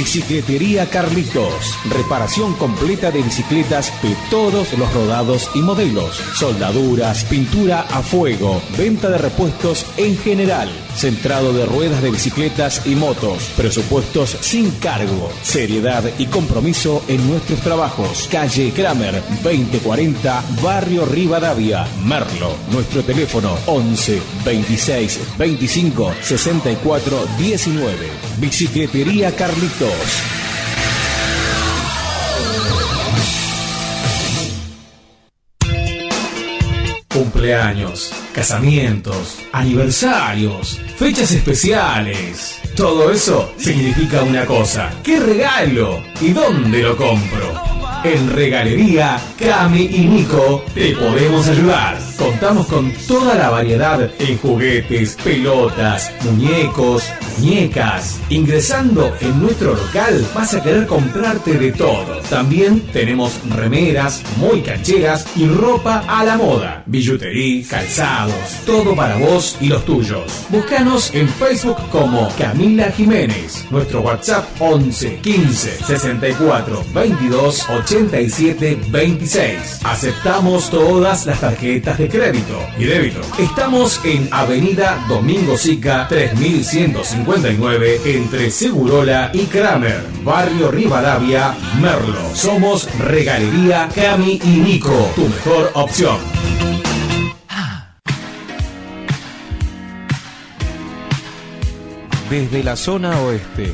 [0.00, 1.76] Bicicletería Carlitos.
[1.90, 6.16] Reparación completa de bicicletas de todos los rodados y modelos.
[6.36, 10.70] Soldaduras, pintura a fuego, venta de repuestos en general.
[10.96, 13.50] Centrado de ruedas de bicicletas y motos.
[13.58, 15.30] Presupuestos sin cargo.
[15.42, 18.26] Seriedad y compromiso en nuestros trabajos.
[18.32, 22.54] Calle Kramer 2040, Barrio Rivadavia, Merlo.
[22.72, 28.29] Nuestro teléfono 11 26 25 64 19.
[28.40, 29.90] Bicicletería Carlitos.
[37.12, 42.58] Cumpleaños, casamientos, aniversarios, fechas especiales.
[42.74, 44.90] Todo eso significa una cosa.
[45.04, 46.02] ¿Qué regalo?
[46.22, 47.62] ¿Y dónde lo compro?
[48.04, 52.09] En Regalería Cami y Nico te podemos ayudar.
[52.20, 58.20] Contamos con toda la variedad en juguetes, pelotas, muñecos, muñecas.
[58.28, 62.20] Ingresando en nuestro local vas a querer comprarte de todo.
[62.28, 66.82] También tenemos remeras muy cancheras y ropa a la moda.
[66.84, 68.34] Billutería, calzados,
[68.66, 70.44] todo para vos y los tuyos.
[70.50, 73.64] Búscanos en Facebook como Camila Jiménez.
[73.70, 79.80] Nuestro WhatsApp 11 15 64 22 87 26.
[79.84, 83.20] Aceptamos todas las tarjetas de crédito y débito.
[83.38, 92.34] Estamos en Avenida Domingo Sica 3159 entre Segurola y Kramer, Barrio Rivadavia, Merlo.
[92.34, 96.18] Somos Regalería Cami y Nico, tu mejor opción.
[102.28, 103.72] Desde la zona oeste.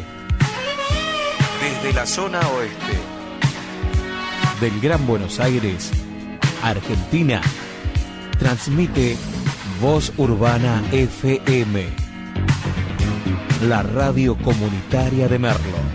[1.60, 2.96] Desde la zona oeste.
[4.60, 5.90] Del Gran Buenos Aires,
[6.62, 7.42] Argentina.
[8.38, 9.16] Transmite
[9.80, 11.86] Voz Urbana FM.
[13.68, 15.85] La radio comunitaria de Merlo.